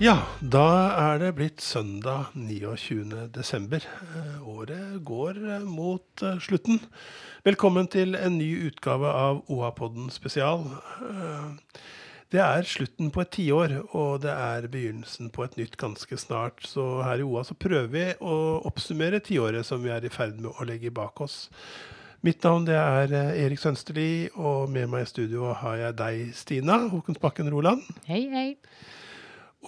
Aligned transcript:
Ja, 0.00 0.14
da 0.40 0.64
er 0.96 1.18
det 1.20 1.34
blitt 1.36 1.60
søndag 1.60 2.30
29. 2.32 3.26
desember. 3.34 3.84
Eh, 3.84 4.36
Året 4.48 4.94
går 5.04 5.36
eh, 5.36 5.64
mot 5.68 6.22
eh, 6.24 6.38
slutten. 6.40 6.78
Velkommen 7.44 7.84
til 7.92 8.16
en 8.16 8.38
ny 8.40 8.48
utgave 8.70 9.10
av 9.12 9.42
OA-podden 9.52 10.06
spesial. 10.08 10.62
Det 12.32 12.40
er 12.40 12.64
slutten 12.64 13.10
på 13.12 13.20
et 13.20 13.32
tiår, 13.36 13.74
og 13.92 14.22
det 14.24 14.32
er 14.32 14.70
begynnelsen 14.72 15.28
på 15.34 15.44
et 15.44 15.58
nytt 15.60 15.76
ganske 15.76 16.16
snart. 16.16 16.64
Så 16.64 17.02
her 17.04 17.20
i 17.20 17.26
OA 17.28 17.44
så 17.44 17.58
prøver 17.60 17.90
vi 17.92 18.06
å 18.24 18.38
oppsummere 18.70 19.20
tiåret 19.20 19.68
som 19.68 19.84
vi 19.84 19.92
er 19.92 20.06
i 20.08 20.12
ferd 20.14 20.40
med 20.40 20.54
å 20.54 20.64
legge 20.64 20.94
bak 20.96 21.20
oss. 21.20 21.42
Mitt 22.24 22.40
navn 22.48 22.64
det 22.64 22.80
er 22.80 23.12
Erik 23.34 23.60
Sønsterli, 23.60 24.30
og 24.32 24.72
med 24.72 24.88
meg 24.94 25.04
i 25.04 25.12
studio 25.12 25.52
har 25.60 25.76
jeg 25.84 26.00
deg, 26.00 26.24
Stina 26.40 26.86
Håkonsbakken 26.88 27.52
Roland. 27.52 27.84
Hei, 28.08 28.22
hei. 28.32 28.48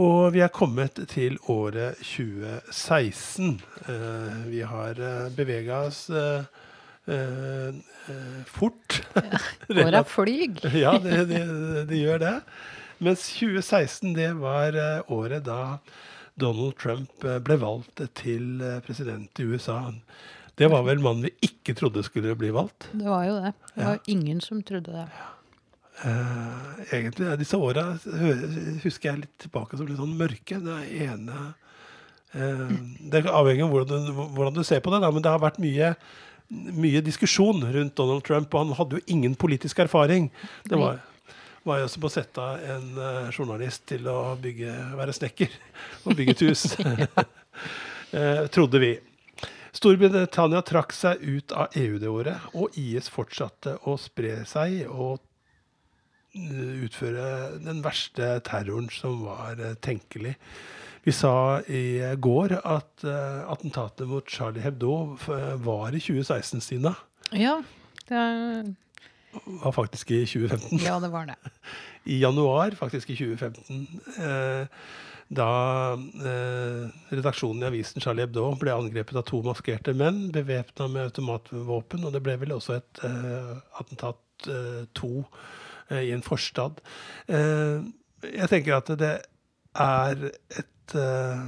Og 0.00 0.32
vi 0.32 0.40
er 0.40 0.48
kommet 0.48 0.96
til 1.10 1.34
året 1.52 1.98
2016. 2.00 3.58
Eh, 3.88 4.36
vi 4.48 4.62
har 4.64 4.96
uh, 4.96 5.26
bevega 5.36 5.82
oss 5.90 6.06
fort. 6.06 6.46
eh, 7.06 7.68
eh, 8.08 8.44
fort. 8.46 9.02
Åra 9.84 10.04
flyg. 10.06 10.62
ja, 10.78 10.94
det, 11.02 11.24
det, 11.28 11.42
det 11.90 11.98
gjør 11.98 12.18
det. 12.22 12.34
Mens 13.02 13.26
2016 13.36 14.14
det 14.16 14.30
var 14.38 14.72
eh, 14.78 15.02
året 15.12 15.44
da 15.44 15.78
Donald 16.40 16.76
Trump 16.80 17.24
eh, 17.26 17.40
ble 17.44 17.58
valgt 17.60 18.00
til 18.16 18.62
eh, 18.62 18.78
president 18.86 19.42
i 19.42 19.48
USA. 19.50 19.80
Det 20.56 20.68
var 20.72 20.86
vel 20.86 21.02
mannen 21.02 21.26
vi 21.26 21.34
ikke 21.50 21.74
trodde 21.76 22.04
skulle 22.06 22.32
bli 22.38 22.52
valgt. 22.54 22.88
Det 22.94 23.08
var 23.08 23.26
jo 23.28 23.36
det. 23.42 23.52
Det 23.74 23.82
Ja. 23.82 23.88
var 23.90 23.98
ingen 24.06 24.40
som 24.40 24.62
trodde 24.62 24.92
det. 24.94 25.06
Eh, 26.04 26.96
egentlig 26.96 27.30
disse 27.38 27.58
åra 27.62 27.92
husker 28.82 29.08
jeg 29.08 29.20
litt 29.20 29.34
tilbake 29.44 29.78
som 29.78 29.86
litt 29.86 30.00
sånn 30.00 30.16
mørke. 30.18 30.58
Det 30.64 30.78
ene 31.04 31.36
eh, 32.34 32.74
Det 33.12 33.22
avhenger 33.30 33.68
av 33.68 33.76
hvordan 33.76 34.08
du, 34.08 34.12
hvordan 34.16 34.56
du 34.56 34.64
ser 34.66 34.82
på 34.82 34.90
det, 34.94 35.02
da, 35.04 35.12
men 35.14 35.22
det 35.22 35.30
har 35.30 35.42
vært 35.42 35.62
mye, 35.62 35.92
mye 36.50 37.04
diskusjon 37.06 37.62
rundt 37.62 37.96
Donald 38.00 38.26
Trump, 38.26 38.50
og 38.50 38.64
han 38.64 38.76
hadde 38.80 38.98
jo 38.98 39.06
ingen 39.14 39.38
politisk 39.38 39.84
erfaring. 39.84 40.28
Det 40.66 40.80
var, 40.80 40.98
var 41.68 41.84
jo 41.84 41.88
som 41.94 42.08
å 42.08 42.12
sette 42.12 42.50
en 42.74 42.92
uh, 42.98 43.30
journalist 43.30 43.86
til 43.92 44.10
å 44.10 44.34
bygge, 44.42 44.74
være 44.98 45.14
snekker 45.20 45.54
og 46.04 46.18
bygge 46.18 46.34
et 46.34 46.46
hus. 46.48 46.66
eh, 48.18 48.46
trodde 48.50 48.82
vi. 48.82 48.96
Storbritannia 49.72 50.60
trakk 50.66 50.90
seg 50.92 51.22
ut 51.22 51.52
av 51.56 51.76
EU 51.78 52.00
det 52.02 52.10
året, 52.10 52.50
og 52.58 52.74
IS 52.76 53.06
fortsatte 53.08 53.78
å 53.88 53.94
spre 54.00 54.42
seg 54.50 54.82
og 54.90 55.22
utføre 56.32 57.58
den 57.60 57.82
verste 57.84 58.38
terroren 58.46 58.88
som 58.92 59.24
var 59.26 59.60
eh, 59.60 59.74
tenkelig. 59.84 60.36
Vi 61.02 61.12
sa 61.12 61.60
i 61.66 62.00
går 62.22 62.54
at 62.60 63.04
eh, 63.04 63.40
attentatet 63.50 64.08
mot 64.08 64.28
Charlie 64.30 64.62
Hebdo 64.62 65.18
var 65.64 65.92
i 65.92 66.00
2016, 66.00 66.62
Stina. 66.62 66.94
Ja, 67.32 67.58
det, 68.08 68.74
Var 69.32 69.72
faktisk 69.72 70.10
i 70.10 70.24
2015. 70.26 70.78
ja, 70.84 71.00
det 71.00 71.12
var 71.12 71.26
det. 71.26 71.36
I 72.04 72.20
januar, 72.20 72.70
faktisk 72.70 73.10
i 73.10 73.16
2015, 73.16 73.86
eh, 74.18 74.66
da 75.32 75.48
eh, 75.96 76.88
redaksjonen 77.08 77.62
i 77.62 77.68
avisen 77.70 78.04
Charlie 78.04 78.26
Hebdo 78.26 78.50
ble 78.60 78.74
angrepet 78.74 79.16
av 79.16 79.24
to 79.28 79.40
maskerte 79.46 79.94
menn 79.96 80.26
bevæpna 80.34 80.88
med 80.92 81.08
automatvåpen, 81.08 82.04
og 82.04 82.12
det 82.12 82.22
ble 82.24 82.36
vel 82.42 82.52
også 82.58 82.76
et 82.80 83.04
eh, 83.08 83.54
attentat 83.80 84.50
eh, 84.52 84.82
to 84.98 85.22
eh, 85.22 85.71
i 85.90 86.12
en 86.14 86.22
forstad. 86.22 86.80
Eh, 87.28 87.82
jeg 88.22 88.48
tenker 88.52 88.78
at 88.78 88.92
det 89.00 89.14
er 89.74 90.28
et 90.30 90.96
eh, 90.98 91.44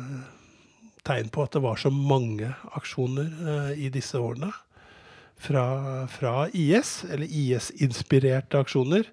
tegn 1.04 1.30
på 1.32 1.44
at 1.44 1.54
det 1.54 1.62
var 1.64 1.80
så 1.80 1.92
mange 1.92 2.50
aksjoner 2.74 3.30
eh, 3.30 3.72
i 3.86 3.90
disse 3.92 4.18
årene 4.18 4.50
fra, 5.44 6.06
fra 6.08 6.48
IS, 6.54 7.04
eller 7.10 7.28
IS-inspirerte 7.28 8.60
aksjoner. 8.64 9.08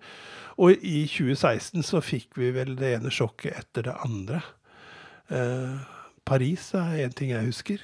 Og 0.62 0.84
i 0.86 1.06
2016 1.10 1.84
så 1.88 2.02
fikk 2.04 2.38
vi 2.40 2.52
vel 2.56 2.76
det 2.80 2.96
ene 2.98 3.12
sjokket 3.14 3.58
etter 3.64 3.90
det 3.90 3.98
andre. 4.06 4.42
Eh, 5.32 5.82
Paris 6.28 6.72
er 6.78 7.06
en 7.06 7.18
ting 7.18 7.34
jeg 7.34 7.50
husker. 7.50 7.84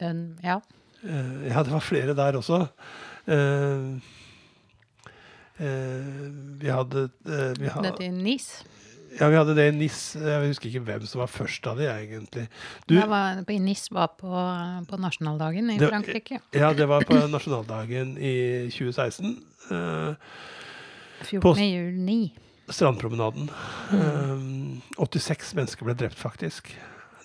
Um, 0.00 0.38
ja. 0.44 0.60
Eh, 1.02 1.48
ja, 1.48 1.62
det 1.64 1.72
var 1.72 1.84
flere 1.84 2.16
der 2.16 2.38
også. 2.38 2.66
Eh, 3.26 3.36
eh, 3.36 4.18
vi 5.60 6.70
hadde 6.72 7.06
eh, 7.26 7.52
vi 7.58 7.68
ha- 7.68 7.82
Dette 7.84 8.04
i 8.06 8.10
NIS. 8.10 8.50
Ja, 9.18 9.26
vi 9.28 9.36
hadde 9.36 9.54
det 9.58 9.64
i 9.68 9.76
NIS. 9.76 10.14
Jeg 10.16 10.48
husker 10.52 10.70
ikke 10.70 10.84
hvem 10.86 11.06
som 11.10 11.20
var 11.20 11.26
først 11.32 11.66
av 11.66 11.76
det, 11.80 11.88
egentlig. 11.90 12.44
Du, 12.86 12.94
Det 12.94 13.08
var, 13.10 13.40
NIS 13.48 13.88
var 13.92 14.12
på, 14.20 14.30
på 14.88 15.00
nasjonaldagen 15.02 15.70
i 15.74 15.78
Det- 15.78 15.88
Frankrike. 15.90 16.38
ja, 16.54 16.72
det 16.72 16.86
var 16.88 17.02
på 17.08 17.18
nasjonaldagen 17.28 18.16
i 18.18 18.34
2016. 18.70 19.34
Eh, 19.70 20.14
14. 21.26 21.58
juni. 21.58 22.20
Strandpromenaden. 22.70 23.50
Eh, 23.92 24.38
86 24.96 25.54
mennesker 25.58 25.84
ble 25.84 25.94
drept, 25.98 26.16
faktisk. 26.16 26.70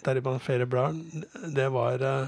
Deriblant 0.04 0.42
flere 0.42 0.66
barn. 0.70 1.04
Det 1.54 1.70
var, 1.72 1.94
eh, 2.02 2.28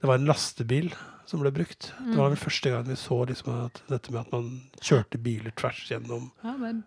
det 0.00 0.06
var 0.08 0.14
en 0.14 0.26
lastebil 0.30 0.92
som 1.32 1.42
ble 1.42 1.52
brukt. 1.54 1.90
Det 1.98 2.16
var 2.18 2.32
vel 2.32 2.40
første 2.40 2.72
gang 2.72 2.86
vi 2.88 2.96
så 3.00 3.22
liksom 3.28 3.52
at 3.66 3.82
dette 3.90 4.12
med 4.12 4.22
at 4.22 4.32
man 4.34 4.50
kjørte 4.84 5.20
biler 5.22 5.54
tvers 5.58 5.80
gjennom 5.90 6.30
Ja, 6.44 6.54
men 6.60 6.84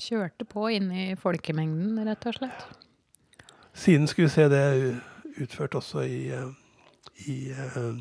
kjørte 0.00 0.44
på 0.48 0.68
inn 0.76 0.90
i 0.92 1.06
folkemengden, 1.16 1.96
rett 2.04 2.28
og 2.28 2.36
slett. 2.36 2.66
Siden 3.76 4.04
skulle 4.08 4.28
vi 4.28 4.34
se 4.34 4.48
det 4.52 4.64
utført 5.40 5.76
også 5.76 6.04
i, 6.04 6.20
eh, 6.32 6.52
i 7.32 7.36
eh, 7.52 7.96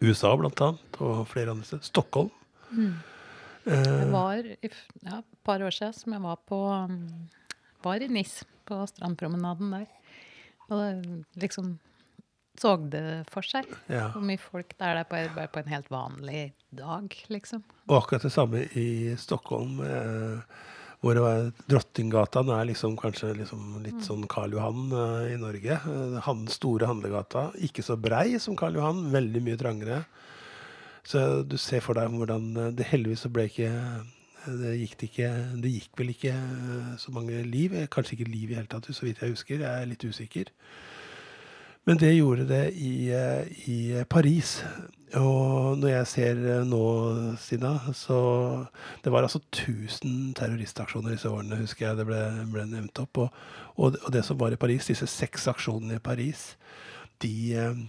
USA, 0.00 0.32
blant 0.40 0.60
annet, 0.64 1.00
og 1.04 1.26
flere 1.28 1.52
andre 1.52 1.68
steder. 1.68 1.84
Stockholm. 1.88 2.32
Det 2.72 3.76
Eh, 3.78 4.08
var 4.10 4.42
i 4.42 4.56
ja, 5.04 5.20
et 5.20 5.38
par 5.46 5.62
år 5.62 5.70
siden 5.70 5.94
som 5.94 6.14
jeg 6.16 6.22
var 6.24 6.38
på 6.50 6.58
um, 6.66 7.28
var 7.84 8.02
i 8.02 8.08
NIS, 8.10 8.40
på 8.66 8.80
strandpromenaden 8.90 9.70
der. 9.70 9.86
Og 10.66 10.80
det 10.80 11.44
liksom 11.44 11.76
så 12.60 12.74
det 12.92 13.24
for 13.32 13.46
seg. 13.46 13.68
ja. 13.88 14.10
Hvor 14.12 14.24
mye 14.24 14.40
folk 14.40 14.74
det 14.76 14.86
er 14.86 15.00
der 15.00 15.08
på, 15.08 15.22
bare 15.36 15.50
på 15.52 15.62
en 15.62 15.72
helt 15.72 15.88
vanlig 15.92 16.52
dag, 16.70 17.14
liksom. 17.32 17.64
Og 17.88 17.96
akkurat 18.02 18.26
det 18.28 18.32
samme 18.34 18.66
i 18.78 19.14
Stockholm, 19.18 19.80
eh, 19.86 20.60
hvor 21.02 21.18
Drottninggata 21.66 22.44
er 22.54 22.68
liksom 22.68 22.96
kanskje 23.00 23.32
liksom 23.40 23.80
litt 23.82 24.04
sånn 24.06 24.28
Karl 24.30 24.54
Johan 24.54 24.92
eh, 24.92 25.32
i 25.34 25.38
Norge. 25.40 25.80
Den 25.84 26.44
store 26.52 26.86
handlegata. 26.90 27.48
Ikke 27.58 27.82
så 27.82 27.96
brei 27.98 28.38
som 28.38 28.56
Karl 28.58 28.78
Johan, 28.78 29.08
veldig 29.14 29.42
mye 29.42 29.58
trangere. 29.60 30.04
Så 31.02 31.42
du 31.42 31.56
ser 31.58 31.82
for 31.82 31.98
deg 31.98 32.12
hvordan 32.14 32.52
eh, 32.56 32.74
det 32.78 32.90
heldigvis 32.92 33.24
så 33.26 33.32
ble 33.32 33.48
ikke 33.50 33.70
det 34.42 34.72
gikk, 34.80 34.94
det 34.98 35.08
ikke, 35.10 35.28
det 35.62 35.70
gikk 35.70 36.00
vel 36.00 36.10
ikke 36.14 36.32
eh, 36.34 36.94
så 36.98 37.14
mange 37.14 37.42
liv. 37.46 37.74
Eh, 37.78 37.88
Kanskje 37.90 38.16
ikke 38.18 38.30
liv 38.30 38.52
i 38.52 38.58
hele 38.58 38.70
tatt, 38.70 38.88
så 38.90 39.06
vidt 39.06 39.22
jeg 39.22 39.34
husker. 39.34 39.62
Jeg 39.62 39.70
er 39.70 39.90
litt 39.90 40.06
usikker. 40.06 40.50
Men 41.86 41.98
det 41.98 42.12
gjorde 42.14 42.46
det 42.46 42.64
i, 42.78 43.10
eh, 43.10 43.46
i 43.68 44.04
Paris. 44.10 44.60
Og 45.18 45.78
når 45.78 45.88
jeg 45.92 46.06
ser 46.06 46.38
eh, 46.46 46.64
nå, 46.68 46.82
Sina, 47.42 47.72
så 47.92 48.66
Det 49.04 49.12
var 49.12 49.22
altså 49.26 49.40
1000 49.52 50.34
terroristaksjoner 50.38 51.10
disse 51.16 51.28
årene, 51.28 51.58
husker 51.58 51.88
jeg 51.88 51.98
det 51.98 52.06
ble, 52.06 52.20
ble 52.52 52.64
nevnt 52.70 53.02
opp. 53.02 53.18
Og, 53.18 53.42
og, 53.76 53.98
og 54.04 54.12
det 54.14 54.24
som 54.24 54.38
var 54.40 54.54
i 54.54 54.60
Paris, 54.60 54.86
disse 54.86 55.06
seks 55.10 55.48
aksjonene 55.50 55.98
i 55.98 56.04
Paris, 56.04 56.56
de 57.22 57.34
eh, 57.58 57.82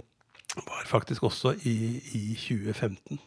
var 0.65 0.89
faktisk 0.89 1.23
også 1.29 1.53
i, 1.63 1.77
i 2.17 2.25
2015. 2.35 3.21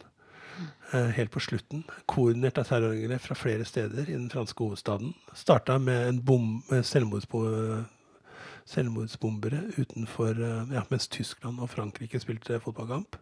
eh, 0.93 1.09
Helt 1.15 1.31
på 1.31 1.39
slutten. 1.39 1.85
Koordinert 2.05 2.59
av 2.59 2.67
terrorangrep 2.69 3.23
fra 3.23 3.39
flere 3.39 3.65
steder 3.65 4.03
i 4.03 4.17
den 4.19 4.29
franske 4.29 4.63
hovedstaden. 4.67 5.15
Starta 5.33 5.79
med 5.79 6.09
en 6.09 6.21
bom, 6.25 6.57
med 6.69 6.83
selvmordsbo- 6.83 7.85
selvmordsbombere 8.67 9.63
utenfor 9.77 10.37
eh, 10.37 10.75
ja, 10.75 10.83
mens 10.91 11.07
Tyskland 11.11 11.61
og 11.63 11.71
Frankrike 11.73 12.19
spilte 12.21 12.59
fotballkamp. 12.63 13.19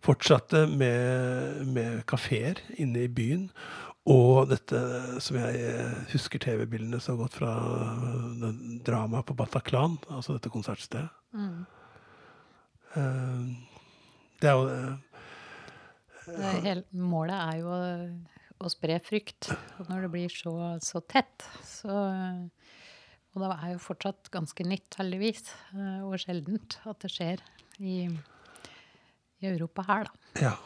Fortsatte 0.00 0.64
med, 0.70 1.66
med 1.68 2.04
kafeer 2.08 2.60
inne 2.80 3.04
i 3.04 3.12
byen. 3.12 3.50
Og 4.08 4.48
dette 4.48 4.78
som 5.20 5.36
jeg 5.36 5.60
eh, 5.60 5.98
husker 6.14 6.40
TV-bildene 6.40 7.00
så 7.04 7.16
godt 7.20 7.36
fra 7.36 7.52
dramaet 8.86 9.28
på 9.28 9.36
Bataclan, 9.36 9.98
altså 10.08 10.38
dette 10.38 10.52
konsertstedet. 10.52 11.10
Eh, 12.96 13.42
det 14.40 14.48
er 14.50 14.56
jo 14.56 14.68
eh, 14.72 14.94
Det 16.26 16.72
er 16.72 16.82
målet 16.96 17.36
er 17.36 17.60
jo 17.60 17.74
å, 17.74 17.82
å 18.64 18.72
spre 18.72 18.96
frykt. 19.04 19.52
Og 19.78 19.92
når 19.92 20.06
det 20.06 20.12
blir 20.16 20.32
så, 20.32 20.54
så 20.82 21.04
tett, 21.04 21.44
så 21.66 22.00
Og 23.30 23.44
det 23.44 23.50
er 23.54 23.74
jo 23.74 23.82
fortsatt 23.82 24.30
ganske 24.34 24.64
nytt, 24.66 24.96
heldigvis, 24.98 25.52
eh, 25.76 26.00
og 26.02 26.18
sjeldent 26.18 26.80
at 26.90 26.98
det 27.04 27.12
skjer 27.14 27.44
i, 27.78 28.02
i 29.40 29.50
Europa 29.52 29.86
her, 29.86 30.10
da. 30.10 30.48
Ja. 30.48 30.56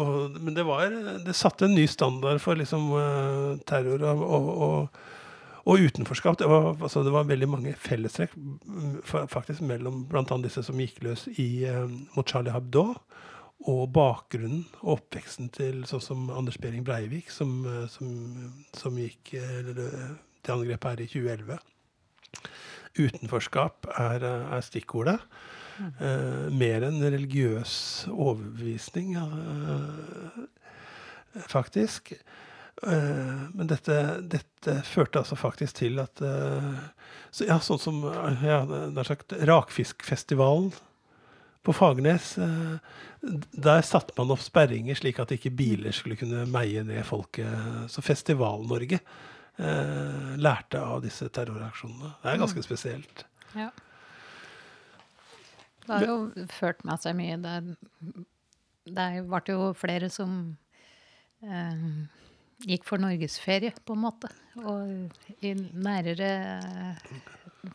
Og, 0.00 0.38
men 0.40 0.54
det 0.56 0.64
var 0.64 0.88
Det 1.20 1.34
satte 1.36 1.66
en 1.66 1.74
ny 1.76 1.84
standard 1.90 2.40
for 2.40 2.56
liksom 2.56 2.86
eh, 2.96 3.58
terror. 3.68 4.06
Og, 4.08 4.48
og, 4.48 5.02
og, 5.66 5.82
utenforskap. 5.82 6.38
Det 6.38 6.48
var, 6.48 6.72
altså, 6.80 7.02
det 7.04 7.12
var 7.12 7.28
veldig 7.28 7.50
mange 7.50 7.74
fellestrekk 7.76 8.32
mm, 8.38 8.96
fa- 9.04 9.26
faktisk 9.30 9.60
mellom 9.66 10.06
bl.a. 10.08 10.24
disse 10.42 10.64
som 10.64 10.80
gikk 10.80 11.02
løs 11.04 11.26
i, 11.34 11.66
eh, 11.68 11.84
mot 12.16 12.26
Charlie 12.28 12.54
Hebdo, 12.54 12.88
og 13.68 13.84
bakgrunnen 13.94 14.64
og 14.80 14.96
oppveksten 14.96 15.52
til 15.54 15.84
sånn 15.86 16.02
som 16.02 16.30
Anders 16.34 16.58
Behring 16.58 16.82
Breivik, 16.86 17.30
som, 17.30 17.60
som, 17.90 18.08
som 18.74 18.96
gikk 18.98 19.36
eller, 19.38 20.16
til 20.42 20.54
angrepet 20.56 20.90
her 20.90 21.02
i 21.04 21.10
2011. 21.10 21.58
Utenforskap 22.98 23.88
er, 23.96 24.24
eh, 24.24 24.54
er 24.56 24.60
stikkordet. 24.66 25.18
Eh, 25.80 26.50
mer 26.52 26.84
enn 26.84 27.00
religiøs 27.00 28.06
overbevisning, 28.12 29.16
eh, 29.16 30.42
faktisk. 31.48 32.12
Eh, 32.82 33.42
men 33.54 33.68
dette, 33.70 33.96
dette 34.26 34.82
førte 34.88 35.22
altså 35.22 35.36
faktisk 35.38 35.76
til 35.80 36.00
at 36.02 36.22
eh, 36.24 36.78
så, 37.30 37.46
Ja, 37.46 37.58
sånn 37.62 37.80
som 37.80 38.00
ja, 38.42 38.62
nær 38.66 39.06
sagt 39.06 39.32
Rakfiskfestivalen 39.32 40.72
på 41.62 41.74
Fagernes. 41.76 42.36
eh, 42.38 42.78
der 43.54 43.84
satte 43.86 44.16
man 44.18 44.32
opp 44.34 44.42
sperringer 44.42 44.98
slik 44.98 45.20
at 45.22 45.30
ikke 45.30 45.54
biler 45.54 45.94
skulle 45.94 46.18
kunne 46.18 46.44
meie 46.50 46.82
ned 46.84 47.04
folket. 47.06 47.46
Så 47.88 48.02
Festival-Norge 48.02 48.98
eh, 49.58 50.34
lærte 50.40 50.80
av 50.80 51.02
disse 51.04 51.28
terroraksjonene. 51.28 52.14
Det 52.22 52.32
er 52.32 52.42
ganske 52.42 52.64
spesielt. 52.64 53.24
Ja. 53.56 53.70
Det 55.82 55.92
har 55.92 56.06
jo 56.06 56.46
ført 56.52 56.84
med 56.86 57.02
seg 57.02 57.16
mye. 57.18 57.38
Det, 57.42 57.54
det 58.86 59.06
ble 59.28 59.42
jo 59.50 59.72
flere 59.78 60.10
som 60.14 60.36
eh, 61.42 61.86
gikk 62.68 62.86
for 62.86 63.02
norgesferie, 63.02 63.74
på 63.84 63.96
en 63.96 64.04
måte. 64.04 64.30
Og 64.62 65.42
i 65.42 65.54
nærere 65.56 66.32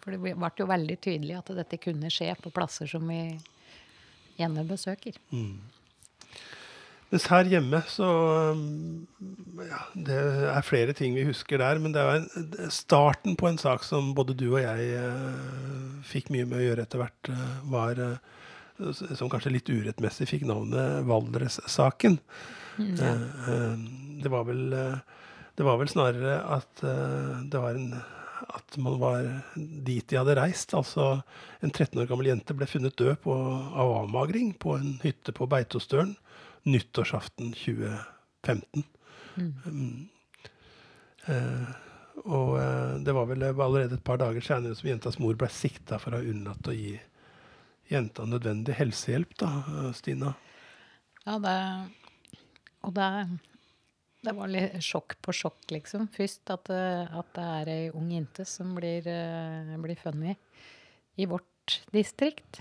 For 0.04 0.14
det 0.14 0.20
ble 0.20 0.52
jo 0.60 0.68
veldig 0.68 0.98
tydelig 1.04 1.38
at 1.40 1.52
dette 1.58 1.80
kunne 1.82 2.12
skje 2.12 2.34
på 2.42 2.52
plasser 2.56 2.90
som 2.92 3.08
vi 3.08 3.22
gjerne 4.38 4.66
besøker. 4.68 5.18
Mens 7.08 7.28
her 7.32 7.48
hjemme 7.48 7.80
så 7.88 8.08
um, 8.52 9.06
ja, 9.64 9.80
Det 9.96 10.18
er 10.52 10.66
flere 10.68 10.96
ting 10.98 11.16
vi 11.16 11.28
husker 11.30 11.62
der, 11.62 11.80
men 11.80 11.94
det 11.96 12.04
er 12.04 12.72
starten 12.74 13.38
på 13.40 13.48
en 13.48 13.60
sak 13.62 13.86
som 13.88 14.12
både 14.18 14.36
du 14.38 14.50
og 14.50 14.60
jeg 14.60 14.90
eh, 15.00 16.02
fikk 16.08 16.34
mye 16.36 16.48
med 16.50 16.60
å 16.60 16.66
gjøre 16.66 16.84
etter 16.84 17.02
hvert, 17.02 17.32
eh, 17.32 17.56
var 17.72 18.02
eh, 18.04 18.92
Som 19.16 19.32
kanskje 19.32 19.56
litt 19.56 19.72
urettmessig 19.72 20.28
fikk 20.30 20.46
navnet 20.50 21.08
Valdres-saken. 21.08 22.20
Eh, 22.78 23.08
eh, 23.54 23.78
det 24.24 24.30
var 24.30 24.44
vel 24.46 24.74
eh, 24.74 25.00
Det 25.58 25.66
var 25.66 25.80
vel 25.80 25.90
snarere 25.90 26.38
at 26.54 26.84
det 27.50 27.58
var 27.58 27.74
en 27.74 27.98
at 28.54 28.76
man 28.78 29.00
var 29.02 29.26
dit 29.58 30.06
de 30.08 30.20
hadde 30.20 30.36
reist. 30.38 30.76
Altså 30.78 31.24
en 31.66 31.72
13 31.72 31.98
år 31.98 32.06
gammel 32.06 32.30
jente 32.30 32.54
ble 32.54 32.68
funnet 32.70 32.94
død 33.00 33.16
på, 33.24 33.34
av 33.34 33.94
avmagring 34.04 34.52
på 34.62 34.76
en 34.78 34.92
hytte 35.02 35.34
på 35.34 35.48
Beitostølen 35.50 36.14
nyttårsaften 36.68 37.54
2015. 37.56 38.84
Mm. 39.38 40.08
Uh, 41.28 41.68
og 42.28 42.54
uh, 42.58 42.96
det 43.04 43.14
var 43.16 43.28
vel 43.30 43.44
allerede 43.50 43.98
et 44.00 44.04
par 44.08 44.20
dager 44.22 44.44
senere 44.44 44.76
som 44.78 44.88
jentas 44.90 45.20
mor 45.22 45.38
ble 45.40 45.50
sikta 45.54 46.00
for 46.02 46.16
å 46.16 46.22
ha 46.22 46.28
unnlatt 46.32 46.70
å 46.72 46.76
gi 46.76 46.96
jenta 47.88 48.26
nødvendig 48.28 48.74
helsehjelp, 48.76 49.36
da, 49.40 49.50
eh, 49.72 49.92
Stina. 49.96 50.34
Ja, 51.24 51.38
det 51.40 51.54
Og 52.84 52.92
det, 52.94 53.06
det 54.28 54.34
var 54.36 54.48
litt 54.52 54.76
sjokk 54.84 55.16
på 55.24 55.32
sjokk, 55.32 55.62
liksom. 55.72 56.10
Først 56.12 56.52
at, 56.52 56.66
det- 56.68 57.08
at 57.16 57.30
det 57.34 57.46
er 57.62 57.72
ei 57.72 57.90
ung 57.96 58.10
jente 58.12 58.46
som 58.46 58.76
blir, 58.76 59.08
eh, 59.08 59.78
blir 59.80 59.96
funnet 59.96 60.38
i 61.18 61.26
vårt 61.26 61.80
distrikt. 61.96 62.60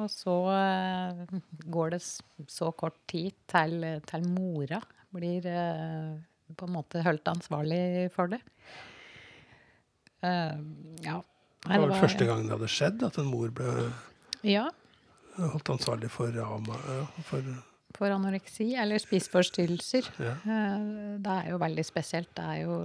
Og 0.00 0.08
så 0.10 0.34
eh, 0.50 1.34
går 1.70 1.94
det 1.94 2.00
så 2.50 2.70
kort 2.74 2.96
tid 3.10 3.34
til, 3.50 3.84
til 4.08 4.24
mora 4.32 4.80
blir 5.14 5.44
eh, 5.46 6.14
på 6.58 6.66
en 6.66 6.74
måte 6.74 7.02
holdt 7.06 7.30
ansvarlig 7.30 8.10
for 8.14 8.32
det. 8.32 8.40
Eh, 10.24 10.56
ja. 11.04 11.20
Det 11.64 11.78
var 11.80 11.86
vel 11.88 12.00
første 12.02 12.26
gang 12.28 12.42
det 12.44 12.52
hadde 12.56 12.68
skjedd 12.72 13.04
at 13.06 13.20
en 13.22 13.30
mor 13.30 13.52
ble 13.56 13.86
Ja. 14.44 14.66
holdt 15.38 15.70
ansvarlig 15.78 16.10
for, 16.12 16.28
rama, 16.36 16.76
for 17.24 17.46
For 17.96 18.10
anoreksi 18.12 18.72
eller 18.76 18.98
spiseforstyrrelser. 19.00 20.10
ja. 20.18 20.34
Det 21.22 21.38
er 21.38 21.50
jo 21.54 21.60
veldig 21.62 21.84
spesielt. 21.86 22.34
Det 22.36 22.44
er 22.44 22.60
jo, 22.66 22.76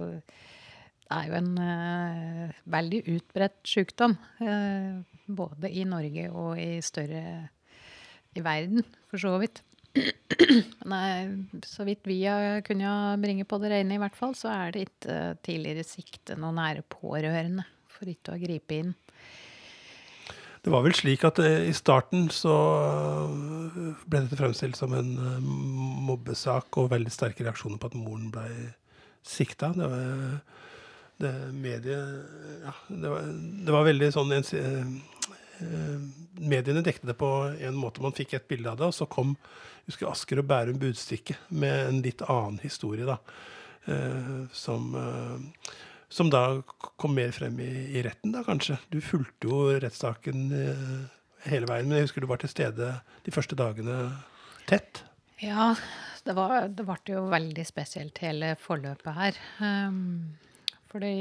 det 1.10 1.18
er 1.18 1.26
jo 1.28 1.34
en 1.40 1.50
uh, 1.58 2.58
veldig 2.70 3.02
utbredt 3.16 3.58
sykdom. 3.66 4.14
eh, 4.40 5.02
både 5.38 5.70
i 5.70 5.86
Norge 5.88 6.28
og 6.30 6.60
i 6.60 6.78
større 6.84 7.24
i 8.36 8.42
verden, 8.44 8.84
for 9.10 9.22
så 9.22 9.34
vidt. 9.42 9.62
Eh, 10.90 11.30
så 11.66 11.84
vidt 11.86 12.06
vi 12.08 12.22
har 12.24 12.62
kunnet 12.66 13.20
bringe 13.22 13.44
på 13.46 13.58
det 13.62 13.70
rene, 13.72 13.96
i 13.96 14.00
hvert 14.02 14.16
fall, 14.16 14.34
så 14.38 14.50
er 14.52 14.74
det 14.74 14.86
ikke 14.86 15.14
eh, 15.14 15.36
tidligere 15.46 15.86
sikte 15.86 16.36
noen 16.38 16.58
nære 16.58 16.82
pårørende 16.90 17.66
for 17.90 18.10
ikke 18.10 18.34
å 18.34 18.40
gripe 18.40 18.78
inn. 18.80 18.94
Det 20.60 20.72
var 20.72 20.84
vel 20.84 20.96
slik 20.96 21.24
at 21.24 21.40
eh, 21.42 21.68
i 21.70 21.76
starten 21.76 22.28
så 22.34 22.56
eh, 22.84 23.94
ble 24.06 24.24
dette 24.24 24.38
fremstilt 24.40 24.78
som 24.78 24.94
en 24.96 25.14
mobbesak 26.08 26.80
og 26.80 26.90
veldig 26.92 27.12
sterke 27.14 27.46
reaksjoner 27.46 27.80
på 27.80 27.90
at 27.90 27.98
moren 27.98 28.28
ble 28.34 28.48
sikta. 29.26 29.72
Det 29.76 29.88
var 29.90 30.42
det 31.20 31.32
mediet 31.56 32.64
Ja, 32.64 32.74
det 32.88 33.12
var, 33.12 33.28
det 33.66 33.74
var 33.74 33.86
veldig 33.86 34.10
sånn 34.14 34.34
en, 34.36 34.46
eh, 35.60 35.94
Mediene 36.40 36.82
dekte 36.84 37.08
det 37.10 37.18
på 37.20 37.28
en 37.52 37.76
måte. 37.76 38.02
Man 38.04 38.16
fikk 38.16 38.34
et 38.36 38.48
bilde 38.48 38.70
av 38.70 38.80
det, 38.80 38.88
og 38.88 38.96
så 38.96 39.08
kom 39.10 39.34
husker 39.84 40.08
Asker 40.08 40.40
og 40.40 40.48
Bærum 40.48 40.78
Budstikke 40.80 41.36
med 41.48 41.88
en 41.88 42.02
litt 42.04 42.22
annen 42.24 42.60
historie, 42.62 43.04
da. 43.08 43.18
Eh, 43.90 44.46
som 44.56 44.94
eh, 44.96 45.70
som 46.10 46.26
da 46.26 46.62
kom 46.98 47.12
mer 47.14 47.30
frem 47.30 47.60
i, 47.62 47.70
i 47.94 48.00
retten, 48.02 48.32
da 48.34 48.40
kanskje. 48.42 48.80
Du 48.90 48.96
fulgte 49.04 49.46
jo 49.46 49.60
rettssaken 49.78 50.48
hele 51.44 51.68
veien, 51.70 51.86
men 51.86 52.00
jeg 52.00 52.08
husker 52.08 52.24
du 52.24 52.26
var 52.26 52.40
til 52.42 52.50
stede 52.50 52.88
de 53.22 53.34
første 53.34 53.54
dagene 53.54 53.98
tett. 54.66 55.04
Ja, 55.38 55.70
det, 56.24 56.34
var, 56.36 56.66
det 56.68 56.84
ble 56.84 57.14
jo 57.14 57.24
veldig 57.32 57.64
spesielt 57.68 58.18
hele 58.24 58.52
forløpet 58.60 59.16
her. 59.16 59.38
Um, 59.62 60.34
fordi 60.90 61.14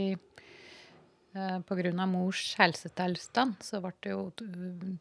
eh, 1.36 1.60
pga. 1.68 2.06
mors 2.06 2.56
helsetilstand 2.60 3.62
så 3.64 3.82
det 3.82 4.12
jo, 4.12 4.30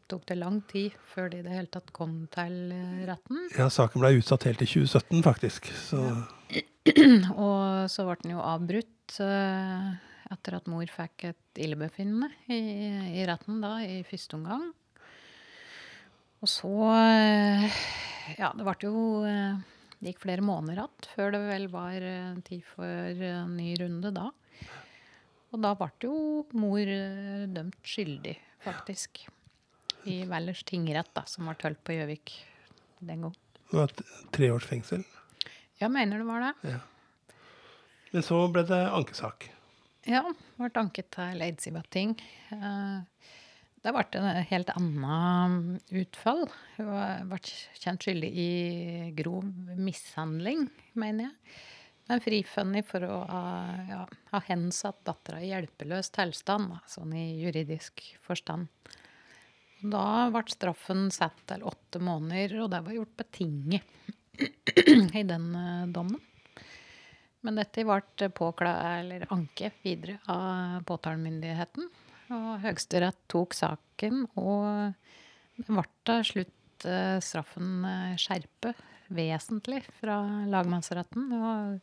tok 0.07 0.25
det 0.29 0.37
lang 0.37 0.61
tid 0.69 0.93
før 1.13 1.29
de 1.29 1.39
i 1.41 1.45
det 1.45 1.53
hele 1.53 1.71
tatt 1.71 1.91
kom 1.95 2.27
til 2.33 2.71
eh, 2.75 3.05
retten. 3.09 3.47
Ja, 3.57 3.69
saken 3.69 4.01
ble 4.03 4.17
utsatt 4.19 4.45
helt 4.49 4.61
til 4.63 4.85
2017, 4.85 5.23
faktisk. 5.25 5.71
Så 5.73 6.03
Og 7.45 7.89
så 7.91 8.05
ble 8.07 8.17
den 8.23 8.35
jo 8.35 8.43
avbrutt 8.43 9.19
eh, 9.23 9.89
etter 10.29 10.59
at 10.59 10.69
mor 10.69 10.89
fikk 10.93 11.29
et 11.31 11.61
illebefinnende 11.61 12.29
i, 12.53 12.61
i 13.19 13.25
retten 13.27 13.59
da, 13.63 13.79
i 13.83 14.01
første 14.07 14.37
omgang. 14.39 14.69
Og 16.39 16.49
så 16.49 16.71
eh, 16.95 17.81
Ja, 18.39 18.53
det 18.55 18.63
ble 18.63 18.75
jo 18.85 18.99
eh, 19.27 19.57
Det 19.99 20.13
gikk 20.13 20.23
flere 20.23 20.45
måneder 20.45 20.79
igjen 20.79 21.09
før 21.15 21.33
det 21.35 21.41
vel 21.49 21.65
var 21.73 22.05
tid 22.47 22.63
for 22.69 23.25
en 23.33 23.57
ny 23.57 23.73
runde 23.81 24.13
da. 24.15 24.29
Og 25.49 25.61
da 25.63 25.71
ble 25.79 25.89
jo 26.05 26.13
mor 26.61 26.79
eh, 26.93 27.45
dømt 27.49 27.79
skyldig, 27.85 28.35
faktisk. 28.65 29.23
I 30.09 30.21
Valdres 30.29 30.61
tingrett, 30.67 31.09
da, 31.17 31.25
som 31.27 31.47
ble 31.49 31.57
holdt 31.63 31.81
på 31.85 31.95
Gjøvik 31.97 32.33
den 33.03 33.25
gang. 33.25 33.35
det 33.71 33.77
var 33.77 33.93
tre 34.35 34.49
års 34.53 34.65
fengsel. 34.69 35.03
Ja, 35.81 35.87
mener 35.91 36.19
det 36.21 36.27
var 36.27 36.43
det. 36.49 36.75
Men 38.11 38.23
så 38.25 38.39
ble 38.51 38.63
det 38.67 38.79
ankesak. 38.89 39.49
Ja, 40.09 40.23
ble 40.57 40.69
anket 40.81 41.09
til 41.13 41.43
Eidsivating. 41.45 42.15
Eh, 42.55 43.01
Det 43.79 43.93
ble 43.95 44.01
en 44.19 44.43
helt 44.49 44.69
annet 44.75 45.93
utfall. 45.95 46.41
Hun 46.75 47.29
ble 47.31 47.37
kjent 47.79 48.03
skyldig 48.03 48.29
i 48.35 48.47
grov 49.15 49.45
mishandling, 49.79 50.65
mener 50.99 51.29
jeg. 51.29 51.35
Men 52.09 52.21
frifunnet 52.25 52.87
for 52.89 53.05
å 53.05 53.17
ja, 53.85 53.99
ha 54.31 54.39
hensatt 54.47 55.03
dattera 55.05 55.43
i 55.45 55.51
hjelpeløs 55.51 56.09
tilstand, 56.15 56.79
sånn 56.89 57.13
i 57.13 57.25
juridisk 57.37 58.01
forstand. 58.25 58.65
Da 59.79 60.27
ble 60.33 60.41
straffen 60.49 61.07
satt 61.13 61.37
til 61.47 61.63
åtte 61.69 62.01
måneder, 62.03 62.57
og 62.63 62.71
det 62.73 62.81
var 62.87 62.97
gjort 62.97 63.13
betinget 63.21 63.85
i 65.21 65.23
den 65.23 65.47
eh, 65.55 65.85
dommen. 65.93 66.19
Men 67.45 67.61
dette 67.61 67.85
ble 67.87 68.31
påkla, 68.35 68.73
eller 68.99 69.29
anke 69.31 69.71
videre 69.85 70.17
av 70.27 70.81
påtalemyndigheten. 70.89 71.87
Og 72.35 72.49
Høyesterett 72.65 73.21
tok 73.31 73.55
saken, 73.55 74.25
og 74.33 74.97
det 75.61 75.69
ble 75.69 75.85
til 76.09 76.25
slutt 76.33 76.89
eh, 76.89 77.17
straffen 77.23 77.85
eh, 77.85 78.17
skjerpet 78.19 78.81
vesentlig 79.09 79.83
fra 79.99 80.19
lagmannsretten. 80.49 81.31
Og 81.33 81.79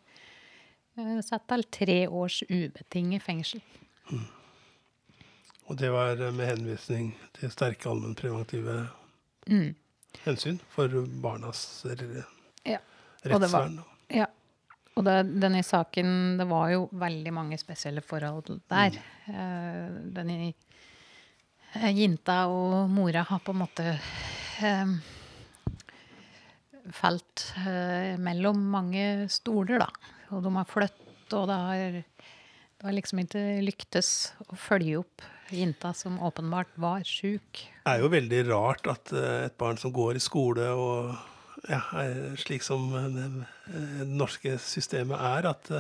eh, 0.99 1.21
satt 1.27 1.47
til 1.51 1.65
tre 1.75 1.99
års 2.09 2.43
ubetinget 2.49 3.23
fengsel. 3.27 3.63
Og 5.67 5.77
det 5.81 5.91
var 5.91 6.21
eh, 6.23 6.33
med 6.35 6.47
henvisning 6.53 7.11
til 7.39 7.51
sterke 7.55 7.91
allmennpreventive 7.91 8.87
Mm. 9.47 9.75
hensyn 10.25 10.57
for 10.75 10.89
barnas 11.23 11.85
r- 11.87 12.25
Ja. 12.67 12.79
Det 13.23 13.51
var- 13.53 13.71
Ja. 14.11 14.27
Og 14.97 15.05
det, 15.05 15.41
denne 15.41 15.63
saken, 15.63 16.37
det 16.39 16.47
var 16.49 16.71
jo 16.71 16.89
veldig 16.93 17.33
mange 17.33 17.59
spesielle 17.59 18.01
forhold 18.01 18.61
der. 18.69 18.91
Mm. 19.29 20.13
denne 20.15 20.55
eh, 21.75 21.93
jenta 21.95 22.47
og 22.49 22.89
mora 22.91 23.23
har 23.23 23.39
på 23.39 23.53
en 23.53 23.59
måte 23.59 23.99
eh, 24.63 24.87
falt 26.95 27.47
eh, 27.63 28.17
mellom 28.23 28.61
mange 28.73 29.27
stoler, 29.33 29.83
da. 29.83 29.89
Og 30.35 30.43
de 30.45 30.53
har 30.57 30.69
flyttet, 30.69 31.33
og 31.35 31.49
det 31.51 31.57
har, 31.63 31.97
det 32.03 32.89
har 32.89 32.97
liksom 32.97 33.23
ikke 33.23 33.47
lyktes 33.67 34.13
å 34.47 34.59
følge 34.59 35.01
opp 35.03 35.25
jenta 35.55 35.93
som 35.95 36.19
åpenbart 36.27 36.73
var 36.83 37.07
sjuk. 37.07 37.63
Det 37.85 37.93
er 37.93 38.03
jo 38.03 38.11
veldig 38.11 38.43
rart 38.51 38.89
at 38.91 39.15
eh, 39.15 39.47
et 39.47 39.59
barn 39.59 39.79
som 39.79 39.95
går 39.95 40.19
i 40.19 40.23
skole 40.23 40.71
og 40.75 41.15
ja, 41.71 41.83
slik 42.41 42.65
som 42.67 42.89
eh, 42.95 43.11
det 43.15 43.27
eh, 43.75 44.01
norske 44.07 44.57
systemet 44.63 45.19
er, 45.19 45.51
at 45.55 45.71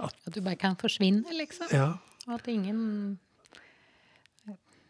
at 0.00 0.16
At 0.24 0.32
du 0.32 0.40
bare 0.40 0.56
kan 0.56 0.76
forsvinne, 0.80 1.28
liksom. 1.36 1.68
ja, 1.76 1.98
Og 2.26 2.38
at 2.38 2.48
ingen 2.48 3.18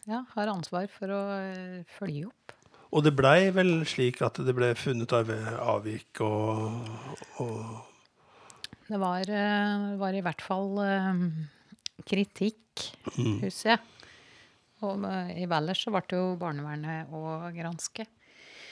ja, 0.06 0.24
har 0.34 0.50
ansvar 0.52 0.86
for 0.92 1.12
å 1.12 1.20
eh, 1.40 1.82
følge 1.98 2.28
opp. 2.30 2.54
Og 2.90 3.04
det 3.06 3.12
blei 3.14 3.50
vel 3.54 3.84
slik 3.86 4.18
at 4.26 4.40
det 4.42 4.54
ble 4.56 4.72
funnet 4.74 5.12
avvik 5.14 6.20
og, 6.26 6.88
og 7.38 7.86
Det 8.90 8.98
var, 8.98 9.20
eh, 9.30 9.84
var 10.00 10.16
i 10.18 10.22
hvert 10.26 10.42
fall 10.42 10.78
eh, 10.82 11.24
kritikk, 12.06 12.56
Mm. 13.18 13.40
husker 13.42 13.74
jeg. 13.74 13.80
Og 14.86 15.02
eh, 15.04 15.42
i 15.42 15.46
Valdres 15.50 15.82
så 15.84 15.90
ble 15.92 16.00
det 16.08 16.16
jo 16.18 16.30
barnevernet 16.40 17.10
å 17.12 17.50
granske. 17.52 18.06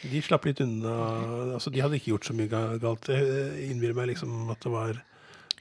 De 0.09 0.21
slapp 0.23 0.47
litt 0.47 0.61
unna. 0.65 0.93
altså 1.57 1.71
De 1.75 1.81
hadde 1.83 1.99
ikke 1.99 2.13
gjort 2.15 2.29
så 2.31 2.35
mye 2.39 2.49
galt. 2.81 3.09
Jeg 3.11 3.69
innbiller 3.73 3.97
meg 3.99 4.09
liksom 4.13 4.49
at 4.55 4.63
det 4.65 4.73
var 4.73 5.01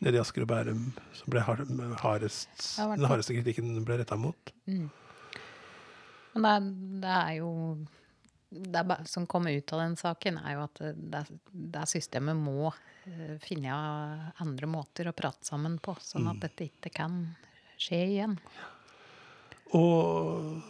nede 0.05 0.15
i 0.15 0.21
Asker 0.21 0.45
og 0.45 0.51
Bærum 0.51 0.83
som 1.17 1.33
ble 1.33 1.41
hardest, 1.41 2.77
den 2.77 3.07
hardeste 3.09 3.33
kritikken 3.35 3.73
ble 3.85 3.97
retta 3.99 4.15
mot. 4.21 4.53
Men 4.69 4.89
det, 6.37 6.51
er- 6.53 6.71
det 7.03 7.15
er 7.17 7.33
jo 7.41 7.51
Det 8.49 8.83
som 9.05 9.25
kommer 9.27 9.51
ut 9.51 9.73
av 9.73 9.81
den 9.83 9.97
saken, 9.99 10.37
er 10.39 10.55
jo 10.55 10.63
at 10.63 10.79
det, 10.79 10.93
det, 11.11 11.23
det 11.51 11.85
systemet 11.91 12.37
må 12.39 12.69
eh, 12.71 13.35
finne 13.43 13.75
andre 14.43 14.69
måter 14.71 15.09
å 15.09 15.15
prate 15.17 15.47
sammen 15.47 15.79
på, 15.83 15.97
sånn 15.99 16.29
at 16.31 16.39
dette 16.45 16.69
ikke 16.69 16.93
kan 16.95 17.19
skje 17.77 17.99
igjen. 18.05 18.37
Og 19.75 20.61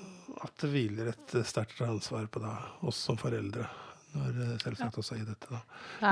at 0.41 0.55
det 0.61 0.69
hviler 0.71 1.11
et 1.13 1.35
sterkt 1.47 1.81
ansvar 1.85 2.25
på 2.33 2.41
da, 2.41 2.55
oss 2.89 2.97
som 3.09 3.17
foreldre. 3.19 3.67
Når 4.17 4.33
selvsagt 4.33 4.63
selvsagt 4.63 4.97
også 5.01 5.19
i 5.19 5.25
dette, 5.27 5.49
da. 5.51 5.61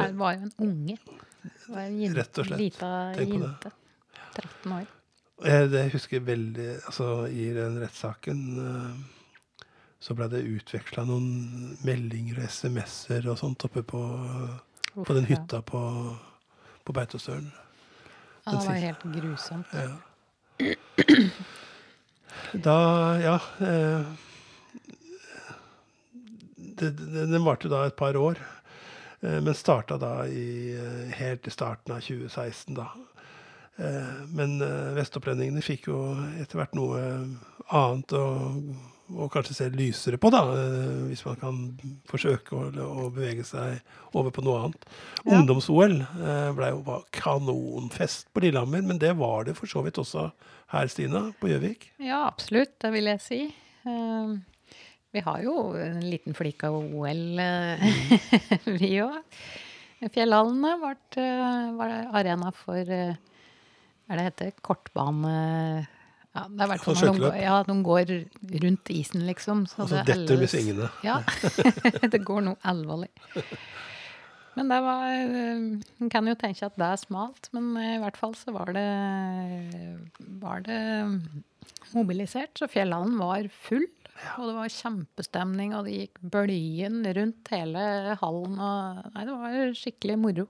Det 0.06 0.18
var 0.20 0.36
jo 0.36 0.46
en 0.46 0.54
unge. 0.68 0.98
Det 1.42 1.72
var 1.72 1.82
en 1.82 1.98
jente, 2.02 2.20
Rett 2.20 2.40
og 2.42 2.48
slett. 2.50 2.62
lita 2.62 2.92
jente. 3.18 3.72
13 4.36 4.76
år. 4.76 4.94
Jeg, 5.46 5.68
det 5.74 5.82
husker 5.92 6.22
veldig 6.24 6.68
Altså, 6.88 7.06
i 7.28 7.50
den 7.56 7.76
rettssaken 7.82 8.44
eh, 8.62 9.02
så 10.06 10.14
ble 10.14 10.28
det 10.30 10.44
utveksla 10.46 11.02
noen 11.08 11.78
meldinger 11.86 12.38
og 12.38 12.46
SMS-er 12.52 13.26
og 13.32 13.40
sånt 13.42 13.66
oppe 13.66 13.82
på, 13.90 14.02
Uff, 14.94 15.08
på 15.08 15.16
den 15.18 15.26
hytta 15.26 15.64
på, 15.66 15.82
på 16.86 16.94
Beitostølen. 16.94 17.50
Ja, 18.46 18.52
det 18.52 18.68
var 18.68 18.84
helt 18.84 19.08
grusomt. 19.16 19.74
Ja. 19.74 19.96
Da, 22.54 22.76
ja 23.20 23.34
eh, 23.66 24.06
Den 26.78 27.44
varte 27.44 27.72
da 27.72 27.82
et 27.88 27.98
par 27.98 28.16
år, 28.20 28.38
eh, 29.26 29.40
men 29.42 29.58
starta 29.58 29.98
da 29.98 30.14
i, 30.30 30.76
eh, 30.78 31.18
helt 31.18 31.50
i 31.50 31.54
starten 31.58 31.96
av 31.98 32.06
2016, 32.06 32.78
da. 32.78 32.92
Eh, 33.82 34.18
men 34.38 34.60
eh, 34.62 34.94
vestopplendingene 35.00 35.66
fikk 35.66 35.90
jo 35.90 36.02
etter 36.38 36.62
hvert 36.62 36.78
noe 36.78 37.02
annet 37.74 38.14
å, 38.16 38.28
å 39.14 39.28
kanskje 39.30 39.54
se 39.58 39.68
lysere 39.74 40.18
på, 40.22 40.32
da. 40.34 40.42
eh, 40.56 41.04
Hvis 41.10 41.22
man 41.28 41.38
kan 41.42 41.60
forsøke 42.10 42.58
å, 42.58 42.70
å 43.06 43.10
bevege 43.14 43.46
seg 43.46 43.82
over 44.18 44.34
på 44.34 44.44
noe 44.46 44.64
annet. 44.64 44.88
Ja. 45.24 45.38
Ungdoms-OL 45.38 46.00
eh, 46.02 46.50
ble 46.58 46.72
jo 46.72 46.82
bare 46.88 47.06
kanonfest 47.16 48.32
på 48.34 48.46
Lillehammer, 48.46 48.82
men 48.86 49.02
det 49.02 49.14
var 49.20 49.46
det 49.46 49.56
for 49.60 49.70
så 49.70 49.84
vidt 49.86 50.00
også 50.02 50.30
her, 50.74 50.90
Stina, 50.90 51.28
på 51.40 51.52
Gjøvik. 51.52 51.92
Ja, 52.02 52.24
absolutt, 52.26 52.78
det 52.82 52.92
vil 52.96 53.12
jeg 53.14 53.22
si. 53.24 53.40
Eh, 53.86 54.34
vi 55.16 55.24
har 55.24 55.46
jo 55.46 55.56
en 55.80 56.02
liten 56.04 56.36
flik 56.36 56.66
av 56.68 56.80
OL, 56.82 57.24
eh, 57.40 57.86
vi 58.82 58.96
òg. 59.06 59.22
Fjellhallene 60.12 60.76
ble, 60.82 60.96
ble 61.16 61.30
var 61.80 61.94
arena 62.20 62.52
for 62.54 62.82
er 64.06 64.20
det 64.20 64.26
heter? 64.28 64.52
Kortbane... 64.66 65.38
Ja, 66.36 66.42
det 66.52 66.60
er 66.60 66.66
i 66.66 66.72
hvert 66.74 66.84
fall 66.84 66.96
For 67.00 67.08
når 67.14 67.22
går- 67.24 67.38
ja, 67.42 67.56
de 67.64 67.76
går 67.88 68.10
rundt 68.66 68.90
isen, 68.92 69.22
liksom. 69.30 69.64
Så 69.72 69.80
Og 69.86 69.90
så 69.90 70.02
det 70.04 70.06
detter 70.12 70.36
elles- 70.36 70.52
svingene. 70.52 70.90
Ja. 71.06 71.22
det 72.14 72.22
går 72.28 72.44
noe 72.50 72.58
alvorlig. 72.68 73.10
Men 74.56 74.70
det 74.72 74.78
var 74.84 75.06
eh, 75.12 75.64
En 76.00 76.10
kan 76.12 76.28
jo 76.28 76.36
tenke 76.40 76.64
at 76.68 76.76
det 76.80 76.86
er 76.88 77.00
smalt, 77.02 77.50
men 77.56 77.74
i 77.80 77.98
hvert 78.04 78.16
fall 78.20 78.36
så 78.40 78.54
var 78.56 78.72
det 78.76 78.86
var 80.44 80.62
det 80.68 80.82
mobilisert. 81.96 82.54
Så 82.60 82.68
Fjellhallen 82.72 83.18
var 83.20 83.48
full. 83.68 83.88
Og 84.40 84.46
det 84.48 84.56
var 84.56 84.72
kjempestemning, 84.72 85.74
og 85.76 85.88
det 85.88 85.96
gikk 85.98 86.20
bølgen 86.32 87.02
rundt 87.18 87.50
hele 87.52 88.16
hallen. 88.22 88.56
Og, 88.64 89.10
nei, 89.16 89.26
det 89.28 89.36
var 89.42 89.74
skikkelig 89.76 90.16
moro. 90.24 90.46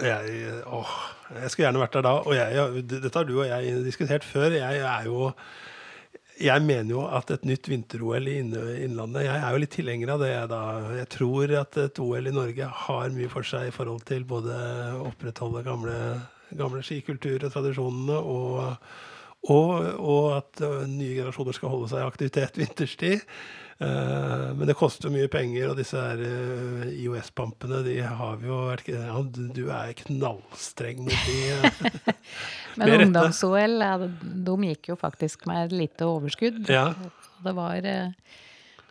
Jeg, 0.00 0.52
åh, 0.66 0.92
jeg 1.36 1.50
skulle 1.52 1.66
gjerne 1.66 1.82
vært 1.82 1.98
der 1.98 2.06
da. 2.06 2.14
Og 2.24 2.36
jeg, 2.36 2.84
dette 2.90 3.16
har 3.16 3.28
du 3.28 3.34
og 3.38 3.48
jeg 3.48 3.82
diskutert 3.86 4.26
før. 4.26 4.54
Jeg 4.56 4.80
er 4.80 5.10
jo 5.10 5.28
jeg 6.40 6.64
mener 6.64 6.94
jo 6.94 7.02
at 7.04 7.30
et 7.34 7.42
nytt 7.44 7.68
vinter-OL 7.68 8.28
i 8.30 8.38
Innlandet 8.40 9.26
Jeg 9.26 9.36
er 9.36 9.52
jo 9.52 9.60
litt 9.60 9.74
tilhenger 9.76 10.14
av 10.14 10.22
det. 10.24 10.32
Da. 10.48 10.60
jeg 10.96 11.08
tror 11.12 11.52
at 11.60 11.78
et 11.82 12.00
OL 12.00 12.30
i 12.30 12.32
Norge 12.32 12.68
har 12.86 13.12
mye 13.12 13.28
for 13.32 13.46
seg 13.46 13.68
i 13.68 13.74
forhold 13.74 14.06
til 14.08 14.24
både 14.28 14.56
å 14.96 15.10
opprettholde 15.10 15.64
gamle, 15.66 15.96
gamle 16.56 16.80
skikultur 16.86 17.44
og 17.44 17.52
tradisjonene, 17.52 18.16
og, 18.16 18.78
og, 19.52 19.74
og 20.00 20.38
at 20.38 20.64
nye 20.88 21.18
generasjoner 21.18 21.58
skal 21.58 21.74
holde 21.74 21.92
seg 21.92 22.00
i 22.00 22.08
aktivitet 22.08 22.56
vinterstid. 22.62 23.28
Eh, 23.80 24.46
men 24.58 24.66
det 24.68 24.74
koster 24.76 25.08
mye 25.12 25.28
penger, 25.32 25.70
og 25.72 25.78
disse 25.78 25.96
her 25.96 26.20
eh, 26.20 26.90
IOS-pampene, 27.00 27.78
de 27.86 27.94
har 28.04 28.36
vi 28.42 28.50
jo 28.50 28.58
vært 28.68 28.90
ja, 28.92 29.14
du- 29.24 29.70
er 29.72 29.94
knallstreng 30.02 31.00
mot 31.06 31.22
de. 31.26 32.14
Men 32.80 32.92
ungdoms-OL, 33.06 33.80
de 34.44 34.56
gikk 34.68 34.90
jo 34.92 34.98
faktisk 35.00 35.46
med 35.48 35.70
et 35.70 35.72
lite 35.78 36.04
overskudd. 36.06 36.60
Ja. 36.68 36.90
Det 37.40 37.54
var 37.56 37.88
eh, 37.88 38.12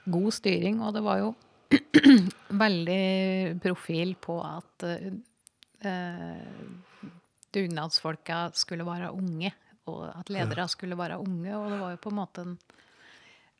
god 0.10 0.34
styring, 0.34 0.81
og 0.81 0.98
det 0.98 1.05
var 1.05 1.22
jo 1.22 1.29
veldig 2.65 3.60
profil 3.62 4.15
på 4.25 4.39
at 4.41 4.88
eh, 4.89 6.41
dugnadsfolka 7.53 8.48
skulle 8.58 8.86
være 8.88 9.12
unge, 9.13 9.53
og 9.89 10.03
at 10.12 10.29
ledere 10.34 10.65
skulle 10.69 10.98
være 10.98 11.22
unge. 11.22 11.53
Og 11.58 11.69
det 11.72 11.79
var 11.81 11.93
jo 11.96 12.01
på 12.03 12.12
en 12.13 12.19
måte 12.19 12.46
en 12.46 12.58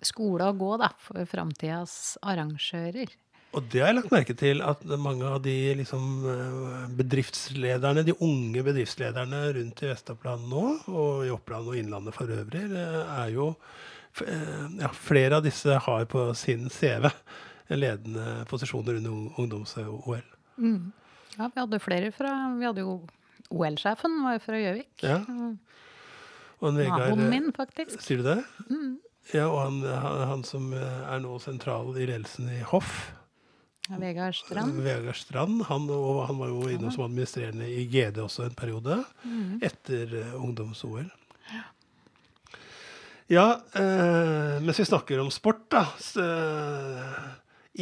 skole 0.06 0.46
å 0.50 0.56
gå 0.58 0.76
da, 0.82 0.92
for 1.02 1.26
framtidas 1.30 2.18
arrangører. 2.24 3.12
Og 3.58 3.66
det 3.74 3.82
har 3.82 3.90
jeg 3.90 3.98
lagt 3.98 4.12
merke 4.14 4.36
til, 4.38 4.60
at 4.62 4.84
mange 5.02 5.26
av 5.26 5.40
de 5.42 5.56
liksom, 5.80 6.04
eh, 6.30 6.84
bedriftslederne, 7.00 8.04
de 8.06 8.14
unge 8.22 8.62
bedriftslederne 8.68 9.40
rundt 9.58 9.82
i 9.82 9.90
Vest-Oppland 9.90 10.46
nå, 10.52 10.66
og 10.94 11.24
i 11.26 11.32
Oppland 11.34 11.72
og 11.72 11.80
Innlandet 11.80 12.14
for 12.14 12.30
øvrig, 12.30 12.62
eh, 12.70 13.14
er 13.24 13.32
jo 13.34 13.48
eh, 14.22 14.68
ja, 14.84 14.92
Flere 14.94 15.40
av 15.40 15.44
disse 15.48 15.80
har 15.82 16.06
på 16.06 16.28
sin 16.38 16.70
CV 16.70 17.10
ledende 17.74 18.46
posisjoner 18.50 18.98
under 19.02 19.12
ung- 19.14 19.34
ungdoms-OL. 19.38 20.22
Ja, 21.38 21.50
vi 21.54 21.60
hadde 21.62 21.80
flere 21.80 22.10
fra 22.12 22.32
Vi 22.58 22.66
hadde 22.66 22.82
jo 22.84 22.96
OL-sjefen 23.50 24.18
var 24.26 24.36
jo 24.38 24.42
fra 24.46 24.58
Gjøvik. 24.62 25.04
Ja. 25.06 25.20
Og 26.60 26.70
en 26.70 26.82
Naboen 26.86 27.30
min, 27.32 27.52
faktisk. 27.56 28.02
Sier 28.04 28.22
du 28.22 28.28
det? 28.28 28.42
Ja, 29.34 29.46
og 29.48 29.60
han, 29.62 29.80
han, 29.86 30.22
han 30.32 30.44
som 30.48 30.72
eh, 30.74 31.02
er 31.14 31.20
nå 31.24 31.36
sentral 31.44 31.92
i 31.98 32.08
ledelsen 32.10 32.50
i 32.50 32.62
Hoff, 32.72 33.12
Ja, 33.90 33.98
Vegard 34.02 34.36
Strand. 34.38 34.80
Vegard 34.86 35.18
Strand, 35.18 35.64
han, 35.70 35.88
og 35.90 36.24
han 36.30 36.38
var 36.38 36.52
jo 36.52 36.68
innom 36.70 36.92
som 36.94 37.06
administrerende 37.08 37.66
i 37.74 37.88
GD 37.90 38.20
også 38.22 38.46
en 38.48 38.58
periode, 38.58 39.00
etter 39.66 40.14
eh, 40.24 40.36
ungdoms-OL. 40.38 41.08
Ja, 43.30 43.62
eh, 43.78 44.56
mens 44.66 44.80
vi 44.82 44.86
snakker 44.90 45.20
om 45.22 45.30
sport, 45.34 45.68
da. 45.70 45.84
Så, 46.02 46.22
eh, 46.26 47.28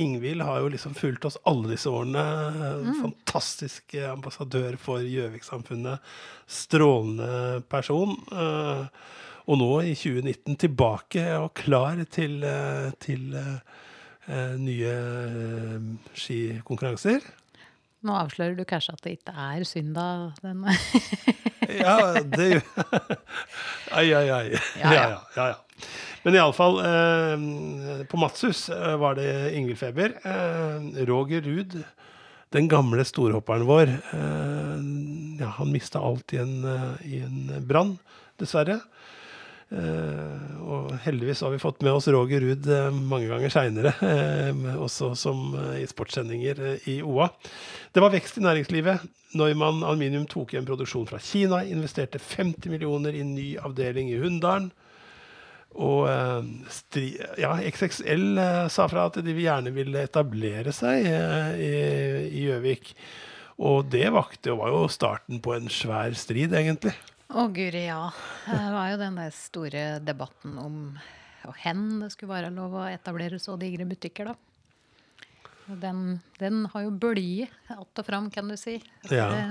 Ingvild 0.04 0.44
har 0.44 0.60
jo 0.60 0.68
liksom 0.70 0.94
fulgt 0.94 1.26
oss 1.26 1.38
alle 1.48 1.72
disse 1.72 1.90
årene. 1.90 2.24
Fantastisk 3.00 3.96
eh, 3.96 4.10
ambassadør 4.12 4.76
for 4.78 5.00
Gjøvik-samfunnet. 5.02 6.04
Strålende 6.46 7.62
person. 7.72 8.18
Eh, 8.32 8.84
og 9.48 9.60
nå 9.62 9.72
i 9.88 9.96
2019 9.96 10.58
tilbake 10.60 11.26
og 11.40 11.54
klar 11.56 12.04
til, 12.12 12.42
eh, 12.44 12.90
til 13.00 13.32
uh, 13.32 14.56
nye 14.60 14.94
uh, 14.94 15.86
skikonkurranser. 16.14 17.24
Nå 18.06 18.14
avslører 18.14 18.58
du 18.58 18.66
kanskje 18.68 18.94
at 18.94 19.06
det 19.06 19.16
ikke 19.18 19.34
er 19.34 19.64
synda 19.68 20.08
den 20.44 20.68
Ja, 21.82 22.20
det 22.22 22.50
gjør 22.52 22.68
Ai, 23.98 24.12
ai, 24.14 24.28
ai. 24.30 24.44
Ja, 24.84 24.92
ja. 24.92 25.08
ja, 25.36 25.48
ja. 25.54 25.56
Men 26.28 26.36
iallfall, 26.36 26.82
eh, 26.84 28.04
på 28.12 28.20
Matshus 28.20 28.66
eh, 28.74 28.96
var 29.00 29.16
det 29.16 29.32
Ingvild 29.56 29.80
Feber. 29.80 30.18
Eh, 30.28 31.06
Roger 31.08 31.46
Ruud, 31.46 31.78
den 32.52 32.68
gamle 32.68 33.06
storhopperen 33.08 33.64
vår, 33.68 33.94
eh, 34.18 34.74
ja, 35.40 35.54
han 35.56 35.72
mista 35.72 36.02
alt 36.04 36.36
i 36.36 36.42
en, 36.42 36.56
i 37.08 37.22
en 37.24 37.54
brann, 37.70 37.96
dessverre. 38.42 38.82
Eh, 39.68 40.60
og 40.64 40.94
heldigvis 41.04 41.42
har 41.44 41.52
vi 41.52 41.60
fått 41.60 41.82
med 41.84 41.98
oss 41.98 42.08
Roger 42.08 42.40
Ruud 42.40 42.70
eh, 42.72 42.88
mange 42.96 43.28
ganger 43.28 43.52
seinere, 43.52 43.92
eh, 44.00 44.78
også 44.80 45.12
som 45.20 45.52
i 45.76 45.84
sportssendinger 45.90 46.62
i 46.88 47.02
OA. 47.04 47.28
Det 47.92 48.04
var 48.04 48.14
vekst 48.14 48.40
i 48.40 48.46
næringslivet. 48.46 49.04
Neumann 49.38 49.84
Aluminium 49.84 50.28
tok 50.32 50.54
igjen 50.54 50.68
produksjon 50.68 51.08
fra 51.10 51.20
Kina, 51.20 51.66
investerte 51.68 52.22
50 52.24 52.72
millioner 52.72 53.16
i 53.18 53.26
ny 53.28 53.48
avdeling 53.60 54.12
i 54.14 54.20
Hunndalen. 54.22 54.72
Og 55.78 56.08
ja, 57.38 57.52
XXL 57.60 58.40
sa 58.74 58.88
fra 58.90 59.04
at 59.12 59.20
de 59.22 59.34
gjerne 59.36 59.70
ville 59.76 60.06
etablere 60.08 60.72
seg 60.74 61.06
i 61.06 62.46
Gjøvik. 62.48 62.96
Og 63.62 63.92
det 63.92 64.08
vakte, 64.16 64.56
var 64.58 64.72
jo 64.74 64.88
starten 64.90 65.44
på 65.44 65.54
en 65.54 65.70
svær 65.70 66.16
strid, 66.18 66.56
egentlig. 66.56 66.96
Å, 67.28 67.48
guri, 67.52 67.86
ja. 67.90 68.12
Det 68.48 68.66
var 68.72 68.92
jo 68.94 69.00
den 69.02 69.18
der 69.20 69.34
store 69.36 69.86
debatten 70.00 70.58
om 70.62 70.82
og 71.48 71.56
hen 71.64 72.02
det 72.02 72.12
skulle 72.12 72.34
være 72.34 72.52
lov 72.52 72.76
å 72.76 72.86
etablere 72.90 73.40
så 73.40 73.56
digre 73.60 73.88
butikker, 73.88 74.32
da. 74.32 74.36
Den, 75.68 76.20
den 76.40 76.62
har 76.72 76.86
jo 76.86 76.94
bølget 76.96 77.52
att 77.68 78.00
og 78.00 78.06
fram, 78.08 78.30
kan 78.32 78.48
du 78.48 78.56
si. 78.60 78.78
Ja. 79.12 79.28
Det, 79.32 79.42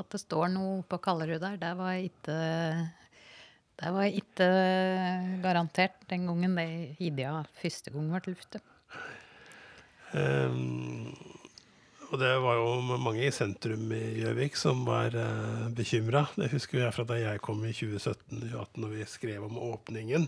at 0.00 0.10
det 0.12 0.20
står 0.22 0.48
noe 0.54 0.80
på 0.88 1.00
Kallerud 1.04 1.42
der, 1.44 1.58
det 1.60 1.74
var 1.76 1.98
ikke 2.00 2.38
det 3.78 3.90
var 3.94 4.08
ikke 4.10 4.46
garantert 5.44 6.00
den 6.10 6.24
gangen 6.26 6.56
det 6.58 6.96
idea 7.04 7.44
første 7.60 7.92
gang 7.94 8.08
ble 8.10 8.32
luftet. 8.32 8.64
Um, 10.16 11.12
og 12.08 12.20
det 12.22 12.30
var 12.40 12.56
jo 12.56 12.96
mange 12.96 13.26
i 13.26 13.32
sentrum 13.34 13.90
i 13.92 14.00
Gjøvik 14.22 14.56
som 14.56 14.80
var 14.88 15.12
uh, 15.12 15.68
bekymra. 15.76 16.24
Det 16.38 16.48
husker 16.54 16.80
jeg 16.80 16.94
fra 16.96 17.04
da 17.08 17.18
jeg 17.20 17.42
kom 17.44 17.60
i 17.68 17.74
2017-2018 17.76 18.86
og 18.86 18.94
vi 18.94 19.04
skrev 19.08 19.44
om 19.44 19.60
åpningen. 19.68 20.24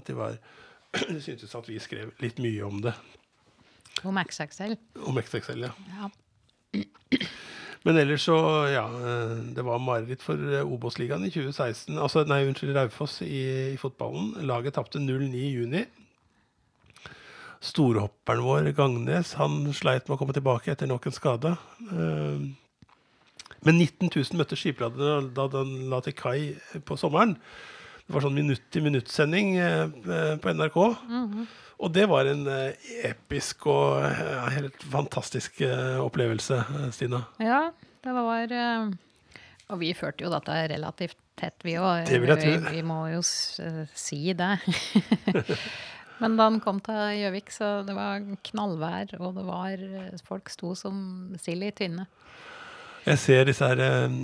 At 0.00 0.08
de 0.08 0.16
var 0.16 0.38
Det 1.12 1.20
syntes 1.22 1.54
at 1.54 1.68
vi 1.68 1.78
skrev 1.82 2.14
litt 2.24 2.40
mye 2.42 2.64
om 2.66 2.80
det. 2.82 2.94
Om 4.06 4.16
XXL. 4.24 4.74
Om 5.06 5.20
XXL, 5.20 5.68
ja. 5.68 5.74
Ja. 6.00 6.10
Men 7.86 7.96
ellers 7.96 8.26
så, 8.28 8.36
ja 8.68 8.82
eh, 8.92 9.36
Det 9.56 9.64
var 9.64 9.80
mareritt 9.80 10.24
for 10.24 10.36
eh, 10.36 10.64
Obos-ligaen 10.66 11.24
i 11.24 11.32
2016. 11.32 11.96
Altså, 11.96 12.24
nei, 12.28 12.42
unnskyld, 12.48 12.74
Raufoss 12.76 13.20
i, 13.24 13.44
i 13.74 13.78
fotballen. 13.80 14.34
Laget 14.48 14.76
tapte 14.76 15.00
0-9 15.00 15.30
i 15.36 15.52
juni. 15.54 15.84
Storhopperen 17.60 18.40
vår, 18.46 18.70
Gangnes, 18.76 19.34
han 19.36 19.66
sleit 19.76 20.06
med 20.08 20.16
å 20.16 20.20
komme 20.22 20.32
tilbake 20.36 20.72
etter 20.72 20.88
nok 20.88 21.06
en 21.10 21.16
skade. 21.16 21.50
Eh, 21.92 22.46
Men 23.60 23.76
19 23.76 24.08
000 24.08 24.38
møtte 24.40 24.56
skipladerne 24.56 25.28
da 25.36 25.44
den 25.52 25.74
la 25.92 25.98
til 26.00 26.14
kai 26.16 26.54
på 26.88 26.96
sommeren. 26.96 27.34
Det 28.06 28.14
var 28.16 28.24
sånn 28.24 28.38
minutt-til-minutt-sending 28.38 29.50
eh, 29.60 30.38
på 30.40 30.54
NRK. 30.56 30.78
Og 31.80 31.92
det 31.92 32.06
var 32.08 32.28
en 32.32 32.46
eh, 32.48 32.88
episk 33.10 33.68
og 33.68 34.06
eh, 34.08 34.48
helt 34.56 34.80
fantastisk 34.92 35.60
eh, 35.68 36.00
opplevelse, 36.00 36.56
eh, 36.80 36.88
Stina. 36.96 37.20
Ja, 37.44 37.66
det 38.04 38.16
var 38.16 38.56
eh, 38.56 38.88
Og 39.70 39.78
vi 39.84 39.92
førte 39.94 40.24
jo 40.24 40.32
dette 40.32 40.56
relativt 40.72 41.16
tett, 41.40 41.60
vi 41.64 41.76
òg. 41.80 42.08
Det 42.08 42.18
vil 42.24 42.32
jeg 42.32 42.40
Vi, 42.40 42.56
tro. 42.64 42.72
vi 42.74 42.82
må 42.88 42.98
jo 43.12 43.20
eh, 43.20 43.84
si 43.96 44.22
det. 44.36 44.54
Men 46.20 46.36
da 46.36 46.48
han 46.50 46.60
kom 46.62 46.80
til 46.84 46.98
Gjøvik, 47.16 47.52
så 47.54 47.80
det 47.86 47.96
var 47.96 48.22
knallvær, 48.50 49.16
og 49.20 49.38
det 49.38 49.44
var 49.48 49.84
eh, 49.86 50.22
Folk 50.26 50.52
sto 50.52 50.74
som 50.78 51.00
sild 51.40 51.64
i 51.64 51.72
tynne. 51.76 52.06
Jeg 53.06 53.16
ser 53.16 53.46
disse 53.48 53.64
her 53.64 53.80
eh, 53.80 54.18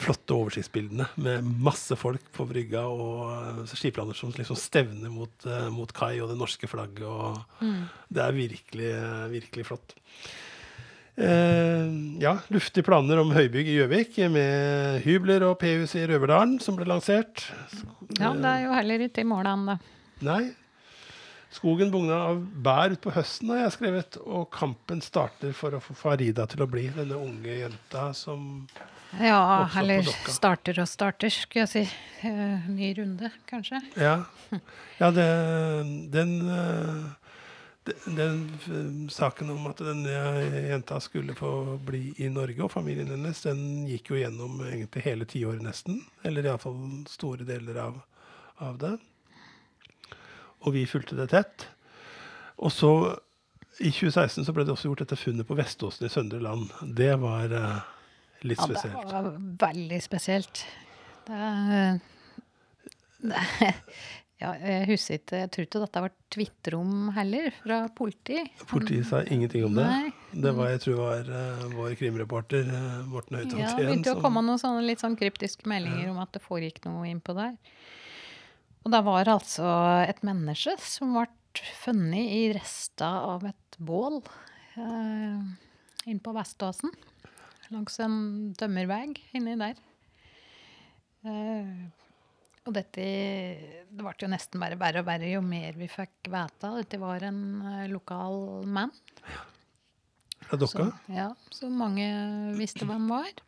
flotte 0.00 0.34
oversiktsbildene 0.34 1.06
med 1.22 1.46
masse 1.62 1.94
folk 1.98 2.24
på 2.34 2.48
brygga 2.50 2.82
og 2.90 3.62
eh, 3.62 3.76
skiplaner 3.78 4.18
som 4.18 4.34
liksom 4.34 4.58
stevner 4.58 5.12
mot, 5.14 5.46
eh, 5.46 5.68
mot 5.74 5.92
kai 5.94 6.16
og 6.18 6.32
det 6.32 6.38
norske 6.40 6.70
flagget. 6.70 7.06
Og 7.06 7.64
Det 8.10 8.24
er 8.24 8.38
virkelig, 8.40 8.92
virkelig 9.38 9.68
flott. 9.70 9.94
Eh, 11.18 11.86
ja, 12.22 12.36
luftige 12.54 12.86
planer 12.86 13.18
om 13.22 13.32
høybygg 13.34 13.70
i 13.70 13.78
Gjøvik 13.80 14.18
med 14.30 15.00
hybler 15.06 15.46
og 15.48 15.56
P-hus 15.62 15.96
i 15.98 16.04
Røverdalen 16.06 16.58
som 16.62 16.78
ble 16.78 16.86
lansert. 16.86 17.48
Ja, 18.18 18.34
det 18.34 18.46
er 18.46 18.66
jo 18.66 18.74
heller 18.76 19.06
ikke 19.06 19.22
i 19.22 19.30
mål 19.30 19.50
ennå. 19.50 19.78
Nei. 20.26 20.42
Skogen 21.50 21.90
bugna 21.90 22.18
av 22.28 22.42
bær 22.64 22.92
utpå 22.92 23.12
høsten, 23.16 23.50
har 23.54 23.64
jeg 23.64 23.74
skrevet. 23.78 24.18
Og 24.26 24.48
kampen 24.52 25.00
starter 25.04 25.54
for 25.56 25.76
å 25.76 25.82
få 25.82 25.96
Farida 25.96 26.44
til 26.50 26.64
å 26.64 26.68
bli 26.70 26.88
denne 26.92 27.16
unge 27.16 27.60
jenta 27.62 28.10
som 28.16 28.66
Ja, 29.16 29.64
eller 29.80 30.04
starter 30.28 30.82
og 30.82 30.88
starter, 30.90 31.32
skulle 31.32 31.64
jeg 31.64 31.72
si. 31.72 32.28
Eh, 32.28 32.68
ny 32.68 32.92
runde, 32.98 33.32
kanskje. 33.48 33.80
Ja. 33.96 34.18
ja 35.00 35.08
det, 35.16 35.30
den 36.12 36.36
eh, 36.52 37.08
den 38.04 38.44
eh, 38.68 39.10
saken 39.12 39.50
om 39.50 39.66
at 39.70 39.80
denne 39.80 40.12
jenta 40.68 41.00
skulle 41.00 41.34
få 41.34 41.78
bli 41.84 42.12
i 42.16 42.28
Norge, 42.32 42.62
og 42.64 42.72
familien 42.72 43.10
hennes, 43.14 43.42
den 43.46 43.86
gikk 43.88 44.12
jo 44.12 44.20
gjennom 44.20 44.60
egentlig 44.66 45.04
hele 45.06 45.28
tiåret 45.28 45.64
nesten. 45.64 46.02
Eller 46.26 46.48
iallfall 46.48 47.06
store 47.08 47.46
deler 47.48 47.80
av, 47.88 48.00
av 48.64 48.78
det. 48.82 48.96
Og 50.66 50.74
vi 50.74 50.84
fulgte 50.90 51.18
det 51.18 51.28
tett. 51.32 51.68
Og 52.58 52.72
så, 52.74 52.92
i 53.78 53.92
2016, 53.92 54.44
så 54.44 54.54
ble 54.54 54.66
det 54.66 54.74
også 54.74 54.90
gjort 54.90 55.04
dette 55.04 55.18
funnet 55.18 55.46
på 55.46 55.56
Veståsen 55.58 56.08
i 56.08 56.12
Søndre 56.12 56.40
Land. 56.42 56.72
Det 56.98 57.12
var 57.22 57.54
uh, 57.54 57.80
litt 58.42 58.62
Ja, 58.62 58.80
det 58.82 58.94
var 59.12 59.34
veldig 59.68 60.00
spesielt. 60.02 60.64
Det, 61.28 61.42
det 63.22 63.44
Ja, 64.38 64.52
jeg 64.62 64.86
husker 64.92 65.18
ikke 65.18 65.38
Jeg 65.40 65.50
tror 65.50 65.64
ikke 65.66 65.80
dette 65.82 66.00
var 66.04 66.12
Twitter-om 66.30 66.90
heller, 67.16 67.48
fra 67.64 67.78
politiet. 67.90 68.52
Politiet 68.70 69.08
sa 69.08 69.24
ingenting 69.26 69.64
om 69.66 69.74
det. 69.74 69.86
Nei. 69.88 70.12
Det 70.44 70.52
var, 70.54 70.68
jeg 70.74 70.82
tror 70.84 70.98
var 71.00 71.30
uh, 71.32 71.64
vår 71.72 71.96
krimreporter 71.98 72.68
eh, 72.68 72.98
Morten 73.08 73.40
Ja, 73.40 73.72
det 73.74 73.88
begynte 73.88 74.14
å 74.14 74.20
komme 74.22 74.44
noen 74.44 74.60
sånne 74.60 74.84
litt 74.86 75.02
sånn 75.02 75.16
kryptiske 75.18 75.66
meldinger 75.70 76.12
om 76.12 76.20
at 76.22 76.30
det 76.36 76.42
foregikk 76.44 76.84
noe 76.86 77.08
innpå 77.10 77.34
der. 77.38 77.56
Og 78.88 78.92
det 78.94 79.02
var 79.04 79.28
altså 79.28 79.70
et 80.08 80.22
menneske 80.24 80.72
som 80.80 81.10
ble 81.12 81.26
funnet 81.76 82.30
i 82.32 82.46
resta 82.56 83.10
av 83.34 83.42
et 83.44 83.76
bål 83.84 84.14
eh, 84.80 85.42
inne 86.08 86.22
på 86.24 86.32
Veståsen. 86.32 86.94
Langs 87.68 88.00
en 88.00 88.14
tømmervei 88.56 89.10
inni 89.36 89.58
der. 89.60 89.82
Eh, 91.28 91.74
og 92.64 92.72
dette 92.78 93.04
Det 93.90 94.00
ble 94.00 94.14
jo 94.24 94.32
nesten 94.32 94.64
bare 94.64 94.80
verre 94.80 95.04
og 95.04 95.10
verre 95.10 95.34
jo 95.34 95.44
mer 95.44 95.76
vi 95.76 95.90
fikk 95.92 96.32
vite. 96.32 96.72
Dette 96.80 97.02
var 97.04 97.28
en 97.28 97.44
eh, 97.74 97.84
lokal 97.92 98.64
mann. 98.64 98.96
Ja. 99.28 99.44
Det 100.48 100.62
er 100.62 100.64
dere? 100.64 100.88
ja, 101.12 101.28
så 101.52 101.68
mange 101.68 102.08
visste 102.56 102.88
hvem 102.88 103.04
han 103.04 103.12
var. 103.18 103.44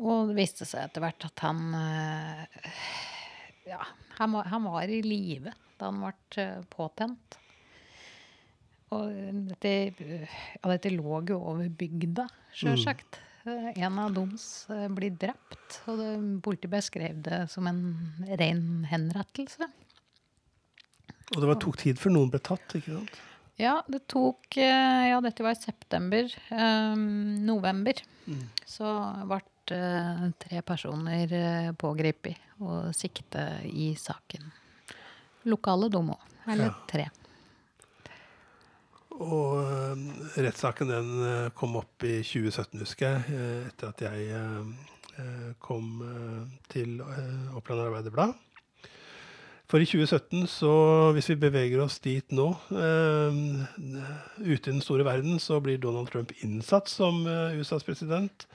Og 0.00 0.32
det 0.32 0.40
viste 0.40 0.64
seg 0.64 0.88
etter 0.88 1.04
hvert 1.04 1.28
at 1.28 1.44
han 1.44 1.64
eh, 1.76 2.60
Ja, 3.68 3.80
han 4.18 4.32
var, 4.32 4.44
han 4.44 4.64
var 4.64 4.88
i 4.88 5.02
live 5.04 5.52
da 5.80 5.88
han 5.88 6.00
ble 6.02 6.42
eh, 6.42 6.60
påtent. 6.72 7.38
Og 8.90 9.10
dette, 9.46 9.72
ja, 10.02 10.70
dette 10.72 10.90
lå 10.92 11.20
jo 11.28 11.38
over 11.52 11.68
bygda, 11.70 12.26
sjølsagt. 12.56 13.20
Mm. 13.46 13.68
En 13.80 13.98
av 14.02 14.12
dems 14.12 14.44
eh, 14.72 14.88
blir 14.92 15.14
drept, 15.16 15.80
og 15.88 16.00
det, 16.02 16.10
politiet 16.44 16.74
beskrev 16.74 17.22
det 17.24 17.44
som 17.52 17.68
en 17.70 17.80
ren 18.40 18.84
henrettelse. 18.90 19.70
Og 21.30 21.38
det 21.38 21.46
var, 21.46 21.60
tok 21.62 21.78
tid 21.80 22.00
før 22.02 22.16
noen 22.16 22.32
ble 22.32 22.42
tatt, 22.42 22.74
ikke 22.76 22.98
sant? 22.98 23.20
Ja, 23.60 23.76
det 23.92 24.06
tok 24.08 24.56
Ja, 24.56 25.18
dette 25.20 25.44
var 25.44 25.52
i 25.52 25.60
september. 25.60 26.30
Um, 26.48 27.44
november. 27.44 27.98
Så 28.68 28.88
ble 29.28 29.40
eh, 29.76 30.24
tre 30.40 30.62
personer 30.66 31.32
uh, 31.32 31.70
pågrepet 31.78 32.36
og 32.60 32.90
sikte 32.96 33.44
i 33.70 33.92
saken. 33.96 34.50
Lokale 35.48 35.88
dom 35.92 36.12
òg. 36.16 36.26
Eller 36.50 36.70
Ja. 36.70 36.74
tre. 36.88 37.08
og 39.20 39.58
eh, 39.60 40.04
rettssaken 40.40 40.88
den 40.88 41.08
eh, 41.26 41.50
kom 41.56 41.74
opp 41.76 42.04
i 42.08 42.22
2017, 42.24 42.78
husker 42.80 43.06
jeg, 43.10 43.34
eh, 43.36 43.66
etter 43.68 43.90
at 43.90 44.00
jeg 44.00 44.30
eh, 44.32 44.70
eh, 45.20 45.50
kom 45.60 45.90
eh, 46.06 46.46
til 46.72 47.00
eh, 47.04 47.56
Oppland 47.58 47.82
Arbeiderblad. 47.84 48.32
For 49.70 49.78
i 49.78 49.86
2017, 49.86 50.46
så 50.50 50.72
hvis 51.14 51.28
vi 51.30 51.36
beveger 51.44 51.78
oss 51.84 52.00
dit 52.02 52.32
nå, 52.34 52.48
uh, 52.74 53.36
ute 54.42 54.56
i 54.56 54.72
den 54.72 54.80
store 54.82 55.04
verden, 55.06 55.36
så 55.38 55.60
blir 55.62 55.78
Donald 55.78 56.08
Trump 56.10 56.32
innsatt 56.42 56.90
som 56.90 57.20
uh, 57.22 57.54
USAs 57.54 57.86
president. 57.86 58.48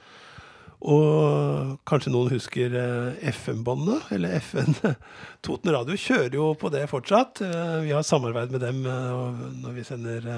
Og 0.86 1.72
kanskje 1.88 2.12
noen 2.14 2.30
husker 2.30 2.74
eh, 2.78 3.30
FM-båndet, 3.32 4.10
eller 4.14 4.36
FN. 4.38 4.70
Toten 5.44 5.72
Radio 5.74 5.98
kjører 5.98 6.36
jo 6.38 6.52
på 6.60 6.70
det 6.74 6.84
fortsatt. 6.92 7.42
Eh, 7.42 7.76
vi 7.88 7.94
har 7.96 8.06
samarbeid 8.06 8.54
med 8.54 8.62
dem 8.62 8.84
eh, 8.86 9.42
når 9.64 9.74
vi 9.80 9.86
sender 9.88 10.28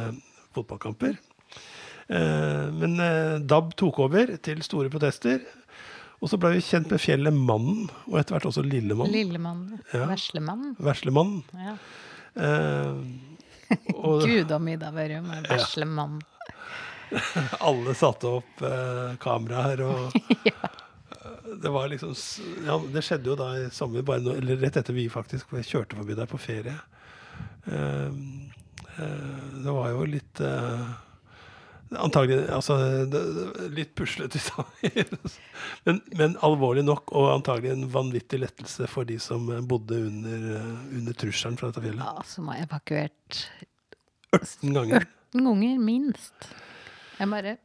fotballkamper. 0.56 1.18
Men 2.08 2.94
DAB 3.44 3.74
tok 3.76 3.98
over 4.00 4.30
til 4.40 4.62
store 4.64 4.88
protester. 4.88 5.42
Og 6.18 6.30
så 6.32 6.38
ble 6.40 6.54
vi 6.56 6.62
kjent 6.64 6.88
med 6.90 7.02
fjellet 7.02 7.34
Mannen, 7.36 7.90
og 8.08 8.16
etter 8.18 8.34
hvert 8.34 8.48
også 8.48 8.64
Lillemann. 8.66 9.12
Lillemann, 9.12 9.60
Ja. 9.92 10.06
Veslemannen. 10.10 10.72
Veslemannen. 10.82 11.44
Ja. 11.54 11.74
Eh, 12.42 12.96
og 13.94 14.24
Gud 14.26 14.50
om 14.56 14.64
middag 14.66 14.96
være 14.96 15.20
med 15.22 15.46
veslemannen. 15.52 16.24
alle 17.68 17.94
satte 17.98 18.30
opp 18.40 18.62
eh, 18.66 19.16
kameraer 19.22 19.82
og 19.86 20.18
ja. 20.50 20.74
Det 21.62 21.70
var 21.72 21.88
liksom 21.88 22.14
Ja, 22.66 22.76
det 22.92 23.02
skjedde 23.06 23.30
jo 23.30 23.36
da 23.38 23.48
i 23.56 23.66
sommer, 23.74 24.04
nå, 24.04 24.36
eller 24.38 24.60
rett 24.60 24.76
etter 24.80 24.96
vi 24.96 25.08
faktisk 25.12 25.54
kjørte 25.56 25.96
forbi 25.98 26.16
der 26.18 26.28
på 26.28 26.40
ferie. 26.40 26.76
Eh, 27.64 28.12
eh, 29.00 29.44
det 29.64 29.74
var 29.74 29.92
jo 29.94 30.08
litt 30.08 30.42
eh, 30.44 30.88
Antagelig 31.88 32.50
altså, 32.52 32.74
det, 33.08 33.20
litt 33.72 33.94
puslete. 33.96 34.40
men, 35.86 36.02
men 36.20 36.34
alvorlig 36.44 36.82
nok, 36.84 37.14
og 37.16 37.30
antagelig 37.32 37.72
en 37.72 37.86
vanvittig 37.94 38.42
lettelse 38.42 38.88
for 38.92 39.08
de 39.08 39.16
som 39.22 39.46
bodde 39.68 39.96
under, 40.10 40.44
eh, 40.58 40.74
under 40.98 41.16
trusselen 41.16 41.56
fra 41.56 41.70
dette 41.70 41.86
fjellet. 41.86 42.04
Ja, 42.04 42.26
som 42.28 42.50
har 42.52 42.60
evakuert 42.66 43.40
18 44.36 44.76
ganger. 44.76 45.08
18 45.32 45.48
ganger, 45.48 45.78
minst. 45.80 46.50
Jeg 47.18 47.30
bare, 47.32 47.56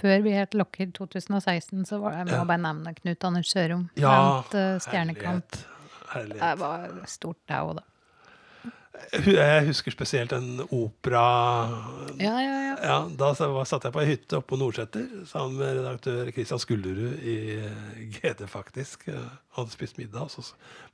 før, 0.00 0.22
vi 0.24 0.32
het 0.32 0.54
Lockheed 0.56 0.94
2016, 0.96 1.84
så 1.88 1.98
var 2.00 2.16
jeg 2.20 2.30
må 2.30 2.44
bare 2.48 2.62
nevne 2.64 2.94
Knut 2.96 3.26
Anders 3.28 3.52
Sørum. 3.52 3.88
Ja, 4.00 4.14
eh, 4.54 4.78
Stjernekamp. 4.80 5.44
Herlighet. 5.52 6.10
Herlighet. 6.14 6.40
Det 6.40 6.58
var 6.64 7.06
stort, 7.12 7.40
det 7.48 7.60
òg, 7.60 7.74
da. 7.80 7.84
Jeg 9.10 9.66
husker 9.68 9.94
spesielt 9.94 10.32
en 10.34 10.60
opera 10.74 11.20
Ja, 12.20 12.34
ja, 12.42 12.56
ja. 12.66 12.74
Ja, 12.82 12.96
Da 13.18 13.30
satt 13.36 13.84
jeg 13.86 13.94
på 13.94 14.00
ei 14.02 14.08
hytte 14.10 14.38
oppe 14.38 14.52
på 14.52 14.58
Nordseter 14.60 15.06
sammen 15.30 15.56
med 15.60 15.78
redaktør 15.78 16.30
Kristian 16.34 16.60
Skullerud 16.62 17.22
i 17.22 17.36
eh, 17.60 18.02
GD, 18.18 18.44
faktisk. 18.50 19.06
Han 19.10 19.30
hadde 19.58 19.74
spist 19.74 19.98
middag. 20.00 20.30
Så 20.34 20.44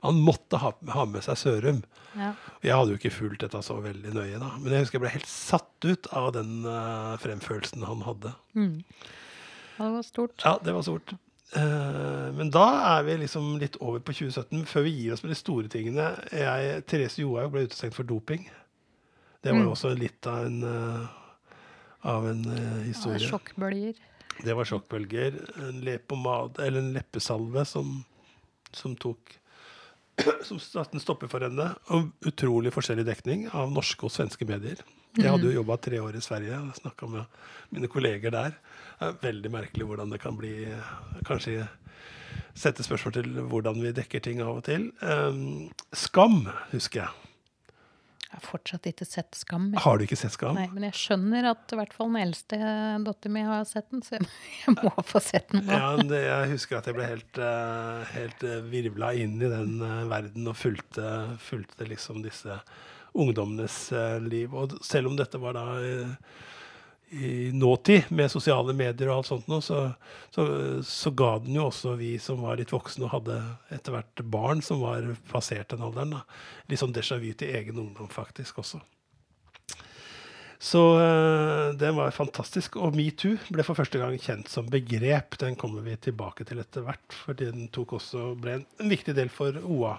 han 0.05 0.19
måtte 0.23 0.59
ha, 0.61 0.73
ha 0.93 1.05
med 1.09 1.25
seg 1.25 1.39
Sørum. 1.41 1.83
ja. 2.15 2.33
Jeg 2.65 2.75
hadde 2.77 2.93
jo 2.95 2.99
ikke 3.01 3.13
fulgt 3.17 3.43
dette 3.45 3.61
så 3.65 3.77
veldig 3.83 4.13
nøye, 4.15 4.39
da. 4.41 4.53
Men 4.61 4.73
jeg 4.77 4.85
husker 4.85 4.99
jeg 4.99 5.05
ble 5.07 5.13
helt 5.17 5.31
satt 5.31 5.87
ut 5.89 6.09
av 6.17 6.31
den 6.37 6.65
eh, 6.65 7.13
fremførelsen 7.23 7.85
han 7.87 8.03
hadde. 8.07 8.33
Mm. 8.57 8.75
Det 9.77 9.93
var 9.93 10.05
stort. 10.05 10.37
Ja, 10.45 10.57
det 10.63 10.73
var 10.73 10.85
stort. 10.85 11.17
Eh, 11.55 12.31
men 12.35 12.49
da 12.51 12.65
er 12.97 13.03
vi 13.07 13.17
liksom 13.21 13.53
litt 13.61 13.77
over 13.79 13.99
på 14.03 14.13
2017. 14.13 14.65
Før 14.67 14.83
vi 14.83 14.91
gir 14.97 15.13
oss 15.13 15.23
med 15.23 15.31
de 15.31 15.39
store 15.39 15.67
tingene. 15.71 16.09
Jeg, 16.31 16.83
Therese 16.87 17.21
Johaug 17.21 17.51
ble 17.53 17.67
utestengt 17.67 17.95
for 17.95 18.03
doping. 18.03 18.49
Det 19.43 19.53
var 19.53 19.61
jo 19.61 19.69
Mm. 19.69 19.73
også 19.75 19.93
litt 19.97 20.27
av 20.27 20.45
en, 20.45 20.63
uh, 20.63 21.07
av 22.03 22.25
en 22.27 22.43
Ja, 22.43 22.83
historie. 22.83 23.29
sjokkbølger. 23.29 23.95
det 24.43 24.55
var 24.55 24.65
sjokkbølger. 24.65 25.37
En 25.69 25.81
en 26.77 26.93
leppesalve 26.93 27.65
som, 27.65 28.03
som 28.73 28.95
tok 28.95 29.37
Som 30.47 30.59
satte 30.59 30.97
en 30.97 31.03
stopper 31.03 31.29
for 31.31 31.45
henne. 31.45 31.69
Og 31.93 32.09
utrolig 32.27 32.73
forskjellig 32.73 33.05
dekning 33.07 33.47
av 33.53 33.71
norske 33.73 34.07
og 34.07 34.13
svenske 34.13 34.47
medier. 34.49 34.81
Jeg 35.17 35.31
hadde 35.33 35.49
jo 35.49 35.59
jobba 35.59 35.77
tre 35.81 35.99
år 36.03 36.17
i 36.17 36.21
Sverige 36.21 36.57
og 36.61 36.77
snakka 36.77 37.09
med 37.09 37.37
mine 37.73 37.89
kolleger 37.89 38.33
der. 38.33 38.57
Det 38.97 39.07
er 39.07 39.19
veldig 39.23 39.51
merkelig 39.53 39.87
hvordan 39.89 40.13
det 40.13 40.21
kan 40.21 40.37
bli 40.37 40.53
Kanskje 41.25 41.65
sette 42.57 42.85
spørsmål 42.85 43.13
til 43.13 43.39
hvordan 43.51 43.81
vi 43.81 43.93
dekker 43.97 44.23
ting 44.23 44.41
av 44.41 44.59
og 44.59 44.65
til. 44.67 44.89
Um, 45.01 45.69
skam, 45.93 46.45
husker 46.73 47.05
jeg. 47.05 47.26
Jeg 48.37 48.43
har 48.43 48.51
fortsatt 48.51 48.87
ikke 48.91 49.05
sett 49.09 49.33
Skam. 49.33 49.71
jeg. 49.73 49.81
Har 49.81 49.97
du 49.97 50.03
ikke 50.05 50.19
sett 50.19 50.35
Skam? 50.35 50.59
Nei, 50.59 50.67
men 50.69 50.83
jeg 50.85 50.93
skjønner 50.99 51.47
at 51.55 51.73
i 51.73 51.79
hvert 51.79 51.95
fall 51.97 52.11
den 52.11 52.19
eldste 52.21 52.59
datteren 53.01 53.33
min 53.33 53.47
har 53.49 53.63
sett 53.65 53.87
den, 53.89 54.03
så 54.05 54.19
jeg, 54.19 54.27
må 54.77 54.91
få 55.01 55.21
sett 55.25 55.49
den 55.49 55.65
nå. 55.65 55.73
Ja, 55.73 55.95
det, 55.97 56.19
jeg 56.21 56.51
husker 56.53 56.77
at 56.77 56.91
jeg 56.91 56.99
ble 56.99 57.07
helt, 57.09 57.41
uh, 57.41 58.03
helt 58.13 58.45
uh, 58.45 58.59
virvla 58.69 59.09
inn 59.17 59.39
i 59.41 59.49
den 59.49 59.81
eh, 59.81 60.03
verden 60.11 60.51
og 60.53 60.59
fulgte, 60.59 61.09
fulgte 61.41 61.89
liksom 61.89 62.21
disse 62.21 62.59
ungdommenes 63.17 63.91
eh, 63.91 64.19
liv. 64.21 64.53
Og 64.53 64.77
selv 64.85 65.11
om 65.11 65.17
dette 65.17 65.41
var 65.41 65.57
da 65.57 65.65
eh, 65.81 66.13
i 67.09 67.51
nåtid, 67.55 68.09
med 68.09 68.31
sosiale 68.31 68.73
medier 68.75 69.07
og 69.07 69.21
alt 69.21 69.29
sånt 69.29 69.47
noe, 69.47 69.63
så, 69.63 69.85
så, 70.35 70.43
så 70.83 71.11
ga 71.15 71.37
den 71.43 71.55
jo 71.55 71.69
også 71.69 71.95
vi 71.99 72.17
som 72.19 72.43
var 72.43 72.59
litt 72.59 72.73
voksne 72.75 73.07
og 73.07 73.13
hadde 73.13 73.37
etter 73.71 73.95
hvert 73.95 74.23
barn 74.27 74.63
som 74.65 74.83
var 74.83 75.07
passert 75.31 75.71
den 75.71 75.85
alderen, 75.87 76.17
da, 76.17 76.25
litt 76.67 76.83
sånn 76.83 76.95
déjà 76.95 77.19
vu 77.21 77.31
til 77.31 77.55
egen 77.55 77.79
ungdom 77.79 78.11
faktisk 78.11 78.59
også. 78.63 78.81
Så 80.59 80.81
eh, 80.99 81.73
den 81.77 81.95
var 81.95 82.11
fantastisk. 82.11 82.79
Og 82.81 82.95
metoo 82.97 83.37
ble 83.53 83.65
for 83.65 83.77
første 83.77 84.01
gang 84.01 84.15
kjent 84.17 84.49
som 84.49 84.69
begrep. 84.69 85.37
Den 85.39 85.57
kommer 85.59 85.85
vi 85.85 85.93
tilbake 86.01 86.47
til 86.49 86.61
etter 86.63 86.85
hvert, 86.85 87.17
fordi 87.25 87.51
den 87.51 87.67
tok 87.73 87.99
også, 87.99 88.31
ble 88.41 88.59
en, 88.59 88.65
viktig 88.89 89.13
del 89.17 89.29
for 89.33 89.57
OA. 89.61 89.97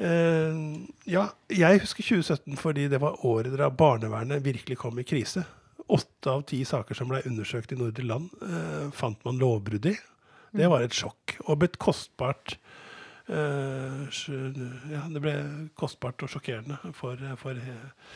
Uh, 0.00 0.80
ja, 1.04 1.26
jeg 1.52 1.82
husker 1.82 2.06
2017 2.06 2.54
fordi 2.56 2.86
det 2.88 3.02
var 3.02 3.18
året 3.28 3.52
da 3.60 3.66
barnevernet 3.68 4.40
virkelig 4.40 4.78
kom 4.80 4.96
i 4.96 5.04
krise. 5.04 5.42
Åtte 5.90 6.30
av 6.30 6.44
ti 6.46 6.60
saker 6.68 6.94
som 6.94 7.10
ble 7.10 7.22
undersøkt 7.26 7.72
i 7.74 7.78
nordre 7.78 8.06
land, 8.06 8.30
eh, 8.46 8.90
fant 8.94 9.24
man 9.26 9.40
lovbrudd 9.40 9.90
i. 9.90 9.96
Det 10.54 10.68
var 10.70 10.84
et 10.84 10.94
sjokk, 10.94 11.36
og 11.46 11.60
ble 11.62 11.70
kostbart 11.78 12.56
eh, 13.30 14.22
Ja, 14.90 15.04
det 15.10 15.22
ble 15.22 15.34
kostbart 15.78 16.22
og 16.26 16.30
sjokkerende 16.32 16.78
for, 16.94 17.18
for 17.38 17.58
eh, 17.58 18.08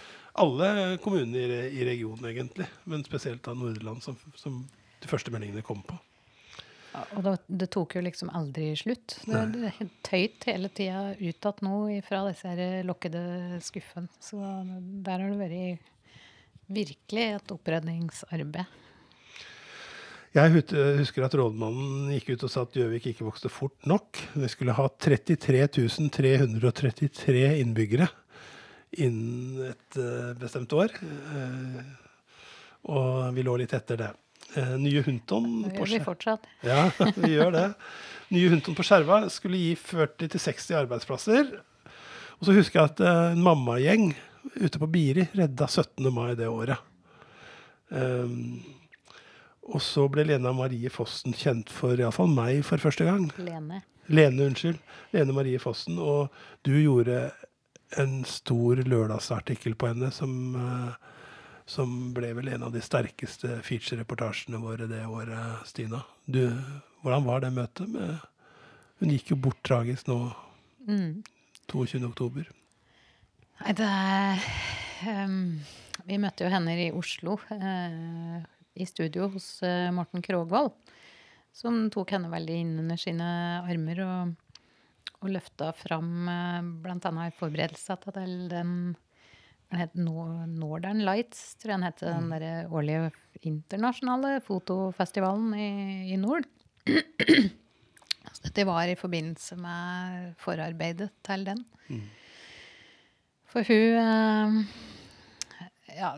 alle 0.43 0.99
kommuner 1.03 1.55
i, 1.59 1.61
i 1.81 1.87
regionen, 1.87 2.27
egentlig. 2.31 2.67
Men 2.91 3.07
spesielt 3.07 3.45
da 3.47 3.55
Nordland, 3.59 4.03
som, 4.03 4.19
som 4.39 4.65
de 5.03 5.11
første 5.11 5.35
meldingene 5.35 5.67
kom 5.67 5.83
på. 5.87 5.99
Og 6.95 7.25
det, 7.27 7.35
det 7.51 7.69
tok 7.75 7.97
jo 7.97 8.05
liksom 8.07 8.31
aldri 8.35 8.69
slutt. 8.79 9.17
Det, 9.27 9.41
det 9.57 9.89
tøyt 10.07 10.47
hele 10.47 10.71
tida 10.71 11.09
utad 11.19 11.63
nå 11.67 11.79
fra 12.07 12.23
disse 12.29 12.51
her 12.51 12.87
lukkede 12.87 13.59
skuffene. 13.67 14.11
Så 14.23 14.39
der 14.39 15.19
har 15.25 15.33
det 15.33 15.41
vært 15.41 15.91
virkelig 16.69 17.29
et 17.37 17.55
oppredningsarbeid. 17.55 18.81
Jeg 20.35 20.51
husker 20.51 21.23
at 21.23 21.35
rådmannen 21.39 22.09
gikk 22.17 22.33
ut 22.35 22.45
og 22.49 22.51
sa 22.51 22.65
at 22.67 22.75
Gjøvik 22.75 23.05
ikke 23.13 23.27
vokste 23.29 23.51
fort 23.53 23.87
nok. 23.87 24.19
Vi 24.35 24.49
skulle 24.51 24.75
ha 24.75 24.89
33 24.91 25.69
333 25.71 27.45
innbyggere 27.61 28.09
innen 28.99 29.71
et 29.71 29.99
eh, 29.99 30.33
bestemt 30.41 30.75
år. 30.75 30.91
Eh, 30.91 31.79
og 32.91 33.31
vi 33.37 33.47
lå 33.47 33.55
litt 33.63 33.77
etter 33.79 34.01
det. 34.01 34.11
Eh, 34.59 34.75
nye 34.83 35.05
Hunton 35.07 35.49
Det 35.69 35.77
på 35.77 35.87
gjør 35.87 36.01
vi 36.01 36.03
fortsatt. 36.11 36.51
Ja, 36.67 36.89
vi 37.15 37.37
gjør 37.37 37.55
det. 37.55 37.69
Nye 38.35 38.51
Hunton 38.57 38.75
på 38.75 38.87
Skjerva 38.87 39.25
skulle 39.31 39.61
gi 39.61 39.73
40-60 39.79 40.79
arbeidsplasser. 40.83 41.57
Og 42.41 42.49
så 42.49 42.59
husker 42.59 42.81
jeg 42.81 42.91
at 42.91 43.07
en 43.07 43.43
mammagjeng 43.45 44.11
ute 44.55 44.79
på 44.79 44.87
Biri 44.93 45.27
redda 45.33 45.67
17. 45.69 46.11
mai 46.15 46.35
det 46.39 46.49
året. 46.49 46.79
Um, 47.89 48.63
og 49.65 49.81
så 49.83 50.05
ble 50.13 50.25
Lena 50.29 50.53
Marie 50.53 50.91
Fossen 50.93 51.33
kjent 51.37 51.71
for 51.73 51.97
iallfall 51.97 52.29
meg 52.33 52.63
for 52.67 52.81
første 52.83 53.07
gang. 53.09 53.31
Lene. 53.41 53.83
Lene, 54.13 54.49
unnskyld. 54.51 54.81
Lene 55.15 55.33
Marie 55.37 55.61
Fossen. 55.63 55.97
Og 55.99 56.29
du 56.67 56.75
gjorde 56.77 57.31
en 58.01 58.19
stor 58.29 58.83
lørdagsartikkel 58.85 59.77
på 59.79 59.89
henne 59.93 60.11
som, 60.13 60.35
eh, 60.59 61.13
som 61.67 62.13
ble 62.17 62.35
vel 62.37 62.49
en 62.53 62.67
av 62.69 62.73
de 62.75 62.83
sterkeste 62.85 63.61
feature-reportasjene 63.65 64.61
våre 64.61 64.89
det 64.91 65.07
året, 65.07 65.65
Stina. 65.71 66.03
Du, 66.27 66.43
hvordan 67.03 67.25
var 67.25 67.41
det 67.45 67.53
møtet 67.57 67.89
med 67.89 68.19
Hun 69.01 69.11
gikk 69.11 69.33
jo 69.33 69.37
bort 69.37 69.63
tragisk 69.67 70.07
nå 70.09 70.19
Mm. 70.87 71.23
22. 71.73 72.45
Nei, 73.63 73.73
det 73.79 73.87
er 73.87 74.47
ehm, 75.11 75.61
Vi 76.09 76.19
møtte 76.21 76.45
jo 76.45 76.53
henne 76.53 76.75
i 76.75 76.91
Oslo, 76.95 77.37
uh, 77.39 78.39
i 78.75 78.87
studio 78.89 79.29
hos 79.33 79.47
uh, 79.63 79.93
Morten 79.95 80.25
Krogvold. 80.25 80.73
Som 81.55 81.87
tok 81.95 82.17
henne 82.17 82.33
veldig 82.33 82.57
inn 82.65 82.73
under 82.83 82.99
sine 82.99 83.29
armer 83.63 84.01
og, 84.03 84.33
og 85.21 85.31
løfta 85.37 85.71
fram 85.79 86.27
uh, 86.27 86.67
bl.a. 86.83 87.13
i 87.29 87.35
forberedelsene 87.39 88.15
til 88.19 88.35
den 88.53 88.75
Den 89.71 89.81
het 89.81 89.95
Northern 89.97 91.01
Lights, 91.07 91.55
tror 91.57 91.73
jeg 91.73 91.79
den 91.79 91.87
het. 91.87 92.03
Den 92.03 92.29
der 92.35 92.69
årlige 92.71 93.13
internasjonale 93.43 94.41
fotofestivalen 94.45 95.55
i, 95.57 95.71
i 96.13 96.19
nord. 96.21 96.45
Så 98.35 98.45
dette 98.45 98.67
var 98.69 98.91
i 98.91 98.99
forbindelse 98.99 99.57
med 99.57 100.35
forarbeidet 100.43 101.11
til 101.27 101.49
den. 101.49 101.65
For 103.55 103.63
hun 103.69 103.99
eh, 104.03 105.97
Ja, 106.01 106.11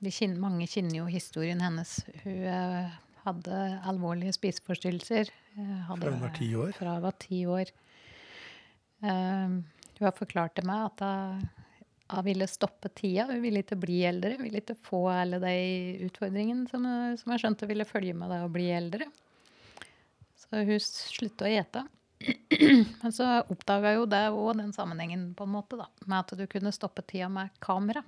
vi 0.00 0.12
kjenner, 0.14 0.40
mange 0.40 0.66
kjenner 0.70 1.02
jo 1.02 1.06
historien 1.12 1.60
hennes. 1.60 1.98
Hun 2.24 2.38
eh, 2.48 2.94
hadde 3.26 3.58
alvorlige 3.90 4.32
spiseforstyrrelser. 4.38 5.28
eh, 5.58 5.74
hadde- 5.90 6.00
Fra 6.06 6.14
hun 6.14 6.22
var 6.24 6.34
ti 6.38 6.48
år? 6.56 6.72
Fra 6.78 6.94
hun 6.96 7.04
var 7.04 7.16
ti 7.20 7.42
år. 7.50 7.72
Eh, 9.04 9.48
hun 9.98 10.06
har 10.06 10.14
forklart 10.16 10.54
til 10.56 10.64
meg 10.70 10.86
at 10.86 11.04
hun, 11.04 11.44
hun 12.14 12.24
ville 12.24 12.46
stoppe 12.48 12.88
tida. 12.96 13.26
Hun 13.28 13.42
ville 13.44 13.60
ikke 13.64 13.76
bli 13.82 14.00
eldre. 14.08 14.36
Hun 14.38 14.46
ville 14.48 14.62
ikke 14.62 14.78
få 14.88 15.02
alle 15.12 15.42
de 15.44 16.06
utfordringene 16.08 16.70
som, 16.70 16.86
som 17.20 17.34
jeg 17.34 17.42
skjønte 17.44 17.68
ville 17.68 17.84
følge 17.84 18.14
med 18.16 18.32
det 18.32 18.40
å 18.46 18.52
bli 18.54 18.70
eldre. 18.72 19.10
Så 20.38 20.64
hun 20.64 20.80
slutta 20.80 21.44
å 21.44 21.52
ete. 21.60 21.84
Men 23.02 23.12
så 23.14 23.28
oppdaga 23.46 23.94
jo 23.94 24.06
det 24.10 24.24
òg 24.34 24.58
den 24.58 24.74
sammenhengen, 24.74 25.30
på 25.38 25.46
en 25.46 25.54
måte, 25.54 25.78
da, 25.78 25.86
med 26.06 26.18
at 26.20 26.34
du 26.38 26.44
kunne 26.50 26.74
stoppe 26.74 27.04
tida 27.06 27.30
med 27.32 27.54
kamera. 27.62 28.02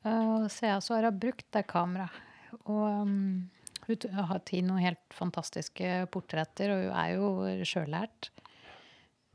Uh, 0.00 0.48
så 0.48 0.70
jeg 0.70 0.84
så 0.84 0.96
har 0.96 1.10
brukt 1.12 1.48
det 1.52 1.66
kameraet. 1.68 2.26
Og 2.64 3.04
um, 3.04 3.50
hun 3.86 4.14
har 4.16 4.30
tatt 4.40 4.52
noen 4.66 4.82
helt 4.82 5.14
fantastiske 5.14 6.06
portretter, 6.14 6.72
og 6.72 6.84
hun 6.86 6.96
er 7.02 7.10
jo 7.14 7.64
sjøllært. 7.68 8.30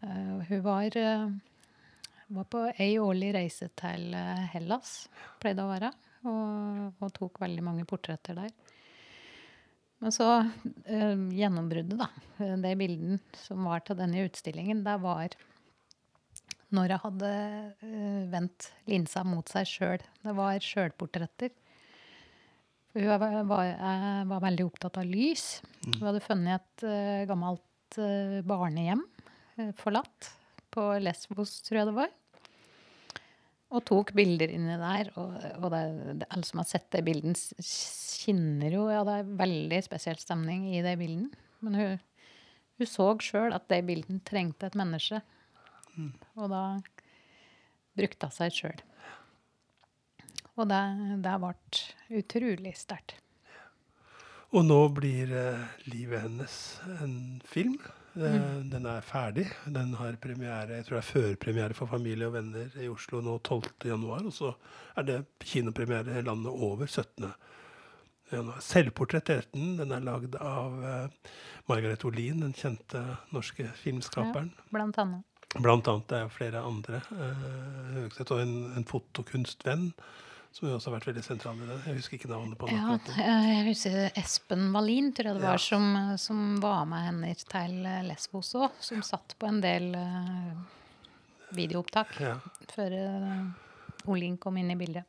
Uh, 0.04 0.42
hun 0.50 0.64
var, 0.66 0.98
uh, 0.98 1.30
var 2.36 2.50
på 2.52 2.66
ei 2.74 2.96
årlig 3.02 3.34
reise 3.38 3.70
til 3.78 4.10
uh, 4.16 4.46
Hellas, 4.54 5.06
pleide 5.42 5.64
å 5.64 5.72
være, 5.72 5.92
og, 6.26 7.04
og 7.04 7.14
tok 7.16 7.42
veldig 7.46 7.66
mange 7.66 7.88
portretter 7.90 8.38
der. 8.42 8.52
Men 10.06 10.14
så 10.14 10.26
eh, 10.86 11.16
gjennombruddet, 11.34 11.98
da. 11.98 12.06
det 12.38 12.60
De 12.62 12.72
bildene 12.78 13.16
som 13.42 13.64
var 13.66 13.82
til 13.82 13.98
denne 13.98 14.28
utstillingen, 14.28 14.84
det 14.86 15.00
var 15.02 15.34
når 16.78 16.92
jeg 16.94 17.02
hadde 17.08 17.32
eh, 17.88 18.20
vendt 18.30 18.68
linsa 18.86 19.24
mot 19.26 19.50
seg 19.50 19.66
sjøl. 19.66 20.04
Det 20.22 20.36
var 20.38 20.62
sjølportretter. 20.62 21.50
Hun 22.94 23.10
var, 23.10 23.26
var, 23.50 23.72
jeg 23.72 24.28
var 24.30 24.46
veldig 24.46 24.68
opptatt 24.68 25.02
av 25.02 25.10
lys. 25.10 25.48
Hun 25.88 26.06
hadde 26.06 26.22
funnet 26.24 26.62
et 26.62 26.86
uh, 26.86 27.26
gammelt 27.28 27.98
uh, 27.98 28.38
barnehjem 28.46 29.02
forlatt 29.82 30.30
på 30.70 30.86
Lesvos, 31.02 31.58
tror 31.66 31.82
jeg 31.82 31.90
det 31.90 31.98
var. 31.98 32.14
Og 33.76 33.84
tok 33.84 34.14
bilder 34.16 34.52
inni 34.56 34.78
der. 34.80 35.12
Og, 35.20 35.36
og 35.60 35.70
det, 35.74 35.84
det, 36.22 36.30
alle 36.32 36.48
som 36.48 36.62
har 36.62 36.70
sett 36.70 36.88
det 36.96 37.04
bildet, 37.08 37.42
kjenner 37.60 38.78
jo 38.78 38.88
Ja, 38.92 39.04
det 39.08 39.20
er 39.20 39.38
veldig 39.44 39.82
spesiell 39.86 40.20
stemning 40.22 40.70
i 40.72 40.84
det 40.86 40.96
bildet. 41.02 41.36
Men 41.66 41.80
hun, 41.80 42.04
hun 42.80 42.90
så 42.90 43.10
sjøl 43.24 43.56
at 43.56 43.68
det 43.72 43.84
bildet 43.88 44.24
trengte 44.28 44.70
et 44.70 44.80
menneske. 44.80 45.22
Og 46.36 46.50
da 46.52 46.64
brukte 47.96 48.30
hun 48.30 48.36
seg 48.36 48.56
sjøl. 48.56 48.82
Og 50.56 50.70
det, 50.72 50.82
det 51.24 51.36
ble 51.44 52.20
utrolig 52.22 52.76
sterkt. 52.80 53.20
Og 54.56 54.64
nå 54.64 54.78
blir 54.96 55.32
eh, 55.36 55.64
livet 55.92 56.22
hennes 56.24 56.58
en 57.02 57.16
film. 57.44 57.76
Eh, 58.16 58.66
Den 58.72 58.86
er 58.86 59.02
ferdig. 59.02 59.48
Den 59.66 59.94
har 60.00 60.16
premiere, 60.22 60.78
jeg 60.78 60.86
tror 60.86 61.00
det 61.00 61.04
er 61.04 61.12
førpremiere 61.12 61.74
for 61.74 61.92
familie 61.92 62.30
og 62.30 62.34
venner 62.38 62.72
i 62.80 62.88
Oslo 62.90 63.22
nå 63.22 63.38
12.1. 63.40 64.06
Og 64.26 64.34
så 64.34 64.54
er 64.96 65.08
det 65.08 65.20
kinopremiere 65.44 66.22
landet 66.22 66.52
over 66.52 66.86
17. 66.88 67.32
januar. 68.32 68.62
Selvportrett 68.64 69.30
den. 69.54 69.76
Den 69.78 69.92
er 69.92 70.04
lagd 70.04 70.36
av 70.42 70.84
eh, 70.84 71.32
Margaret 71.70 72.06
Olin, 72.06 72.42
den 72.42 72.56
kjente 72.58 73.04
norske 73.36 73.68
filmskaperen. 73.84 74.52
Blant 74.74 74.98
annet. 74.98 75.24
Blant 75.56 75.88
annet 75.88 76.10
det 76.10 76.18
er 76.20 76.32
flere 76.34 76.64
andre. 76.68 77.02
Uh, 77.12 78.00
Høgseth 78.00 78.34
og 78.34 78.42
en, 78.42 78.56
en 78.76 78.88
fotokunstvenn 78.90 79.92
som 80.56 80.70
også 80.72 80.88
har 80.90 80.96
vært 80.96 81.08
veldig 81.10 81.24
sentral 81.26 81.58
i 81.60 81.66
det. 81.68 81.78
Jeg 81.90 81.98
husker 82.00 82.16
ikke 82.18 82.30
navnet 82.32 82.56
på. 82.62 82.70
Ja, 82.72 82.96
jeg 83.44 83.66
husker 83.68 83.98
Espen 84.22 84.70
Wallin, 84.72 85.10
tror 85.16 85.28
jeg 85.34 85.36
det 85.42 85.44
var, 85.44 85.58
Ja. 85.60 85.64
som, 85.66 85.88
som 86.22 86.44
var 86.64 86.86
med 86.88 87.04
henne 87.10 87.34
til 87.42 87.76
Lesbos 88.08 88.54
òg. 88.56 88.72
Som 88.80 89.04
satt 89.04 89.36
på 89.42 89.50
en 89.52 89.60
del 89.64 89.90
uh, 90.00 90.56
videoopptak 91.56 92.16
Ja. 92.24 92.38
før 92.72 92.96
uh, 92.96 94.10
Olin 94.12 94.38
kom 94.38 94.58
inn 94.62 94.72
i 94.72 94.78
bildet. 94.80 95.04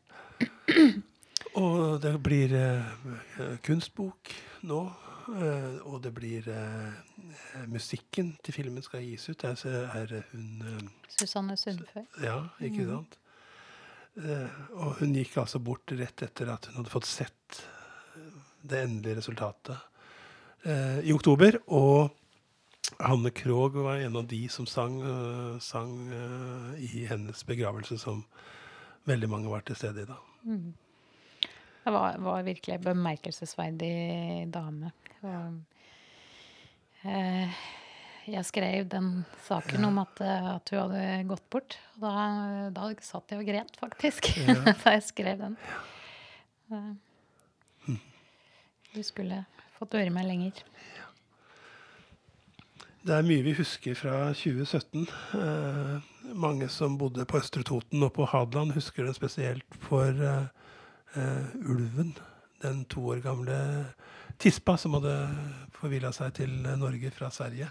Og 1.62 2.00
det 2.02 2.14
blir 2.20 2.52
uh, 2.52 3.56
kunstbok 3.64 4.34
nå. 4.68 4.80
Uh, 5.26 5.80
og 5.90 5.96
det 6.04 6.12
blir 6.14 6.44
uh, 6.46 6.92
Musikken 7.66 8.28
til 8.46 8.54
filmen 8.54 8.82
skal 8.84 9.02
gis 9.02 9.24
ut. 9.28 9.40
Der 9.42 9.56
er 9.96 10.12
hun 10.30 10.44
uh, 10.62 10.90
Susanne 11.10 11.56
Sundfør. 11.58 12.04
Ja, 12.22 12.36
ikke 12.62 12.86
sant? 12.86 13.16
Eh, 14.16 14.60
og 14.80 15.00
hun 15.00 15.16
gikk 15.16 15.36
altså 15.42 15.60
bort 15.60 15.92
rett 15.92 16.22
etter 16.24 16.52
at 16.52 16.70
hun 16.70 16.80
hadde 16.80 16.92
fått 16.92 17.08
sett 17.08 17.58
eh, 18.16 18.38
det 18.64 18.84
endelige 18.86 19.18
resultatet 19.20 19.76
eh, 20.64 21.02
i 21.04 21.12
oktober. 21.12 21.60
Og 21.76 22.14
Hanne 23.02 23.32
Krogh 23.34 23.76
var 23.84 24.00
en 24.00 24.16
av 24.22 24.28
de 24.30 24.44
som 24.48 24.66
sang, 24.70 25.00
sang 25.58 25.90
i 26.78 27.02
hennes 27.10 27.40
begravelse, 27.44 27.98
som 27.98 28.20
veldig 29.10 29.28
mange 29.28 29.50
var 29.50 29.64
til 29.66 29.74
stede 29.76 30.04
i 30.04 30.06
da. 30.06 30.20
Det 31.86 31.92
var, 31.94 32.20
var 32.22 32.42
virkelig 32.46 32.76
en 32.76 32.84
bemerkelsesverdig 32.84 34.46
dame. 34.54 34.92
Og, 35.26 35.58
eh, 37.02 37.58
jeg 38.34 38.44
skrev 38.48 38.88
den 38.90 39.10
saken 39.46 39.84
om 39.88 39.98
at, 40.02 40.20
eh, 40.24 40.46
at 40.56 40.70
hun 40.72 40.80
hadde 40.82 41.02
gått 41.30 41.44
bort. 41.52 41.76
Og 41.96 42.04
da, 42.06 42.14
da 42.74 42.88
satt 43.04 43.30
jeg 43.34 43.42
og 43.42 43.48
gret, 43.48 43.76
faktisk, 43.80 44.30
da 44.84 44.96
jeg 44.96 45.04
skrev 45.06 45.44
den. 45.44 45.58
Eh, 46.72 46.94
Du 48.96 49.02
skulle 49.04 49.42
fått 49.76 49.92
høre 49.98 50.10
meg 50.10 50.24
lenger. 50.24 50.62
Det 53.06 53.14
er 53.14 53.26
mye 53.26 53.44
vi 53.44 53.52
husker 53.54 53.94
fra 53.94 54.14
2017. 54.34 55.04
Eh, 55.38 56.06
mange 56.34 56.66
som 56.72 56.96
bodde 56.98 57.26
på 57.28 57.38
Østre 57.38 57.62
Toten 57.62 58.02
og 58.02 58.14
på 58.16 58.26
Hadeland, 58.26 58.72
husker 58.74 59.06
det 59.06 59.14
spesielt 59.14 59.76
for 59.84 60.10
eh, 60.10 60.48
eh, 61.14 61.52
ulven. 61.70 62.16
Den 62.64 62.82
to 62.90 63.04
år 63.12 63.20
gamle 63.22 63.58
tispa 64.42 64.74
som 64.80 64.96
hadde 64.98 65.14
forvilla 65.76 66.10
seg 66.16 66.34
til 66.40 66.56
Norge 66.80 67.12
fra 67.14 67.30
Sverige. 67.30 67.68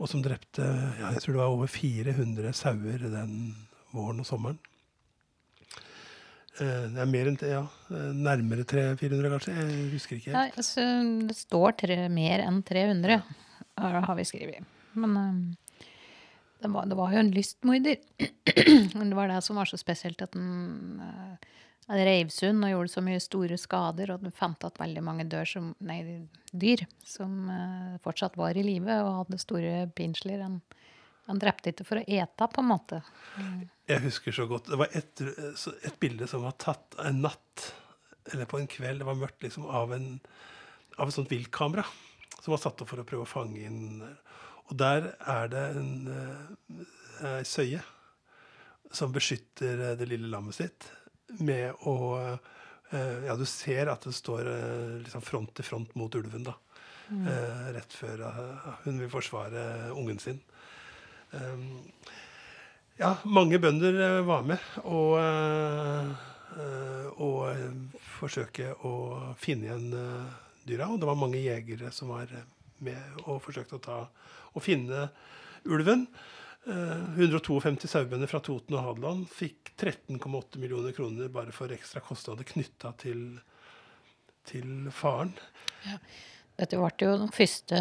Og 0.00 0.08
som 0.08 0.22
drepte 0.24 0.64
ja, 0.64 1.12
jeg 1.12 1.22
tror 1.22 1.34
det 1.34 1.42
var 1.42 1.54
over 1.54 1.68
400 1.70 2.54
sauer 2.56 3.04
den 3.12 3.34
våren 3.92 4.22
og 4.22 4.28
sommeren. 4.28 4.60
Eh, 6.60 6.86
det 6.92 7.00
er 7.02 7.08
mer 7.08 7.30
enn 7.30 7.38
ja, 7.44 7.62
eh, 7.92 8.10
nærmere 8.16 8.64
300-400, 8.68 9.32
kanskje. 9.34 9.56
Jeg 9.56 9.86
husker 9.94 10.16
ikke 10.16 10.30
helt. 10.30 10.36
Ja, 10.36 10.60
altså, 10.62 10.86
det 11.28 11.36
står 11.38 11.76
tre, 11.84 11.98
mer 12.12 12.44
enn 12.46 12.62
300, 12.66 13.20
har 13.80 14.18
vi 14.18 14.26
skrevet. 14.28 14.66
Men 14.98 15.16
um, 15.16 15.40
det, 16.60 16.72
var, 16.72 16.88
det 16.90 16.98
var 16.98 17.14
jo 17.14 17.22
en 17.22 17.32
lystmorder. 17.36 18.00
Det 19.00 19.16
var 19.16 19.30
det 19.30 19.38
som 19.46 19.56
var 19.56 19.68
så 19.70 19.78
spesielt, 19.80 20.20
at 20.22 20.34
den 20.34 21.00
uh, 21.00 21.36
reiv 21.88 22.30
sund 22.34 22.64
og 22.64 22.70
gjorde 22.70 22.92
så 22.92 23.02
mye 23.04 23.22
store 23.22 23.58
skader. 23.58 24.12
Og 24.14 24.24
den 24.24 24.34
fant 24.34 24.64
at 24.66 24.78
veldig 24.80 25.02
mange 25.04 25.26
som, 25.48 25.72
nei, 25.80 26.26
dyr 26.52 26.84
som 27.06 27.48
uh, 27.50 27.96
fortsatt 28.04 28.38
var 28.38 28.56
i 28.56 28.64
live 28.66 29.00
og 29.04 29.24
hadde 29.24 29.40
store 29.42 29.74
pinsler. 29.96 30.42
Han, 30.44 30.60
han 31.26 31.42
drepte 31.42 31.72
ikke 31.72 31.86
for 31.88 32.00
å 32.00 32.06
ete, 32.06 32.50
på 32.50 32.62
en 32.62 32.70
måte. 32.70 33.02
Jeg 33.90 34.04
husker 34.06 34.34
så 34.34 34.46
godt. 34.50 34.70
Det 34.70 34.80
var 34.80 34.94
et, 34.96 35.22
et 35.22 36.00
bilde 36.02 36.28
som 36.30 36.46
var 36.46 36.58
tatt 36.62 36.98
en 37.02 37.22
natt, 37.24 37.70
eller 38.32 38.46
på 38.46 38.60
en 38.60 38.70
kveld, 38.70 39.00
det 39.00 39.08
var 39.08 39.18
mørkt, 39.18 39.42
liksom, 39.42 39.66
av, 39.66 39.94
en, 39.96 40.12
av 40.98 41.08
et 41.08 41.16
sånt 41.16 41.32
viltkamera. 41.32 41.86
Som 42.40 42.54
var 42.54 42.62
satt 42.62 42.80
opp 42.80 42.88
for 42.88 43.02
å 43.02 43.04
prøve 43.04 43.26
å 43.26 43.28
fange 43.28 43.60
inn 43.66 44.00
Og 44.00 44.70
der 44.80 45.10
er 45.28 45.50
det 45.52 45.64
en 45.76 45.90
uh, 46.08 47.42
søye 47.44 47.82
som 48.90 49.12
beskytter 49.12 49.82
eh, 49.90 49.96
det 49.98 50.08
lille 50.08 50.30
lammet 50.30 50.56
sitt 50.56 50.88
med 51.38 51.86
å 51.88 51.96
eh, 52.18 53.26
Ja, 53.26 53.36
du 53.38 53.46
ser 53.48 53.90
at 53.92 54.06
det 54.06 54.14
står 54.16 54.48
eh, 54.50 54.96
liksom 55.04 55.24
front 55.24 55.54
til 55.56 55.66
front 55.66 55.94
mot 55.98 56.14
ulven, 56.14 56.46
da. 56.48 56.56
Eh, 57.10 57.68
rett 57.74 57.94
før 57.94 58.22
hun 58.84 59.00
vil 59.02 59.10
forsvare 59.10 59.90
ungen 59.98 60.20
sin. 60.22 60.38
Um, 61.30 61.80
ja, 62.98 63.14
mange 63.24 63.58
bønder 63.62 64.20
var 64.26 64.42
med 64.46 64.62
og, 64.82 65.14
og 67.22 68.00
forsøke 68.18 68.74
å 68.86 68.94
finne 69.40 69.70
igjen 69.70 69.86
dyra. 70.66 70.90
Og 70.90 71.00
det 71.00 71.08
var 71.08 71.18
mange 71.18 71.40
jegere 71.40 71.92
som 71.94 72.12
var 72.12 72.34
med 72.84 73.22
og 73.24 73.40
forsøkte 73.44 73.78
å 73.78 73.84
ta 73.86 74.00
og 74.52 74.64
finne 74.64 75.06
ulven. 75.70 76.06
Eh, 76.68 77.04
152 77.16 77.88
sauebønder 77.88 78.28
fra 78.28 78.42
Toten 78.44 78.76
og 78.76 78.84
Hadeland 78.84 79.28
fikk 79.32 79.72
13,8 79.80 80.60
millioner 80.60 80.92
kroner 80.92 81.30
bare 81.32 81.54
for 81.56 81.72
ekstra 81.72 82.02
kostnader 82.04 82.44
knytta 82.44 82.92
til, 83.00 83.22
til 84.48 84.90
faren. 84.92 85.32
Dette 86.60 86.76
ble 86.76 86.92
jo 87.00 87.16
den 87.22 87.32
første 87.32 87.80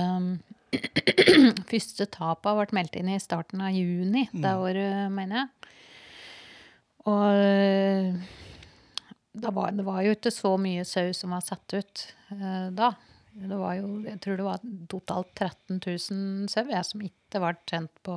Første 1.72 2.06
tapa 2.14 2.54
ble 2.54 2.68
meldt 2.78 2.96
inn 3.00 3.10
i 3.10 3.20
starten 3.20 3.64
av 3.66 3.74
juni 3.74 4.28
det 4.32 4.52
året, 4.54 5.10
mener 5.12 5.42
jeg. 5.42 5.72
Og 7.10 7.40
eh, 7.42 8.20
da 9.34 9.52
var, 9.56 9.74
det 9.74 9.86
var 9.88 10.04
jo 10.06 10.14
ikke 10.14 10.32
så 10.34 10.54
mye 10.62 10.86
sau 10.88 11.10
som 11.18 11.34
var 11.34 11.42
satt 11.46 11.74
ut 11.74 12.06
eh, 12.36 12.68
da. 12.76 12.94
Det 13.32 13.58
var 13.60 13.76
jo, 13.78 13.90
jeg 14.08 14.20
tror 14.24 14.40
det 14.40 14.46
var 14.48 14.64
totalt 14.92 15.30
13 15.36 15.80
000 15.86 16.50
sau 16.52 16.66
jeg, 16.66 16.86
som 16.88 17.04
ikke 17.06 17.42
ble 17.44 17.54
kjent 17.70 18.02
på 18.06 18.16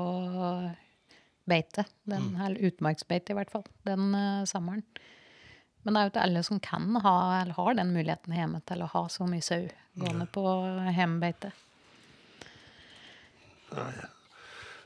beite. 1.49 1.85
Den, 2.09 2.33
Eller 2.41 2.71
utmarksbeite, 2.71 3.33
i 3.33 3.39
hvert 3.39 3.53
fall. 3.53 3.67
Den 3.87 4.15
uh, 4.15 4.45
sommeren. 4.49 4.85
Men 5.83 5.95
det 5.95 6.01
er 6.01 6.07
jo 6.07 6.13
ikke 6.13 6.25
alle 6.29 6.43
som 6.47 6.61
kan 6.63 6.97
ha, 7.03 7.17
eller 7.41 7.59
har 7.59 7.75
den 7.75 7.91
muligheten 7.95 8.35
hjemme 8.37 8.61
til 8.69 8.85
å 8.85 8.91
ha 8.93 9.03
så 9.11 9.27
mye 9.27 9.43
sau 9.43 9.65
gående 9.99 10.29
på 10.31 10.45
hjemmebeite. 10.95 11.51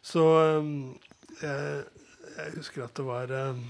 Så 0.07 0.23
um, 0.57 0.97
jeg, 1.43 1.85
jeg 2.39 2.55
husker 2.57 2.87
at 2.87 2.97
det 2.97 3.05
var 3.05 3.35
um, 3.51 3.61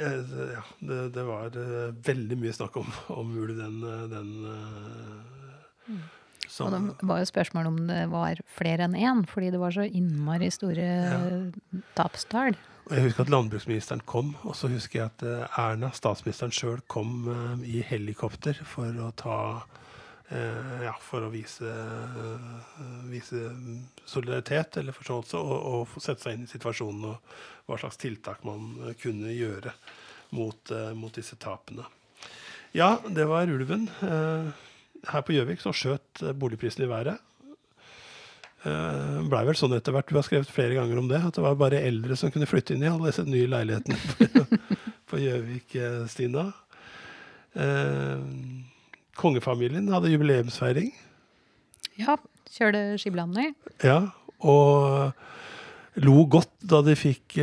ja, 0.00 0.62
det, 0.80 1.00
det 1.14 1.26
var 1.26 1.56
uh, 1.56 1.90
veldig 2.06 2.38
mye 2.40 2.54
snakk 2.56 2.80
om, 2.80 2.88
om 3.14 3.30
ulv 3.42 3.58
den, 3.58 3.76
uh, 3.84 4.06
den 4.10 4.32
uh, 4.46 6.08
Og 6.60 6.74
det 6.74 7.08
var 7.08 7.22
jo 7.22 7.28
spørsmål 7.30 7.70
om 7.70 7.78
det 7.88 8.02
var 8.12 8.40
flere 8.56 8.88
enn 8.88 8.96
én, 8.98 9.22
fordi 9.28 9.52
det 9.54 9.60
var 9.62 9.74
så 9.76 9.86
innmari 9.86 10.50
store 10.52 10.88
tapstall. 11.98 12.58
Og 12.88 12.96
jeg 12.96 13.06
husker 13.06 13.22
at 13.22 13.30
landbruksministeren 13.30 14.02
kom, 14.08 14.32
og 14.42 14.56
så 14.58 14.70
husker 14.72 14.98
jeg 14.98 15.12
at 15.12 15.22
Erna, 15.60 15.92
statsministeren 15.94 16.54
sjøl, 16.54 16.80
kom 16.90 17.28
i 17.62 17.84
helikopter 17.86 18.58
for 18.66 18.90
å 19.04 19.12
ta 19.14 19.36
Ja, 20.30 20.92
for 21.02 21.26
å 21.26 21.30
vise, 21.32 21.66
vise 23.10 23.48
solidaritet 24.06 24.76
eller 24.78 24.94
forståelse, 24.94 25.40
og, 25.40 25.64
og 25.90 26.02
sette 26.02 26.22
seg 26.22 26.36
inn 26.36 26.44
i 26.44 26.50
situasjonen 26.50 27.08
og 27.10 27.32
hva 27.66 27.78
slags 27.82 27.98
tiltak 27.98 28.44
man 28.46 28.92
kunne 29.02 29.32
gjøre 29.34 29.72
mot, 30.38 30.70
mot 30.94 31.18
disse 31.18 31.34
tapene. 31.42 31.88
Ja, 32.78 32.92
det 33.10 33.26
var 33.26 33.50
ulven. 33.50 33.88
her 33.98 35.26
på 35.26 35.34
Gjøvik 35.34 35.64
så 35.64 35.74
skjøt 35.74 36.22
boligprisen 36.38 36.86
i 36.86 36.92
været. 36.92 37.18
Uh, 38.60 39.24
blei 39.24 39.40
vel 39.48 39.56
sånn 39.56 39.72
etter 39.72 39.94
hvert. 39.94 40.10
Du 40.10 40.18
har 40.18 40.26
skrevet 40.26 40.50
flere 40.52 40.76
ganger 40.76 40.98
om 41.00 41.06
det. 41.08 41.22
At 41.24 41.36
det 41.38 41.44
var 41.44 41.56
bare 41.60 41.80
eldre 41.80 42.16
som 42.18 42.32
kunne 42.32 42.48
flytte 42.48 42.74
inn 42.76 42.84
i 42.84 42.90
alle 42.90 43.08
disse 43.08 43.24
nye 43.24 43.48
leilighetene 43.48 44.66
på, 45.08 45.20
Gjøvik, 45.24 45.78
Stina. 46.12 46.50
Uh, 47.56 48.20
kongefamilien 49.20 49.90
hadde 49.92 50.10
jubileumsfeiring. 50.14 50.90
Ja, 52.00 52.16
kjørte 52.50 52.82
skiblander. 53.00 53.52
Ja, 53.84 53.98
og 54.40 55.12
lo 56.00 56.24
godt 56.32 56.52
da 56.70 56.80
de 56.86 56.94
fikk 56.96 57.36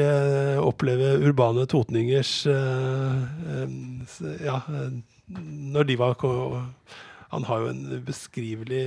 oppleve 0.63 1.13
urbane 1.27 1.67
totningers 1.69 2.31
Ja, 4.47 4.57
når 5.37 5.83
de 5.89 5.97
var 5.99 6.15
Han 6.23 7.43
har 7.49 7.57
jo 7.59 7.67
en 7.73 7.81
ubeskrivelig 7.99 8.85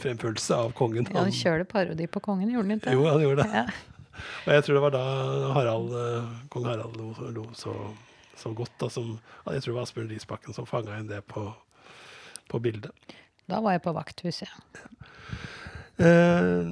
fremførelse 0.00 0.56
av 0.56 0.72
kongen. 0.74 1.06
Ja, 1.12 1.20
Han 1.22 1.34
kjørte 1.36 1.68
parodi 1.70 2.06
på 2.10 2.20
kongen, 2.24 2.50
gjorde 2.50 2.68
han 2.72 2.80
ikke? 2.80 2.94
Jo, 2.96 3.04
han 3.06 3.22
gjorde 3.22 3.44
det. 3.44 3.50
Ja. 3.54 3.66
Og 4.46 4.50
jeg 4.54 4.64
tror 4.64 4.74
det 4.76 4.82
var 4.84 4.94
da 4.94 5.04
Harald, 5.56 5.90
kong 6.50 6.66
Harald 6.68 6.96
lo, 6.96 7.12
lo 7.34 7.44
så, 7.58 7.72
så, 8.40 8.52
godt. 8.56 8.72
Da, 8.80 8.88
som, 8.92 9.16
jeg 9.46 9.62
tror 9.62 9.72
det 9.72 9.78
var 9.78 9.88
Asbjørn 9.88 10.12
Risbakken 10.12 10.56
som 10.56 10.68
fanga 10.68 10.98
inn 10.98 11.10
det 11.10 11.22
på, 11.30 11.48
på, 12.50 12.60
bildet. 12.62 12.92
Da 13.50 13.60
var 13.64 13.76
jeg 13.76 13.84
på 13.84 13.94
vakthuset, 13.96 14.48
ja. 14.48 14.60
Uh, 15.94 16.70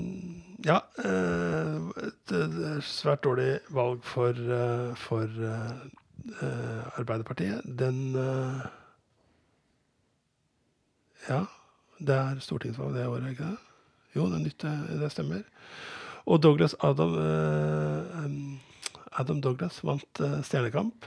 ja. 0.67 0.79
Eh, 1.05 1.79
et, 2.07 2.35
et, 2.37 2.85
svært 2.87 3.25
dårlig 3.27 3.57
valg 3.75 4.03
for, 4.07 4.39
for 4.99 5.43
eh, 5.49 7.01
Arbeiderpartiet. 7.01 7.67
Den 7.67 8.15
Ja. 11.29 11.45
Det 12.03 12.15
er 12.19 12.39
stortingsvalg 12.43 12.97
det 12.97 13.07
året, 13.07 13.31
ikke 13.31 13.47
det? 13.47 13.59
Jo, 14.17 14.25
det, 14.27 14.41
nytt, 14.43 14.65
det 15.01 15.11
stemmer. 15.13 15.45
Og 16.27 16.41
Douglas 16.43 16.75
Adam, 16.83 17.15
Adam 19.13 19.43
Douglas 19.43 19.79
vant 19.87 20.23
Stjernekamp. 20.43 21.07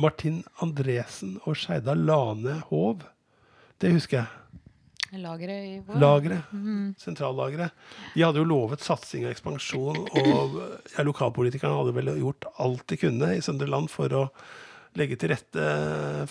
Martin 0.00 0.42
Andresen 0.64 1.38
og 1.44 1.56
Skeida 1.58 1.94
Lane 1.96 2.60
Hov. 2.70 3.04
Det 3.80 3.92
husker 3.94 4.22
jeg. 4.22 4.46
Lageret 5.22 5.64
i 5.64 5.74
vår. 5.86 5.98
Lageret. 6.02 6.52
Mm. 6.52 6.94
Sentrallageret. 6.98 7.74
De 8.14 8.24
hadde 8.24 8.40
jo 8.42 8.48
lovet 8.48 8.82
satsing 8.84 9.24
og 9.24 9.32
ekspansjon, 9.32 10.00
og 10.18 10.56
ja, 10.96 11.04
lokalpolitikerne 11.06 11.78
hadde 11.78 11.94
vel 11.96 12.10
gjort 12.18 12.48
alt 12.62 12.84
de 12.90 12.98
kunne 13.00 13.30
i 13.36 13.42
Søndre 13.44 13.68
Land 13.70 13.88
for 13.92 14.12
å 14.12 14.24
legge 14.98 15.18
til 15.20 15.32
rette 15.32 15.68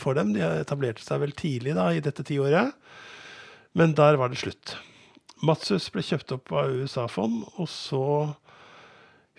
for 0.02 0.18
dem. 0.18 0.34
De 0.36 0.44
etablerte 0.44 1.06
seg 1.06 1.24
vel 1.24 1.36
tidlig 1.38 1.78
da, 1.78 1.88
i 1.94 2.04
dette 2.04 2.26
tiåret. 2.28 2.76
Men 3.78 3.96
der 3.98 4.20
var 4.20 4.32
det 4.32 4.42
slutt. 4.44 4.76
Matsus 5.46 5.88
ble 5.94 6.04
kjøpt 6.06 6.36
opp 6.36 6.54
av 6.56 6.76
USA-fond, 6.76 7.44
og 7.60 7.68
så 7.70 8.04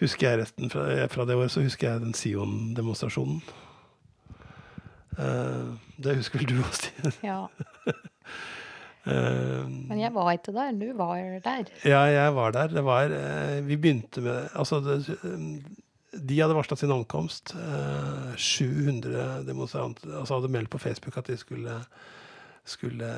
husker 0.01 0.29
jeg 0.29 0.43
resten 0.43 0.73
fra, 0.73 0.89
fra, 1.13 1.25
det 1.29 1.39
året, 1.39 1.53
så 1.55 1.65
husker 1.65 1.89
jeg 1.89 2.05
den 2.05 2.17
Sion-demonstrasjonen. 2.17 3.41
Uh, 5.17 5.77
det 5.97 6.19
husker 6.19 6.43
vel 6.43 6.51
du 6.51 6.59
også, 6.61 6.91
Stine? 6.91 7.13
Ja. 7.25 7.39
uh, 9.07 9.65
Men 9.91 10.03
jeg 10.03 10.13
var 10.15 10.33
ikke 10.37 10.53
der. 10.57 10.77
Du 10.77 10.91
var 10.99 11.23
der. 11.45 11.73
Ja, 11.85 12.05
jeg 12.13 12.35
var 12.37 12.53
der. 12.57 12.75
Det 12.75 12.85
var 12.85 13.13
uh, 13.13 13.59
Vi 13.67 13.81
begynte 13.81 14.25
med 14.25 14.49
Altså, 14.55 14.81
det, 14.85 15.17
de 16.17 16.41
hadde 16.41 16.57
varsla 16.57 16.77
sin 16.77 16.93
ankomst. 16.93 17.55
700 18.37 19.43
demonstranter 19.49 20.21
altså 20.21 20.39
hadde 20.39 20.53
meldt 20.53 20.73
på 20.73 20.81
Facebook 20.81 21.17
at 21.21 21.29
de 21.29 21.37
skulle 21.37 21.81
skulle 22.67 23.09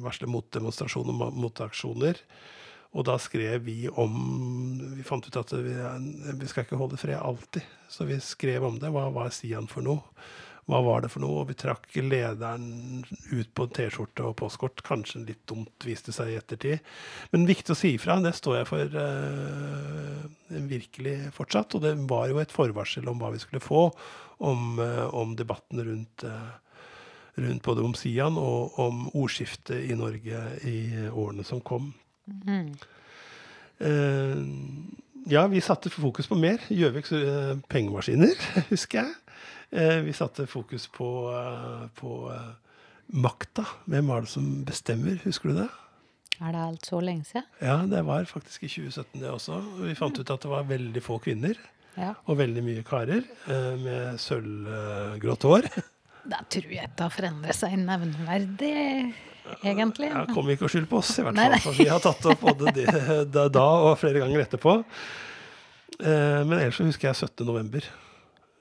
varsle 0.00 0.28
motdemonstrasjon 0.30 1.10
og 1.10 1.34
motaksjoner. 1.36 2.20
Og 2.96 3.04
da 3.04 3.16
skrev 3.20 3.60
vi 3.66 3.90
om 3.92 4.14
Vi 4.96 5.04
fant 5.04 5.26
ut 5.26 5.36
at 5.36 5.52
vi, 5.52 5.74
vi, 6.40 6.48
skal 6.48 6.64
ikke 6.64 6.80
holde 6.80 7.00
fred 7.00 7.18
alltid. 7.18 7.64
Så 7.92 8.06
vi 8.08 8.18
skrev 8.24 8.64
om 8.64 8.78
det. 8.80 8.92
Hva 8.94 9.08
var 9.12 9.34
Sian 9.34 9.68
for 9.68 9.84
noe? 9.84 10.00
Hva 10.66 10.80
var 10.82 11.04
det 11.04 11.12
for 11.12 11.22
noe? 11.22 11.44
Og 11.44 11.50
vi 11.52 11.54
trakk 11.58 11.84
lederen 12.02 13.04
ut 13.30 13.50
på 13.54 13.68
T-skjorte 13.70 14.24
og 14.26 14.34
postkort. 14.40 14.82
Kanskje 14.86 15.22
litt 15.28 15.44
dumt, 15.46 15.86
viste 15.86 16.14
seg 16.14 16.32
i 16.32 16.38
ettertid. 16.40 16.82
Men 17.30 17.46
viktig 17.46 17.70
å 17.70 17.78
si 17.78 17.92
ifra. 17.94 18.18
Det 18.24 18.34
står 18.34 18.56
jeg 18.58 18.68
for 18.72 18.96
uh, 18.98 20.24
virkelig 20.66 21.16
fortsatt. 21.36 21.78
Og 21.78 21.84
det 21.86 21.94
var 22.10 22.32
jo 22.32 22.40
et 22.42 22.54
forvarsel 22.54 23.06
om 23.12 23.22
hva 23.22 23.30
vi 23.34 23.42
skulle 23.42 23.62
få 23.62 23.84
om, 24.42 24.80
uh, 24.82 25.06
om 25.14 25.36
debatten 25.38 25.84
rundt 25.86 26.26
uh, 26.26 26.50
rundt 27.36 27.62
både 27.62 27.84
om 27.84 27.92
Sian 27.94 28.38
og 28.40 28.78
om 28.80 29.02
ordskiftet 29.12 29.84
i 29.84 29.94
Norge 29.94 30.38
i 30.64 30.78
årene 31.12 31.44
som 31.44 31.60
kom. 31.60 31.90
Mm. 32.48 32.70
Ja, 35.28 35.42
vi 35.52 35.60
satte 35.60 35.92
fokus 35.92 36.30
på 36.30 36.38
mer. 36.40 36.64
Gjøviks 36.72 37.12
pengemaskiner, 37.68 38.40
husker 38.72 39.02
jeg. 39.02 39.25
Eh, 39.76 39.98
vi 40.06 40.12
satte 40.16 40.46
fokus 40.48 40.86
på, 40.88 41.08
på 41.98 42.12
makta. 43.12 43.66
Hvem 43.84 44.08
var 44.08 44.24
det 44.24 44.30
som 44.32 44.46
bestemmer? 44.64 45.18
Husker 45.26 45.52
du 45.52 45.58
det? 45.60 45.68
Er 46.40 46.52
det 46.52 46.62
alt 46.62 46.88
så 46.88 47.00
lenge 47.04 47.24
siden? 47.28 47.44
Ja, 47.60 47.76
det 47.88 48.00
var 48.04 48.24
faktisk 48.28 48.64
i 48.64 48.70
2017 48.72 49.20
det 49.20 49.30
også. 49.32 49.58
Vi 49.84 49.96
fant 49.96 50.16
ut 50.20 50.32
at 50.32 50.42
det 50.44 50.50
var 50.52 50.64
veldig 50.68 51.02
få 51.04 51.18
kvinner. 51.24 51.60
Ja. 51.96 52.14
Og 52.28 52.36
veldig 52.40 52.64
mye 52.64 52.82
karer 52.84 53.22
med 53.80 54.18
sølvgrått 54.20 55.46
hår. 55.48 55.68
Da 56.26 56.40
tror 56.50 56.72
jeg 56.74 56.88
det 56.90 57.04
har 57.04 57.12
forandret 57.14 57.54
seg 57.54 57.76
nevneverdig, 57.78 58.70
egentlig. 59.62 60.08
Ja, 60.10 60.24
Kom 60.34 60.48
ikke 60.50 60.66
og 60.66 60.72
skyld 60.72 60.88
på 60.90 60.98
oss, 60.98 61.12
i 61.20 61.22
hvert 61.22 61.38
fall. 61.38 61.54
For 61.62 61.78
vi 61.78 61.86
har 61.86 62.02
tatt 62.02 62.26
opp 62.32 62.42
både 62.42 62.72
det 62.74 63.44
da 63.54 63.66
og 63.84 63.92
flere 64.00 64.24
ganger 64.24 64.42
etterpå. 64.42 64.74
Men 66.02 66.56
ellers 66.56 66.80
så 66.80 66.88
husker 66.88 67.12
jeg 67.12 67.20
17. 67.28 67.46
november. 67.46 67.86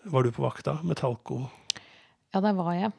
Var 0.06 0.24
du 0.24 0.32
på 0.32 0.44
vakta 0.44 0.78
med 0.84 0.98
Talco? 0.98 1.40
Ja, 2.34 2.42
det 2.42 2.52
var 2.58 2.74
jeg. 2.78 2.92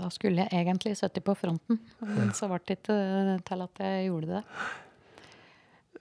Da 0.00 0.08
skulle 0.08 0.46
jeg 0.46 0.62
egentlig 0.62 0.94
sittet 0.96 1.24
på 1.26 1.34
fronten, 1.36 1.76
men 2.00 2.32
så 2.36 2.48
ble 2.48 2.60
det 2.64 2.78
ikke 2.78 2.96
til 3.44 3.64
at 3.66 3.82
jeg 3.84 4.06
gjorde 4.06 4.38
det. 4.38 4.42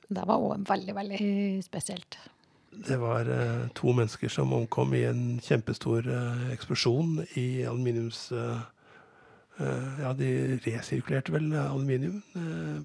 Det 0.10 0.24
var 0.26 0.40
òg 0.40 0.64
veldig, 0.70 0.96
veldig 0.96 1.20
spesielt. 1.66 2.18
Det 2.88 2.96
var 3.02 3.28
uh, 3.28 3.68
to 3.76 3.92
mennesker 3.98 4.32
som 4.32 4.54
omkom 4.56 4.96
i 4.96 5.04
en 5.10 5.24
kjempestor 5.44 6.08
eksplosjon 6.56 7.26
i 7.36 7.48
aluminiums... 7.68 8.30
Ja, 9.60 10.14
de 10.16 10.56
resirkulerte 10.64 11.34
vel 11.36 11.50
aluminium 11.52 12.22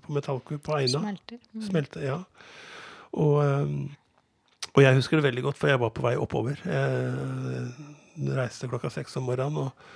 på 0.03 0.15
Metallkur 0.17 0.59
på 0.59 0.73
Eina. 0.75 0.99
Smelter. 0.99 1.39
Mm. 1.55 1.61
Smelte, 1.63 2.01
ja. 2.03 2.17
Og, 3.15 3.37
eh, 3.45 3.69
og 4.75 4.83
jeg 4.83 4.99
husker 4.99 5.19
det 5.19 5.29
veldig 5.29 5.45
godt, 5.47 5.59
for 5.61 5.71
jeg 5.71 5.81
var 5.83 5.93
på 5.95 6.03
vei 6.05 6.15
oppover. 6.19 6.59
Jeg 6.67 8.35
reiste 8.35 8.71
klokka 8.71 8.91
seks 8.91 9.17
om 9.21 9.29
morgenen 9.29 9.61
og, 9.63 9.87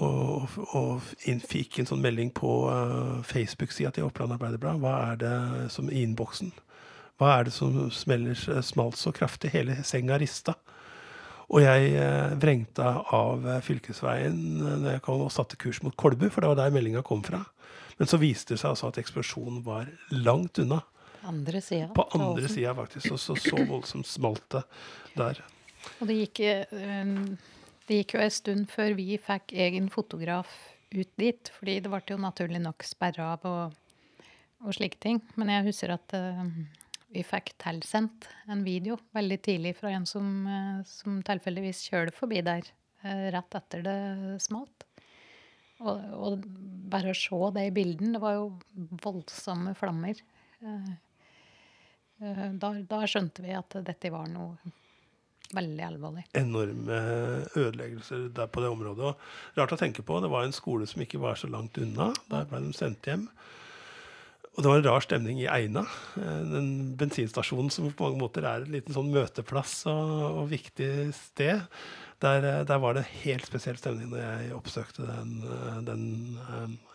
og, 0.00 0.56
og 0.78 1.12
fikk 1.48 1.80
en 1.80 1.88
sånn 1.90 2.02
melding 2.04 2.32
på 2.36 2.54
uh, 2.72 3.20
Facebook-sida 3.28 3.92
til 3.96 4.08
Oppland 4.08 4.36
Arbeiderblad. 4.36 4.80
Hva 4.80 4.96
er 5.10 5.20
det 5.20 5.36
som 5.74 5.92
i 5.92 6.04
innboksen? 6.04 6.52
Hva 7.20 7.34
er 7.36 7.48
det 7.48 7.52
som 7.52 7.76
smeller, 7.92 8.38
smalt 8.64 8.96
så 8.96 9.12
kraftig? 9.12 9.52
Hele 9.52 9.82
senga 9.84 10.16
rista. 10.20 10.56
Og 11.50 11.64
jeg 11.64 11.94
eh, 11.98 12.34
vrengte 12.38 12.86
av 12.86 13.46
eh, 13.48 13.62
fylkesveien 13.66 14.36
eh, 14.62 14.76
når 14.84 14.92
jeg 14.94 15.02
kom 15.02 15.24
og 15.24 15.32
satte 15.34 15.58
kurs 15.58 15.80
mot 15.82 15.96
Kolbu, 15.98 16.28
for 16.30 16.44
det 16.44 16.52
var 16.52 16.60
der 16.60 16.74
meldinga 16.74 17.02
kom 17.06 17.24
fra. 17.26 17.42
Men 17.98 18.10
så 18.10 18.20
viste 18.22 18.54
det 18.54 18.62
seg 18.62 18.70
altså 18.70 18.88
at 18.88 19.00
eksplosjonen 19.02 19.64
var 19.66 19.90
langt 20.14 20.62
unna. 20.62 20.78
Andre 21.28 21.60
sida. 21.60 21.88
På 21.94 22.06
andre 22.16 22.48
sida, 22.48 22.74
faktisk. 22.74 23.12
Og 23.12 23.20
så, 23.20 23.36
så 23.36 23.62
voldsomt 23.68 24.08
smalt 24.08 24.46
det 24.54 24.62
der. 25.18 25.42
Og 26.00 26.08
det 26.08 26.16
gikk, 26.18 26.42
eh, 26.44 27.14
det 27.88 28.00
gikk 28.00 28.16
jo 28.16 28.24
en 28.24 28.34
stund 28.34 28.66
før 28.72 28.96
vi 28.98 29.14
fikk 29.20 29.54
egen 29.66 29.88
fotograf 29.92 30.50
ut 30.90 31.12
dit, 31.20 31.52
fordi 31.54 31.78
det 31.84 31.92
ble 31.92 32.02
jo 32.08 32.18
naturlig 32.20 32.60
nok 32.64 32.84
sperra 32.86 33.34
av 33.36 33.46
og, 33.46 33.78
og 34.64 34.76
slike 34.76 35.00
ting. 35.02 35.20
Men 35.38 35.52
jeg 35.54 35.68
husker 35.68 35.94
at 35.94 36.16
uh, 36.18 36.42
vi 37.14 37.22
fikk 37.26 37.52
tilsendt 37.62 38.26
en 38.50 38.64
video 38.66 38.98
veldig 39.14 39.38
tidlig 39.46 39.76
fra 39.78 39.92
en 39.94 40.08
som, 40.08 40.26
uh, 40.50 40.80
som 40.88 41.20
tilfeldigvis 41.26 41.84
kjørte 41.92 42.16
forbi 42.16 42.42
der 42.42 42.66
uh, 43.04 43.28
rett 43.36 43.58
etter 43.60 43.86
det 43.86 43.98
smalt. 44.42 44.88
Og, 45.80 46.02
og 46.12 46.42
bare 46.92 47.14
å 47.14 47.16
se 47.16 47.38
det 47.56 47.62
i 47.70 47.72
bilden 47.72 48.12
Det 48.12 48.20
var 48.20 48.34
jo 48.36 48.48
voldsomme 49.00 49.72
flammer. 49.78 50.18
Eh, 50.60 50.90
Da, 52.20 52.74
da 52.84 53.00
skjønte 53.08 53.42
vi 53.44 53.54
at 53.56 53.78
dette 53.86 54.10
var 54.12 54.26
noe 54.28 54.74
veldig 55.56 55.84
alvorlig. 55.86 56.24
Enorme 56.38 56.98
ødeleggelser 57.56 58.28
der 58.36 58.50
på 58.52 58.62
det 58.62 58.70
området. 58.70 59.14
Og 59.14 59.58
rart 59.58 59.74
å 59.74 59.78
tenke 59.80 60.04
på, 60.06 60.20
det 60.22 60.30
var 60.32 60.46
en 60.46 60.54
skole 60.54 60.86
som 60.90 61.02
ikke 61.02 61.20
var 61.22 61.40
så 61.40 61.50
langt 61.50 61.78
unna. 61.80 62.10
Der 62.30 62.46
ble 62.50 62.62
de 62.66 62.76
sendt 62.76 63.08
hjem. 63.08 63.26
Og 64.56 64.64
det 64.64 64.70
var 64.70 64.80
en 64.80 64.86
rar 64.88 65.04
stemning 65.04 65.38
i 65.40 65.48
Eina, 65.48 65.84
eh, 66.18 66.40
den 66.50 66.70
bensinstasjonen 66.98 67.70
som 67.70 67.86
på 67.94 68.08
mange 68.08 68.18
måter 68.18 68.44
er 68.44 68.64
en 68.64 68.72
liten 68.74 68.92
sånn 68.96 69.12
møteplass 69.14 69.84
og, 69.88 70.10
og 70.42 70.48
viktig 70.50 70.90
sted. 71.16 71.62
Der, 72.20 72.44
eh, 72.44 72.64
der, 72.66 72.80
var 72.82 72.96
det 72.96 73.04
en 73.04 73.14
helt 73.22 73.46
spesiell 73.46 73.78
stemning 73.78 74.10
når 74.10 74.24
jeg 74.24 74.56
oppsøkte 74.58 75.06
den, 75.06 75.36
eh, 75.46 75.78
den 75.86 76.04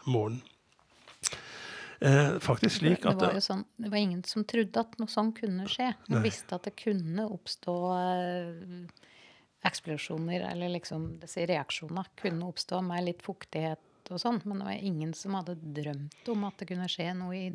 morgenen. 0.04 0.44
Eh, 2.06 2.40
faktisk 2.40 2.76
slik 2.78 3.02
det, 3.02 3.16
var 3.18 3.40
sånn, 3.42 3.64
det 3.82 3.90
var 3.90 3.98
ingen 3.98 4.22
som 4.30 4.44
trodde 4.46 4.82
at 4.82 4.94
noe 5.02 5.10
sånt 5.10 5.40
kunne 5.40 5.66
skje. 5.72 5.88
Man 6.06 6.20
Nei. 6.20 6.28
visste 6.28 6.58
at 6.58 6.68
det 6.68 6.76
kunne 6.78 7.26
oppstå 7.34 7.76
eh, 7.96 9.08
eksplosjoner, 9.66 10.44
eller 10.52 10.76
liksom 10.76 11.16
disse 11.24 11.48
reaksjoner 11.50 12.12
kunne 12.22 12.52
oppstå 12.52 12.84
med 12.86 13.08
litt 13.08 13.26
fuktighet 13.26 14.12
og 14.14 14.22
sånn, 14.22 14.38
men 14.46 14.62
det 14.62 14.68
var 14.68 14.86
ingen 14.92 15.16
som 15.18 15.34
hadde 15.40 15.58
drømt 15.58 16.30
om 16.30 16.46
at 16.46 16.62
det 16.62 16.70
kunne 16.70 16.92
skje 16.92 17.10
noe 17.18 17.40
i 17.40 17.46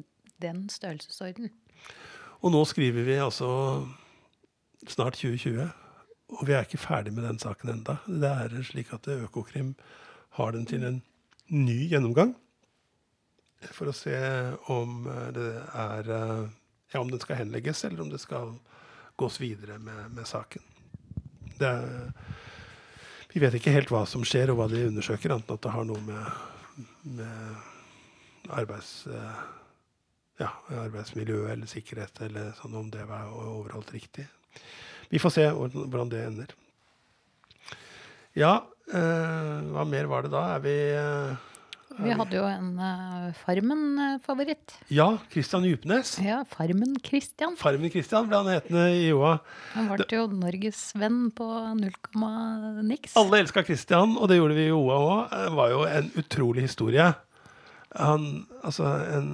den 0.43 0.65
størrelsesorden. 0.73 1.53
Og 2.41 2.51
nå 2.51 2.65
skriver 2.67 3.07
vi 3.07 3.21
altså 3.23 3.53
snart 4.89 5.21
2020, 5.21 5.63
og 6.41 6.47
vi 6.49 6.57
er 6.57 6.67
ikke 6.67 6.81
ferdig 6.81 7.15
med 7.15 7.29
den 7.29 7.39
saken 7.39 7.77
enda. 7.77 8.01
Det 8.09 8.35
er 8.35 8.63
slik 8.67 8.91
at 8.97 9.07
Økokrim 9.15 9.77
har 10.41 10.57
den 10.59 10.67
til 10.67 10.83
en 10.87 11.03
ny 11.51 11.85
gjennomgang 11.91 12.35
for 13.69 13.91
å 13.91 13.97
se 13.97 14.17
om 14.73 15.05
eh, 15.11 15.29
det 15.37 15.51
er 15.85 16.11
eh, 16.17 16.49
Ja, 16.91 17.01
om 17.01 17.11
den 17.11 17.21
skal 17.23 17.39
henlegges, 17.39 17.85
eller 17.85 18.03
om 18.03 18.09
det 18.11 18.19
skal 18.19 18.57
gås 19.21 19.37
videre 19.41 19.77
med, 19.79 20.11
med 20.11 20.27
saken. 20.27 20.65
Det 21.61 21.69
er, 21.69 22.11
vi 23.31 23.43
vet 23.45 23.55
ikke 23.55 23.75
helt 23.77 23.93
hva 23.93 24.01
som 24.11 24.25
skjer, 24.27 24.51
og 24.51 24.59
hva 24.59 24.67
de 24.73 24.89
undersøker, 24.89 25.31
annet 25.31 25.47
enn 25.53 25.61
at 25.61 25.63
det 25.69 25.75
har 25.77 25.87
noe 25.87 26.03
med, 26.09 26.91
med 27.21 28.51
arbeids... 28.59 29.07
eh, 29.07 29.41
ja, 30.41 30.49
arbeidsmiljø 30.73 31.45
eller 31.53 31.69
sikkerhet, 31.69 32.23
eller 32.25 32.55
sånn, 32.59 32.77
om 32.79 32.89
det 32.93 33.05
var 33.09 33.29
overholdt 33.29 33.93
riktig. 33.93 34.25
Vi 35.11 35.21
får 35.21 35.35
se 35.35 35.47
hvordan 35.53 36.11
det 36.13 36.25
ender. 36.25 36.55
Ja, 38.39 38.55
eh, 38.95 39.57
hva 39.75 39.85
mer 39.85 40.09
var 40.11 40.25
det 40.25 40.33
da? 40.33 40.45
Er 40.55 40.65
vi 40.65 40.77
eh, 40.97 41.50
Vi 42.01 42.15
hadde 42.17 42.37
jo 42.39 42.45
en 42.49 42.69
uh, 42.81 43.31
Farmen-favoritt. 43.43 44.75
Ja, 44.93 45.07
Christian 45.33 45.65
Djupnes. 45.69 46.15
Ja, 46.25 46.41
Farmen-Christian. 46.49 47.57
Farmen 47.61 47.93
Christian 47.93 48.29
ble 48.31 48.41
han 48.41 48.51
hetende 48.53 48.87
i 48.97 49.09
Joa. 49.11 49.37
Han 49.75 49.91
ble 49.93 50.07
jo 50.17 50.27
norgesvenn 50.33 51.21
på 51.37 51.49
0, 51.81 51.91
niks. 52.89 53.17
Alle 53.21 53.43
elska 53.45 53.65
Christian, 53.67 54.17
og 54.17 54.31
det 54.31 54.41
gjorde 54.41 54.57
vi 54.59 54.69
i 54.69 54.71
Joa 54.73 55.01
òg. 55.01 55.35
Det 55.35 55.53
var 55.59 55.75
jo 55.75 55.83
en 55.89 56.11
utrolig 56.23 56.67
historie. 56.69 57.11
Han, 57.99 58.27
altså, 58.63 58.95
en, 59.17 59.31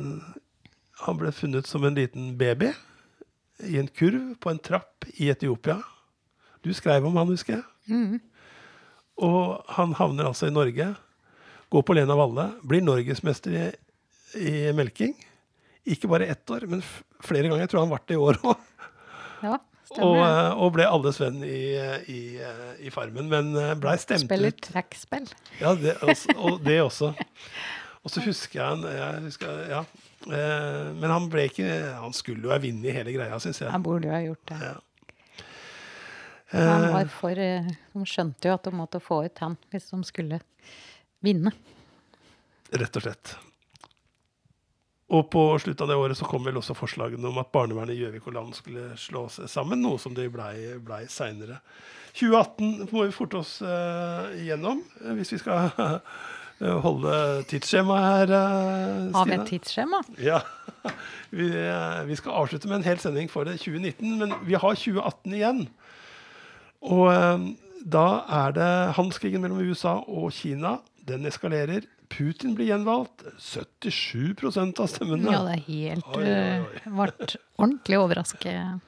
han 1.05 1.21
ble 1.21 1.33
funnet 1.37 1.69
som 1.69 1.85
en 1.87 1.99
liten 1.99 2.35
baby 2.41 2.73
i 3.65 3.79
en 3.81 3.89
kurv 3.89 4.35
på 4.41 4.53
en 4.53 4.61
trapp 4.61 5.07
i 5.17 5.31
Etiopia. 5.33 5.79
Du 6.65 6.73
skrev 6.75 7.05
om 7.07 7.17
han, 7.21 7.31
husker 7.31 7.61
jeg. 7.61 7.69
Mhm. 7.93 8.25
Og 9.17 9.63
han 9.73 9.95
havner 9.97 10.27
altså 10.29 10.51
i 10.51 10.53
Norge, 10.53 10.91
går 11.73 11.83
på 11.89 11.95
Lena 11.99 12.17
Valle, 12.19 12.49
blir 12.67 12.83
norgesmester 12.85 13.55
i, 13.59 13.65
i 14.41 14.55
melking. 14.77 15.15
Ikke 15.87 16.09
bare 16.11 16.27
ett 16.33 16.51
år, 16.51 16.67
men 16.71 16.83
flere 17.23 17.47
ganger. 17.49 17.65
Jeg 17.65 17.73
tror 17.73 17.85
han 17.85 17.93
ble 17.95 18.01
det 18.11 18.17
i 18.19 18.23
år 18.23 18.39
òg. 18.43 18.63
Ja, 19.47 19.57
Og, 19.57 19.91
stemmer. 19.93 20.23
eh, 20.27 20.53
og 20.65 20.73
ble 20.75 20.87
alles 20.91 21.21
venn 21.23 21.43
i, 21.47 21.61
i, 22.11 22.21
i 22.87 22.91
Farmen, 22.91 23.29
men 23.31 23.53
eh, 23.61 23.75
blei 23.79 23.95
stemt 24.03 24.25
Spiller 24.25 24.51
ut. 24.55 24.63
trekkspill. 24.67 25.29
Ja, 25.61 25.75
det 25.79 25.95
også, 26.03 26.35
og 26.41 26.59
det 26.67 26.81
også. 26.83 27.13
Og 28.07 28.11
så 28.15 28.23
husker 28.25 28.61
jeg 28.61 28.67
han 28.67 28.83
jeg 28.97 29.23
husker, 29.29 29.63
ja. 29.71 29.85
Eh, 30.27 30.89
Men 30.99 31.11
han 31.13 31.27
ble 31.31 31.45
ikke 31.51 31.67
Han 32.01 32.15
skulle 32.17 32.47
jo 32.49 32.51
ha 32.51 32.57
vunnet 32.63 32.95
hele 32.97 33.13
greia, 33.15 33.37
syns 33.43 33.61
jeg. 33.63 33.71
Han 33.71 33.83
burde 33.85 34.09
jo 34.09 34.15
ha 34.17 34.21
gjort 34.25 34.51
det. 34.51 34.59
Ja. 34.65 34.75
Han 36.57 36.87
var 36.95 37.09
for, 37.11 37.35
de 37.35 38.05
skjønte 38.07 38.49
jo 38.49 38.55
at 38.55 38.67
de 38.69 38.73
måtte 38.79 39.01
få 39.03 39.21
ut 39.27 39.41
han 39.43 39.57
hvis 39.73 39.89
de 39.91 39.99
skulle 40.07 40.39
vinne. 41.25 41.53
Rett 42.77 42.99
og 42.99 43.05
slett. 43.07 43.37
Og 45.07 45.29
på 45.31 45.43
slutten 45.63 45.87
av 45.87 45.91
det 45.93 45.99
året 46.03 46.19
så 46.19 46.27
kom 46.27 46.43
vel 46.43 46.57
også 46.59 46.75
forslagene 46.75 47.29
om 47.29 47.37
at 47.39 47.53
barnevernet 47.55 47.95
i 47.95 48.01
Gjøvik 48.01 48.25
og 48.27 48.35
Land 48.35 48.57
skulle 48.59 48.89
slå 48.99 49.29
seg 49.31 49.47
sammen, 49.51 49.79
noe 49.85 50.01
som 50.03 50.17
de 50.17 50.27
blei 50.33 50.73
ble 50.83 51.05
seinere. 51.11 51.61
2018 52.17 52.89
må 52.91 53.05
vi 53.05 53.15
forte 53.15 53.39
oss 53.39 53.61
uh, 53.63 54.33
igjennom, 54.35 54.81
eh, 55.05 55.13
hvis 55.19 55.35
vi 55.37 55.39
skal 55.43 55.69
uh, 55.79 56.01
holde 56.83 57.13
tidsskjemaet 57.53 58.07
her. 58.09 58.33
eh, 58.41 59.13
Har 59.15 59.29
vi 59.29 59.37
et 59.37 59.51
tidsskjema? 59.53 60.01
Ja. 60.25 60.41
Vi, 61.31 61.47
vi 62.09 62.17
skal 62.19 62.37
avslutte 62.41 62.71
med 62.71 62.81
en 62.81 62.87
hel 62.87 62.99
sending 63.03 63.31
for 63.31 63.45
2019, 63.45 64.17
men 64.19 64.35
vi 64.47 64.57
har 64.57 64.79
2018 64.79 65.35
igjen. 65.37 65.63
Og 66.87 67.11
da 67.83 68.05
er 68.39 68.55
det 68.57 68.69
handelskrigen 68.97 69.43
mellom 69.43 69.59
USA 69.67 69.99
og 70.07 70.31
Kina. 70.33 70.77
Den 71.07 71.27
eskalerer. 71.29 71.85
Putin 72.11 72.55
blir 72.55 72.67
gjenvalgt. 72.73 73.23
77% 73.39 74.81
av 74.83 74.87
stemmene. 74.91 75.33
Ja, 75.33 75.43
det 75.47 75.57
er 75.57 75.65
helt 75.67 76.13
Oi, 76.17 76.23
oi, 76.23 76.37
oi. 76.67 76.81
eh, 76.83 76.91
Ble 76.91 77.29
ordentlig 77.63 77.99
overrasket. 78.01 78.81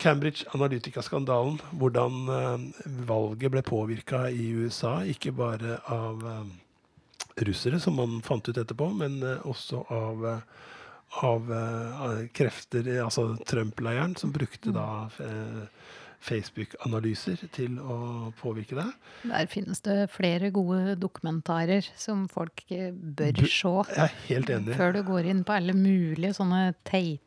Cambridge 0.00 0.44
Analytica-skandalen. 0.52 1.58
Hvordan 1.80 2.16
eh, 2.28 2.64
valget 3.08 3.52
ble 3.54 3.62
påvirka 3.64 4.26
i 4.30 4.50
USA. 4.62 4.98
Ikke 5.08 5.32
bare 5.36 5.78
av 5.92 6.24
eh, 6.32 6.44
russere, 7.48 7.80
som 7.80 7.96
man 8.00 8.18
fant 8.24 8.48
ut 8.48 8.56
etterpå, 8.56 8.90
men 8.96 9.20
også 9.44 9.82
av, 9.92 10.26
av 11.24 11.52
eh, 11.52 12.26
krefter, 12.36 12.88
altså 13.04 13.34
Trump-leiren, 13.48 14.16
som 14.16 14.32
brukte 14.32 14.72
da 14.76 14.86
eh, 15.24 15.66
Facebook-analyser 16.24 17.44
til 17.54 17.76
å 17.82 18.32
påvirke 18.40 18.76
deg. 18.78 18.92
Der 19.28 19.46
finnes 19.52 19.80
det 19.84 19.98
flere 20.14 20.50
gode 20.54 20.96
dokumentarer 21.00 21.86
som 21.96 22.26
folk 22.32 22.64
bør 22.70 23.32
Bu- 23.42 23.46
se. 23.46 23.74
Jeg 23.94 24.02
er 24.04 24.16
helt 24.28 24.50
enig. 24.50 24.76
Før 24.78 24.92
du 24.96 25.02
går 25.06 25.30
inn 25.32 25.44
på 25.46 25.52
alle 25.58 25.72
mulige 25.76 26.34
sånne 26.38 26.74
teite 26.84 27.22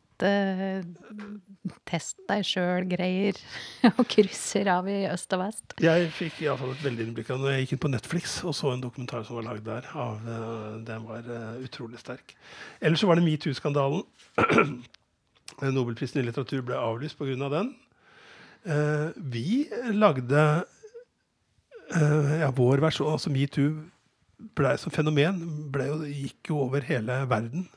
test 1.88 2.18
deg 2.28 2.42
sjøl-greier 2.44 3.38
og 3.98 4.02
krysser 4.10 4.68
av 4.68 4.88
i 4.92 5.06
øst 5.08 5.32
og 5.32 5.40
vest. 5.46 5.74
Jeg 5.80 6.10
fikk 6.12 6.42
i 6.44 6.48
alle 6.50 6.60
fall 6.60 6.74
et 6.74 6.84
veldig 6.84 7.06
innblikk 7.06 7.30
av 7.32 7.40
når 7.40 7.54
jeg 7.54 7.64
gikk 7.64 7.72
inn 7.76 7.82
på 7.86 7.90
Netflix 7.94 8.34
og 8.44 8.52
så 8.58 8.74
en 8.74 8.82
dokumentar 8.84 9.24
som 9.24 9.38
var 9.38 9.46
lagd 9.48 9.64
der. 9.64 9.88
Av, 9.96 10.20
eh, 10.20 10.78
den 10.88 11.06
var 11.08 11.24
eh, 11.24 11.62
utrolig 11.64 12.00
sterk. 12.02 12.34
Ellers 12.84 13.00
så 13.00 13.08
var 13.08 13.16
det 13.20 13.24
metoo-skandalen. 13.30 14.04
Nobelprisen 15.60 16.20
i 16.20 16.26
litteratur 16.28 16.62
ble 16.68 16.76
avlyst 16.78 17.18
pga. 17.18 17.36
Av 17.44 17.52
den. 17.56 17.72
Eh, 18.64 19.08
vi 19.16 19.68
lagde 19.96 20.64
eh, 21.94 22.40
ja, 22.40 22.50
vår 22.52 22.82
versjon, 22.84 23.12
altså 23.12 23.32
metoo 23.32 23.72
ble 24.56 24.72
som 24.80 24.92
fenomen 24.92 25.40
ble 25.72 25.86
jo, 25.88 25.96
gikk 26.04 26.50
jo 26.52 26.62
over 26.66 26.84
hele 26.84 27.22
verden. 27.28 27.68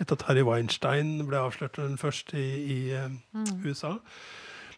Etter 0.00 0.16
at 0.16 0.26
Harry 0.28 0.44
Weinstein 0.44 1.18
ble 1.28 1.40
avslørt 1.40 1.78
den 1.80 1.96
først 2.00 2.34
i, 2.36 2.46
i 2.60 2.78
mm. 2.96 3.60
USA. 3.64 3.96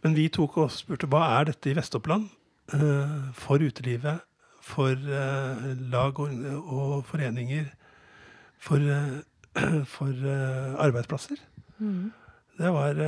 Men 0.03 0.17
vi 0.19 0.29
tok 0.35 0.59
og 0.63 0.73
spurte 0.75 1.09
hva 1.11 1.25
er 1.39 1.51
dette 1.51 1.71
i 1.71 1.75
Vest-Oppland 1.79 2.29
uh, 2.75 3.19
for 3.39 3.63
utelivet, 3.63 4.23
for 4.63 4.95
uh, 4.95 5.67
lag 5.91 6.19
og, 6.23 6.47
og, 6.63 6.95
foreninger, 7.07 7.69
for, 8.63 8.79
uh, 8.79 9.83
for 9.95 10.33
arbeidsplasser. 10.83 11.43
Mm. 11.79 12.11
Det 12.59 12.71
var 12.75 12.99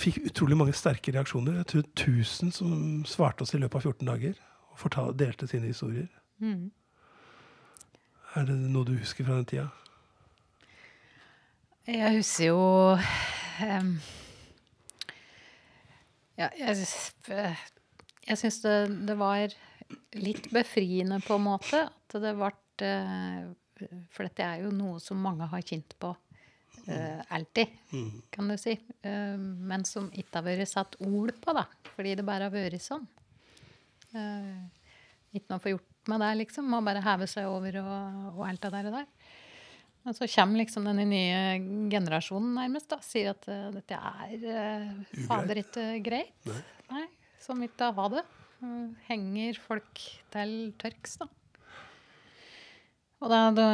fikk 0.00 0.22
utrolig 0.30 0.56
mange 0.56 0.74
sterke 0.76 1.12
reaksjoner. 1.12 1.60
Jeg 1.60 1.66
tror 1.72 1.84
1000 1.92 2.52
som 2.52 3.04
svarte 3.08 3.44
oss 3.44 3.54
i 3.54 3.60
løpet 3.60 3.80
av 3.80 3.92
14 3.92 4.08
dager 4.08 4.38
og 4.72 4.80
fortal, 4.80 5.14
delte 5.18 5.48
sine 5.50 5.70
historier. 5.70 6.08
Mm. 6.38 6.70
Er 8.36 8.46
det 8.48 8.56
noe 8.56 8.84
du 8.84 8.96
husker 8.96 9.24
fra 9.24 9.38
den 9.38 9.48
tida? 9.48 9.68
Jeg 11.86 12.16
husker 12.18 12.50
jo 12.50 12.62
um, 12.98 13.92
Ja, 16.36 16.50
jeg, 16.58 16.82
jeg 18.26 18.38
syns 18.40 18.58
det, 18.64 18.74
det, 19.08 19.16
var 19.16 19.54
litt 20.18 20.50
befriende 20.52 21.20
på 21.24 21.38
en 21.38 21.46
måte. 21.46 21.86
At 21.86 22.18
det 22.20 22.34
ble 22.36 22.50
uh, 22.90 23.96
For 24.12 24.26
dette 24.26 24.44
er 24.44 24.66
jo 24.66 24.74
noe 24.74 25.00
som 25.00 25.22
mange 25.22 25.48
har 25.52 25.64
kjent 25.64 25.96
på 26.02 26.12
uh, 26.88 27.22
alltid, 27.34 27.72
mm. 27.92 28.10
kan 28.34 28.50
du 28.50 28.56
si. 28.60 28.76
Uh, 29.04 29.36
men 29.38 29.84
som 29.88 30.08
ikke 30.12 30.40
har 30.40 30.46
vært 30.46 30.70
satt 30.70 30.96
ord 31.04 31.34
på, 31.42 31.54
da. 31.56 31.66
Fordi 31.94 32.14
det 32.18 32.26
bare 32.26 32.48
har 32.48 32.54
vært 32.54 32.82
sånn. 32.84 33.06
Uh, 34.14 34.66
ikke 35.36 35.50
noe 35.50 35.60
å 35.60 35.64
få 35.64 35.74
gjort 35.74 36.12
med 36.12 36.22
det, 36.22 36.30
liksom. 36.42 36.68
Må 36.70 36.82
bare 36.86 37.04
heve 37.04 37.28
seg 37.30 37.50
over 37.50 37.80
og, 37.82 38.30
og 38.36 38.46
alt 38.48 38.62
det 38.66 38.72
der. 38.76 38.90
Og 38.90 38.98
der. 39.00 39.34
Og 40.06 40.14
så 40.14 40.28
kommer 40.30 40.62
liksom 40.62 40.86
denne 40.86 41.02
nye 41.10 41.40
generasjonen 41.90 42.52
nærmest 42.54 42.92
da, 42.92 43.00
sier 43.02 43.32
at 43.32 43.48
dette 43.74 43.96
er 43.98 45.24
fader 45.26 45.58
ikke 45.64 45.86
greit. 46.06 46.36
Nei. 46.46 46.60
Nei, 46.92 47.06
Som 47.42 47.64
ikke 47.66 47.90
ha 47.96 48.04
det. 48.12 48.22
Henger 49.08 49.58
folk 49.64 50.04
til 50.30 50.54
tørks, 50.78 51.18
da. 51.24 51.26
Og 53.24 53.32
da, 53.32 53.40
da 53.56 53.66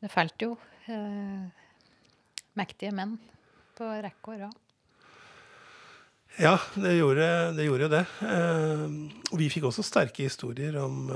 Det 0.00 0.08
falt 0.08 0.40
jo 0.40 0.54
uh, 0.90 1.46
mektige 2.58 2.92
menn 2.94 3.16
på 3.78 3.88
rekke 3.88 4.34
og 4.34 4.44
rad. 4.46 4.58
Ja, 6.40 6.54
det 6.78 6.94
gjorde, 6.94 7.26
det 7.56 7.64
gjorde 7.66 7.88
det. 7.90 8.04
vi 9.36 9.48
fikk 9.50 9.66
også 9.66 9.82
sterke 9.84 10.22
historier 10.28 10.76
om 10.78 11.10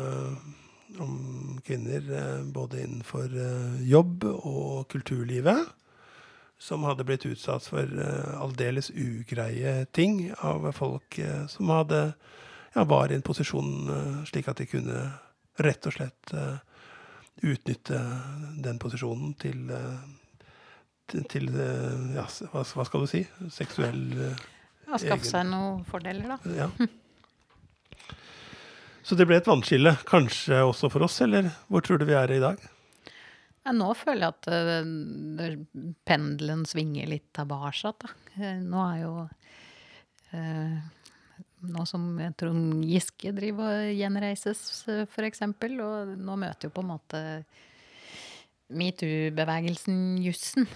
om 0.98 1.60
kvinner 1.64 2.02
eh, 2.18 2.44
både 2.44 2.82
innenfor 2.82 3.24
eh, 3.24 3.88
jobb 3.88 4.24
og 4.24 4.88
kulturlivet 4.92 5.66
som 6.58 6.84
hadde 6.86 7.04
blitt 7.04 7.26
utsatt 7.26 7.66
for 7.66 7.82
uh, 7.82 8.38
aldeles 8.40 8.86
ugreie 8.94 9.72
ting 9.92 10.30
av 10.38 10.64
folk 10.72 11.18
uh, 11.18 11.42
som 11.50 11.68
hadde, 11.74 11.98
ja, 12.72 12.84
var 12.88 13.10
i 13.10 13.16
en 13.18 13.24
posisjon 13.26 13.90
uh, 13.90 14.22
slik 14.24 14.48
at 14.48 14.62
de 14.62 14.68
kunne 14.70 15.00
rett 15.60 15.88
og 15.90 15.96
slett 15.96 16.32
utnytte 17.42 18.00
den 18.64 18.78
posisjonen 18.82 19.32
til, 19.40 19.72
til, 21.10 21.24
til 21.30 21.48
ja, 22.14 22.26
hva, 22.52 22.62
skal 22.66 23.04
du 23.04 23.10
si? 23.10 23.24
Seksuell 23.52 24.04
Ja, 24.14 25.00
skaffe 25.00 25.26
seg 25.26 25.48
noen 25.48 25.82
fordeler, 25.88 26.36
da. 26.36 26.54
Ja. 26.54 26.68
Så 29.04 29.16
det 29.18 29.26
ble 29.28 29.36
et 29.36 29.48
vannskille, 29.48 29.96
kanskje 30.08 30.62
også 30.64 30.88
for 30.92 31.04
oss, 31.04 31.18
eller 31.24 31.50
hvor 31.68 31.84
tror 31.84 32.00
du 32.00 32.06
vi 32.08 32.16
er 32.16 32.30
i 32.32 32.40
dag? 32.40 32.62
Ja, 33.64 33.72
nå 33.76 33.90
føler 33.96 34.26
jeg 34.26 34.32
at 34.32 34.46
uh, 34.52 35.88
pendelen 36.08 36.64
svinger 36.68 37.08
litt 37.08 37.26
tilbake. 37.36 38.10
Nå 38.64 38.80
er 38.84 38.98
jo 39.02 39.12
uh, 39.24 40.78
Nå 41.72 41.84
som 41.88 42.06
Trond 42.38 42.84
Giske 42.88 43.32
driver 43.36 43.84
og 43.84 43.98
gjenreises, 43.98 44.64
uh, 44.88 45.04
f.eks., 45.08 45.44
og 45.44 46.14
nå 46.18 46.38
møter 46.40 46.68
jo 46.68 46.74
på 46.74 46.84
en 46.84 46.92
måte 46.92 47.22
metoo-bevegelsen 48.74 50.18
jussen. 50.24 50.66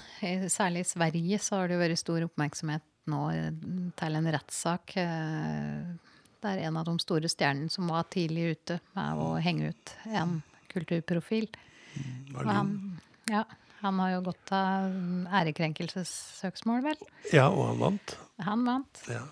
Særlig 0.53 0.85
i 0.85 0.91
Sverige 0.93 1.41
så 1.43 1.63
har 1.63 1.69
det 1.69 1.79
jo 1.79 1.83
vært 1.83 2.01
stor 2.01 2.29
oppmerksomhet 2.29 2.85
nå 3.09 3.23
til 3.97 4.19
en 4.19 4.29
rettssak 4.35 4.93
det 6.39 6.51
er 6.51 6.69
en 6.69 6.77
av 6.79 6.87
de 6.87 6.95
store 7.03 7.31
stjernene 7.31 7.71
som 7.73 7.89
var 7.91 8.07
tidlig 8.13 8.53
ute 8.55 8.79
med 8.97 9.23
å 9.23 9.31
henge 9.43 9.73
ut 9.73 9.95
en 10.07 10.39
kulturprofil. 10.71 11.49
Mm, 11.99 12.37
han, 12.47 12.71
ja, 13.31 13.43
han 13.81 14.03
har 14.03 14.13
jo 14.13 14.21
gått 14.29 14.53
av 14.55 14.95
ærekrenkelsessøksmål, 15.41 16.85
vel? 16.85 17.03
Ja, 17.35 17.49
og 17.49 17.73
han 17.73 17.83
vant. 17.83 18.17
Han 18.47 18.65
vant. 18.69 19.03
Ja. 19.11 19.25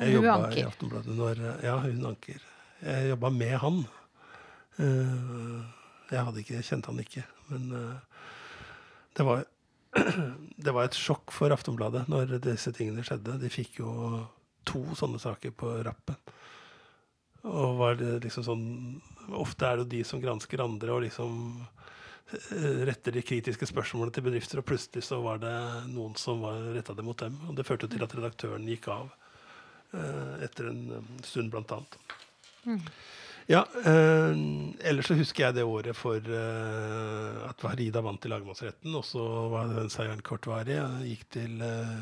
Jeg 0.00 0.16
jobba 0.16 0.50
i 0.56 0.64
Aftenbladet 0.66 1.16
når 1.16 1.42
Ja, 1.64 1.76
hun 1.82 2.06
anker. 2.12 2.40
Jeg 2.82 3.10
jobba 3.12 3.30
med 3.30 3.56
han. 3.62 3.82
Eh, 4.80 5.58
jeg 6.12 6.26
hadde 6.26 6.42
ikke, 6.42 6.62
kjente 6.66 6.90
han 6.90 7.00
ikke, 7.02 7.24
men 7.50 7.68
eh, 7.76 8.22
det 9.16 9.26
var, 9.28 9.44
det 10.64 10.74
var 10.74 10.88
et 10.88 10.96
sjokk 10.98 11.32
for 11.34 11.52
Aftenbladet 11.54 12.06
når 12.10 12.38
disse 12.44 12.72
tingene 12.76 13.04
skjedde. 13.06 13.38
De 13.42 13.52
fikk 13.52 13.80
jo 13.82 13.92
to 14.68 14.82
sånne 14.98 15.20
saker 15.22 15.54
på 15.58 15.74
rappen. 15.86 16.18
Og 17.42 17.78
var 17.80 17.96
det 17.98 18.20
liksom 18.22 18.44
sånn 18.46 18.66
Ofte 19.34 19.66
er 19.66 19.78
det 19.78 19.82
jo 19.84 19.90
de 19.90 20.02
som 20.06 20.20
gransker 20.22 20.60
andre 20.62 20.90
og 20.94 21.04
liksom 21.04 21.34
eh, 22.34 22.80
retter 22.88 23.14
de 23.14 23.22
kritiske 23.22 23.68
spørsmålene 23.70 24.14
til 24.14 24.24
bedrifter, 24.26 24.58
og 24.58 24.66
plutselig 24.66 25.04
så 25.06 25.20
var 25.22 25.38
det 25.42 25.52
noen 25.92 26.16
som 26.18 26.42
var 26.42 26.58
retta 26.74 26.96
det 26.98 27.04
mot 27.06 27.18
dem. 27.18 27.36
Og 27.46 27.54
det 27.56 27.66
førte 27.68 27.88
til 27.90 28.02
at 28.02 28.16
redaktøren 28.18 28.66
gikk 28.66 28.88
av 28.90 29.06
eh, 29.06 29.21
etter 29.92 30.70
en 30.70 30.84
um, 30.98 31.10
stund, 31.26 31.50
blant 31.52 31.72
annet. 31.76 31.98
Mm. 32.64 32.80
Ja, 33.50 33.66
eh, 33.84 34.36
ellers 34.88 35.08
så 35.10 35.16
husker 35.18 35.48
jeg 35.48 35.56
det 35.56 35.64
året 35.66 35.98
for 35.98 36.18
eh, 36.22 37.38
at 37.48 37.62
Farida 37.62 38.02
vant 38.04 38.22
i 38.24 38.30
lagmannsretten, 38.30 38.94
og 38.94 39.04
så 39.06 39.24
var 39.52 39.72
den 39.72 39.90
seieren 39.92 40.22
kortvarig. 40.24 40.76
Jeg 40.78 41.10
gikk 41.10 41.24
til 41.38 41.64
eh, 41.66 41.96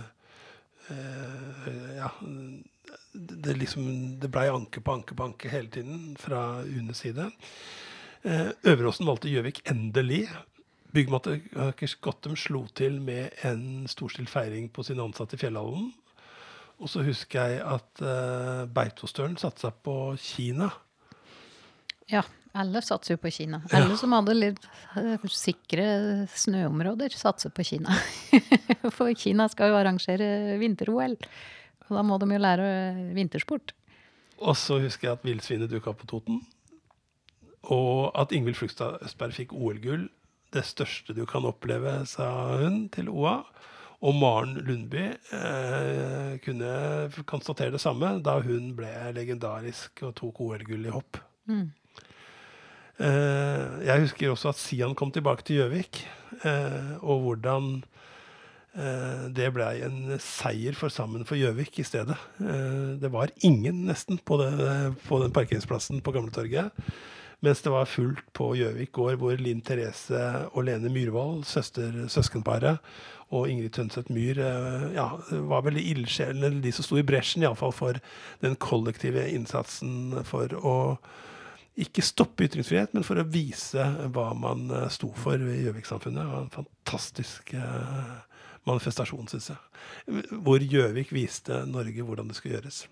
eh 0.92 1.96
ja, 1.96 2.10
det, 3.12 3.56
liksom, 3.56 3.88
det 4.20 4.30
blei 4.32 4.48
anke 4.52 4.82
på 4.84 4.98
anke 4.98 5.16
på 5.16 5.30
anke 5.30 5.52
hele 5.52 5.72
tiden 5.72 6.14
fra 6.20 6.60
UNEs 6.66 7.02
side. 7.06 7.30
Eh, 8.22 8.52
Øveråsen 8.68 9.08
valgte 9.08 9.32
Gjøvik 9.32 9.62
endelig. 9.70 10.26
Byggmaker 10.92 11.40
Gottem 12.02 12.34
slo 12.36 12.66
til 12.74 12.98
med 13.00 13.30
en 13.46 13.86
storstilt 13.88 14.30
feiring 14.30 14.68
på 14.74 14.84
sine 14.84 15.06
ansatte 15.06 15.38
i 15.38 15.40
Fjellhallen. 15.40 15.92
Og 16.80 16.88
så 16.88 17.02
husker 17.04 17.44
jeg 17.44 17.60
at 17.60 18.02
uh, 18.02 18.66
Beitostølen 18.72 19.36
satsa 19.40 19.68
på 19.70 20.14
Kina. 20.20 20.70
Ja, 22.10 22.22
alle 22.56 22.80
satser 22.82 23.14
jo 23.14 23.20
på 23.20 23.32
Kina. 23.34 23.60
Alle 23.76 23.98
som 24.00 24.14
hadde 24.16 24.36
litt 24.38 24.64
uh, 24.96 25.26
sikre 25.28 25.84
snøområder, 26.32 27.12
satser 27.14 27.52
på 27.52 27.66
Kina. 27.68 27.98
For 28.96 29.12
Kina 29.12 29.50
skal 29.52 29.74
jo 29.74 29.80
arrangere 29.80 30.56
vinter-OL. 30.62 31.18
Og 31.90 31.98
da 31.98 32.06
må 32.06 32.16
de 32.22 32.30
jo 32.32 32.40
lære 32.40 32.70
vintersport. 33.16 33.74
Og 34.40 34.56
så 34.56 34.78
husker 34.80 35.10
jeg 35.10 35.18
at 35.18 35.26
villsvinet 35.26 35.70
dukka 35.70 35.92
på 35.92 36.08
Toten. 36.08 36.40
Og 37.68 38.08
at 38.16 38.32
Ingvild 38.32 38.56
Flugstad 38.56 39.02
Østberg 39.04 39.36
fikk 39.36 39.52
OL-gull. 39.52 40.08
Det 40.50 40.64
største 40.66 41.12
du 41.14 41.26
kan 41.28 41.44
oppleve, 41.46 42.00
sa 42.08 42.30
hun 42.62 42.86
til 42.94 43.12
OA. 43.12 43.42
Og 44.00 44.16
Maren 44.16 44.54
Lundby 44.64 45.10
eh, 45.36 46.38
kunne 46.44 46.70
konstatere 47.28 47.74
det 47.74 47.82
samme 47.82 48.14
da 48.24 48.38
hun 48.40 48.72
ble 48.78 48.92
legendarisk 49.16 50.06
og 50.08 50.14
tok 50.16 50.40
OL-gull 50.40 50.88
i 50.88 50.94
hopp. 50.94 51.20
Mm. 51.50 51.66
Eh, 53.00 53.66
jeg 53.90 54.06
husker 54.06 54.32
også 54.32 54.54
at 54.54 54.60
Sian 54.60 54.96
kom 54.96 55.12
tilbake 55.12 55.44
til 55.44 55.60
Gjøvik, 55.60 56.00
eh, 56.48 56.96
og 57.04 57.26
hvordan 57.26 57.74
Eh, 58.70 59.22
det 59.34 59.48
blei 59.50 59.80
en 59.82 60.18
seier 60.22 60.76
for 60.78 60.92
Sammen 60.94 61.24
for 61.26 61.38
Gjøvik 61.38 61.80
i 61.82 61.86
stedet. 61.86 62.16
Eh, 62.38 62.98
det 63.02 63.10
var 63.10 63.32
ingen, 63.42 63.86
nesten, 63.88 64.20
på, 64.22 64.38
det, 64.38 64.50
på 65.08 65.18
den 65.22 65.34
parkeringsplassen 65.34 66.02
på 66.06 66.14
Gamletorget. 66.14 66.70
Mens 67.42 67.62
det 67.64 67.72
var 67.72 67.88
fullt 67.88 68.26
på 68.36 68.52
Gjøvik 68.58 68.92
gård, 68.94 69.16
hvor 69.18 69.38
Linn 69.40 69.62
Therese 69.64 70.20
og 70.52 70.66
Lene 70.68 70.92
Myhrvold, 70.92 71.46
søskenparet, 71.48 72.78
og 73.30 73.48
Ingrid 73.50 73.72
Tønseth 73.76 74.10
Myhr 74.12 74.40
eh, 74.42 74.86
ja, 74.96 75.08
var 75.50 75.64
vel 75.66 75.80
ildsjelene, 75.80 76.62
de 76.64 76.72
som 76.74 76.86
sto 76.86 76.98
i 76.98 77.06
bresjen 77.06 77.44
iallfall 77.46 77.74
for 77.74 78.00
den 78.42 78.56
kollektive 78.60 79.26
innsatsen 79.30 80.22
for 80.28 80.54
å 80.58 80.76
ikke 81.80 82.02
stoppe 82.04 82.44
ytringsfrihet, 82.44 82.92
men 82.92 83.06
for 83.06 83.20
å 83.22 83.28
vise 83.30 83.84
hva 84.12 84.32
man 84.36 84.66
sto 84.92 85.12
for 85.16 85.40
i 85.40 85.62
Gjøvik-samfunnet. 85.62 86.26
Det 86.26 86.32
var 86.34 86.42
en 86.42 86.52
fantastisk 86.52 87.54
eh, 87.56 88.16
manifestasjon, 88.68 89.28
syns 89.30 89.52
jeg. 89.52 90.24
Hvor 90.44 90.60
Gjøvik 90.60 91.12
viste 91.14 91.62
Norge 91.70 92.04
hvordan 92.04 92.28
det 92.30 92.36
skulle 92.36 92.58
gjøres. 92.58 92.82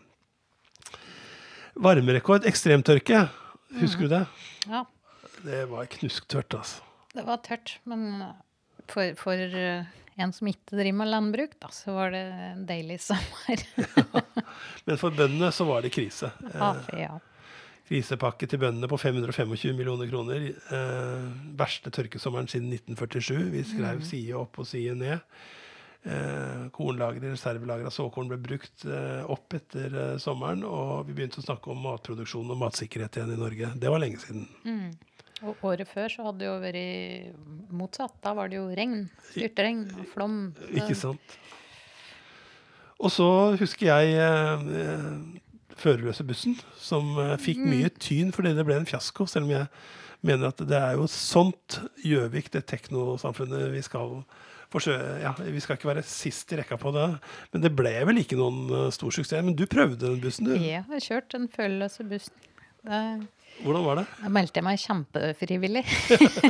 Varmerekord, 1.79 2.47
ekstremtørke. 2.49 3.27
Husker 3.79 4.09
du 4.09 4.15
det? 4.17 4.25
Ja, 4.67 4.85
Det 5.45 5.69
var 5.71 5.87
knusktørt, 5.87 6.55
altså. 6.55 6.83
det 7.15 7.23
var 7.27 7.37
tørt. 7.47 7.79
Men 7.85 8.23
for, 8.91 9.13
for 9.21 9.39
eh, 9.39 9.85
en 10.25 10.33
som 10.35 10.49
ikke 10.51 10.75
driver 10.77 10.99
med 11.01 11.11
landbruk, 11.13 11.55
da, 11.63 11.71
så 11.75 11.95
var 11.97 12.13
det 12.15 12.23
en 12.51 12.65
deilig 12.69 12.99
sommer. 13.05 13.63
Men 14.89 14.99
for 15.01 15.15
bøndene 15.15 15.51
så 15.55 15.67
var 15.69 15.85
det 15.87 15.93
krise. 15.95 16.31
Ja, 16.55 16.73
Eh, 16.93 17.03
ja. 17.07 17.19
krisepakke 17.89 18.49
til 18.51 18.61
bøndene 18.61 18.89
på 18.91 18.99
525 19.01 19.77
millioner 19.79 20.11
kroner. 20.11 20.49
Eh, 20.53 21.29
verste 21.57 21.93
tørkesommeren 21.95 22.51
siden 22.51 22.69
1947. 22.75 23.47
Vi 23.55 23.63
skrev 23.71 24.03
side 24.05 24.37
opp 24.37 24.59
og 24.61 24.69
side 24.69 24.97
ned. 25.01 25.23
Eh, 26.09 26.69
kornlagre, 26.77 27.33
reservelagre 27.33 27.89
av 27.91 27.95
såkorn 27.97 28.29
ble 28.31 28.39
brukt 28.41 28.85
eh, 28.87 29.25
opp 29.29 29.57
etter 29.59 29.97
eh, 29.99 30.13
sommeren, 30.23 30.63
og 30.65 31.09
vi 31.09 31.17
begynte 31.17 31.41
å 31.43 31.47
snakke 31.49 31.73
om 31.73 31.81
matproduksjon 31.85 32.53
og 32.55 32.61
matsikkerhet 32.61 33.19
igjen 33.19 33.35
i 33.35 33.41
Norge. 33.41 33.73
Det 33.83 33.91
var 33.93 34.03
lenge 34.05 34.21
siden. 34.23 34.47
Og 35.47 35.61
året 35.71 35.87
før 35.87 36.11
så 36.11 36.25
hadde 36.27 36.43
det 36.43 36.49
jo 36.49 36.57
vært 36.63 37.75
motsatt. 37.79 38.17
Da 38.25 38.33
var 38.35 38.51
det 38.51 38.59
jo 38.59 38.67
regn. 38.75 39.05
Styrtregn 39.31 39.85
og 39.95 40.09
flom. 40.15 40.39
Ikke 40.75 40.97
sant? 40.99 41.39
Og 42.99 43.13
så 43.15 43.29
husker 43.61 43.93
jeg 43.93 44.17
eh, 44.19 44.65
førerløse 45.79 46.27
bussen, 46.27 46.59
som 46.83 47.15
eh, 47.23 47.37
fikk 47.39 47.63
mye 47.63 47.93
tyn 47.95 48.33
fordi 48.35 48.57
det 48.59 48.67
ble 48.67 48.81
en 48.81 48.89
fiasko. 48.89 49.29
Selv 49.31 49.47
om 49.47 49.55
jeg 49.55 49.69
mener 50.27 50.51
at 50.51 50.63
det 50.67 50.79
er 50.81 50.99
jo 50.99 51.07
sånt 51.11 51.79
Gjøvik, 52.03 52.51
det 52.55 52.67
teknosamfunnet 52.71 53.71
vi 53.75 53.85
skal 53.87 54.23
Ja, 55.23 55.31
vi 55.39 55.63
skal 55.65 55.79
ikke 55.79 55.89
være 55.89 56.03
sist 56.05 56.51
i 56.53 56.59
rekka 56.59 56.77
på 56.77 56.91
det, 56.93 57.07
men 57.55 57.63
det 57.63 57.71
ble 57.79 57.95
vel 58.05 58.19
ikke 58.21 58.37
noen 58.37 58.67
eh, 58.69 58.91
stor 58.93 59.15
suksess. 59.15 59.47
Men 59.47 59.57
du 59.57 59.65
prøvde 59.71 60.03
den 60.03 60.19
bussen, 60.21 60.51
du. 60.51 60.59
Jeg 60.59 60.83
har 60.91 61.05
kjørt 61.07 61.31
den 61.33 61.47
førerløse 61.55 62.05
bussen. 62.11 62.35
Det, 62.83 62.99
Hvordan 63.63 63.87
var 63.87 64.01
det? 64.01 64.05
da 64.23 64.31
meldte 64.33 64.61
jeg 64.61 64.67
meg 64.67 64.83
kjempefrivillig 64.83 65.85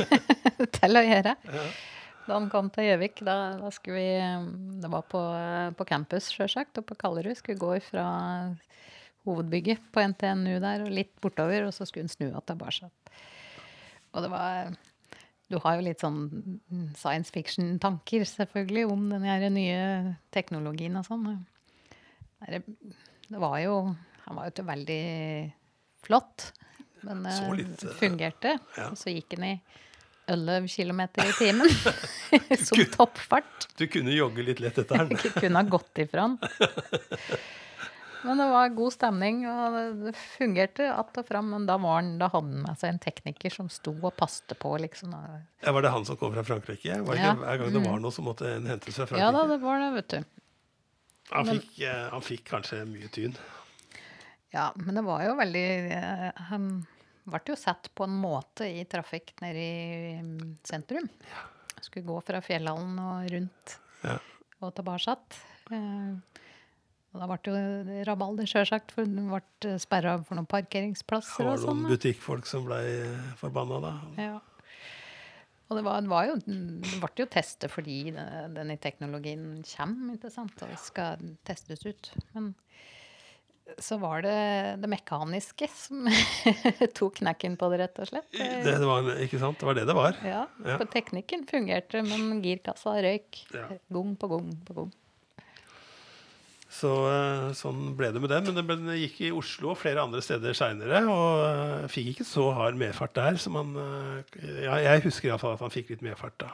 til 0.77 0.99
å 0.99 1.05
gjøre. 1.05 1.35
Da 2.29 2.35
han 2.35 2.49
kom 2.51 2.67
til 2.73 2.85
Gjøvik, 2.85 3.23
da, 3.25 3.35
da 3.57 3.71
skulle 3.73 3.97
vi 3.97 4.81
Det 4.83 4.91
var 4.93 5.05
på, 5.09 5.21
på 5.77 5.87
campus, 5.89 6.29
sjølsagt, 6.29 6.77
og 6.77 6.85
på 6.85 6.97
Kallerud. 6.99 7.33
Skulle 7.39 7.61
gå 7.61 7.71
fra 7.87 8.05
hovedbygget 9.27 9.89
på 9.93 10.03
NTNU 10.13 10.59
der 10.61 10.85
og 10.85 10.93
litt 10.93 11.15
bortover, 11.23 11.65
og 11.65 11.73
så 11.75 11.87
skulle 11.87 12.05
han 12.05 12.13
snu 12.13 12.27
igjen 12.27 12.47
tilbake. 12.51 12.91
Og 14.13 14.25
det 14.25 14.31
var 14.33 14.77
Du 15.49 15.57
har 15.63 15.79
jo 15.79 15.85
litt 15.87 16.03
sånn 16.03 16.19
science 16.93 17.33
fiction-tanker, 17.33 18.27
selvfølgelig, 18.29 18.85
om 18.85 19.07
den 19.09 19.25
her 19.25 19.47
nye 19.49 19.79
teknologien 20.29 20.99
og 20.99 21.07
sånn. 21.07 21.39
Det, 22.45 22.61
det 23.25 23.41
var 23.41 23.57
jo 23.63 23.79
Han 24.27 24.37
var 24.37 24.45
jo 24.45 24.53
ikke 24.53 24.69
veldig 24.69 25.03
flott, 26.05 26.51
men 27.01 27.23
Så 27.31 27.43
eh, 27.43 27.53
litt, 27.61 27.83
eh, 27.83 27.93
fungerte. 27.99 28.57
ja. 28.77 28.89
Og 28.89 28.97
så 28.97 29.13
gikk 29.13 29.29
den 29.37 29.43
i 29.43 29.53
11 30.29 30.67
km 30.69 30.99
i 31.01 31.31
timen 31.39 31.69
som 32.65 32.83
toppfart. 32.93 33.67
Du 33.77 33.87
kunne 33.87 34.11
jogge 34.13 34.43
litt 34.45 34.59
lett 34.61 34.77
etter 34.77 35.05
den. 35.07 35.17
Kunne 35.41 35.55
ha 35.63 35.63
gått 35.65 35.97
ifra 36.05 36.27
den. 36.27 36.37
Men 38.21 38.35
det 38.37 38.45
var 38.51 38.67
god 38.75 38.91
stemning, 38.93 39.45
og 39.47 39.73
det- 39.73 40.05
det 40.05 40.15
fungerte 40.17 40.89
att 40.93 41.17
og 41.17 41.25
fram. 41.27 41.49
Men 41.49 41.65
da, 41.65 41.77
var 41.77 42.01
han, 42.01 42.17
da 42.19 42.27
hadde 42.27 42.51
han 42.51 42.61
med 42.65 42.77
seg 42.77 42.89
en 42.89 42.99
tekniker 42.99 43.49
som 43.49 43.69
sto 43.69 43.93
og 44.03 44.15
passte 44.17 44.55
på, 44.59 44.73
liksom. 44.77 45.13
Ja, 45.63 45.71
var 45.71 45.81
det 45.81 45.89
han 45.93 46.05
som 46.05 46.17
kom 46.17 46.33
fra 46.33 46.43
Frankrike? 46.43 46.99
Var 47.01 47.15
det 47.15 47.21
Ja. 47.23 47.31
ikke 47.33 47.45
hver 47.45 47.57
gang 47.63 47.73
det 47.73 47.85
var 47.87 47.99
noe, 47.99 48.11
så 48.11 48.21
måtte 48.21 48.55
en 48.57 48.67
hentes 48.67 48.95
fra 48.95 49.05
Frankrike? 49.07 49.23
Ja 49.23 49.31
da, 49.31 49.45
det 49.47 49.61
var 49.61 49.79
det, 49.79 49.93
vet 49.95 50.07
du. 50.09 50.23
han, 51.31 51.45
fikk, 51.45 51.79
eh, 51.81 52.09
han 52.11 52.21
fikk 52.21 52.43
kanskje 52.43 52.85
mye 52.85 53.07
tyn. 53.07 53.35
Ja, 54.53 54.71
men 54.81 54.95
det 54.97 55.03
var 55.05 55.21
jo 55.27 55.35
veldig 55.37 55.65
eh, 55.93 56.29
Han 56.49 56.69
ble 57.29 57.41
jo 57.51 57.55
sett 57.59 57.91
på 57.93 58.07
en 58.07 58.15
måte 58.17 58.65
i 58.65 58.81
trafikk 58.89 59.35
nede 59.43 59.61
i 59.61 60.15
sentrum. 60.65 61.05
sentrum. 61.09 61.09
Skulle 61.85 62.07
gå 62.07 62.17
fra 62.25 62.41
Fjellhallen 62.41 62.97
og 63.03 63.29
rundt 63.31 63.75
Ja. 64.03 64.17
og 64.61 64.73
tilbake. 64.75 65.15
Eh, 65.71 66.41
og 67.13 67.21
da 67.21 67.27
ble 67.29 67.37
det 67.45 67.53
jo 67.53 68.03
rabalder, 68.09 68.45
sjølsagt, 68.49 68.91
for 68.93 69.05
den 69.05 69.29
ble 69.29 69.77
sperra 69.81 70.17
for 70.25 70.37
noen 70.37 70.49
parkeringsplasser 70.49 71.41
Det 71.41 71.47
var 71.47 71.57
og 71.57 71.63
sånn. 71.63 71.79
noen 71.83 71.93
butikkfolk 71.95 72.45
som 72.49 72.65
ble 72.65 72.81
forbanna 73.39 73.79
da. 73.85 73.93
Ja. 74.17 74.35
Og 75.69 75.77
det, 75.77 75.83
var, 75.85 76.01
det, 76.01 76.09
var 76.09 76.25
jo, 76.25 76.35
det 76.45 76.99
ble 77.01 77.09
jo 77.21 77.25
testet 77.29 77.69
fordi 77.69 77.95
denne 78.11 78.77
teknologien 78.81 79.61
kommer, 79.69 80.15
ikke 80.17 80.31
sant, 80.33 80.61
og 80.65 80.73
skal 80.81 81.21
testes 81.45 81.85
ut. 81.85 82.09
Men 82.33 82.55
så 83.77 83.97
var 84.01 84.23
det 84.25 84.35
det 84.81 84.89
mekaniske 84.91 85.67
som 85.75 86.07
tok 86.97 87.19
knekken 87.21 87.57
på 87.59 87.69
det, 87.73 87.81
rett 87.83 87.99
og 88.01 88.09
slett. 88.09 88.29
Det, 88.33 88.63
det 88.65 88.87
var, 88.89 89.09
ikke 89.25 89.41
sant? 89.41 89.59
Det 89.61 89.69
var 89.69 89.77
det 89.77 89.85
det 89.89 89.97
var. 89.97 90.17
Ja, 90.25 90.45
Ja. 90.65 90.77
for 90.81 90.89
teknikken 90.89 91.45
fungerte, 91.49 92.01
men 92.07 92.41
girkassa 92.45 92.97
røyk. 93.03 93.43
Ja. 93.53 93.67
Gang 93.93 94.15
på 94.19 94.31
gang 94.33 94.49
på 94.67 94.79
gang. 94.81 94.91
Så 96.69 96.89
eh, 97.09 97.47
sånn 97.57 97.95
ble 97.97 98.11
det 98.13 98.21
med 98.21 98.29
det. 98.29 98.39
Men 98.45 98.85
det, 98.85 98.97
gikk 99.01 99.21
i 99.25 99.31
Oslo 99.33 99.71
og 99.73 99.79
flere 99.81 100.03
andre 100.05 100.21
steder 100.21 100.53
seinere. 100.57 101.01
Og 101.09 101.43
eh, 101.47 101.85
fikk 101.91 102.11
ikke 102.13 102.27
så 102.29 102.45
hard 102.55 102.77
medfart 102.79 103.15
der 103.17 103.39
som 103.41 103.57
han 103.57 103.73
eh, 103.81 104.41
ja, 104.67 104.77
Jeg 104.85 105.07
husker 105.07 105.31
iallfall 105.31 105.57
at 105.57 105.63
han 105.65 105.73
fikk 105.73 105.95
litt 105.95 106.05
medfart 106.05 106.37
da. 106.45 106.51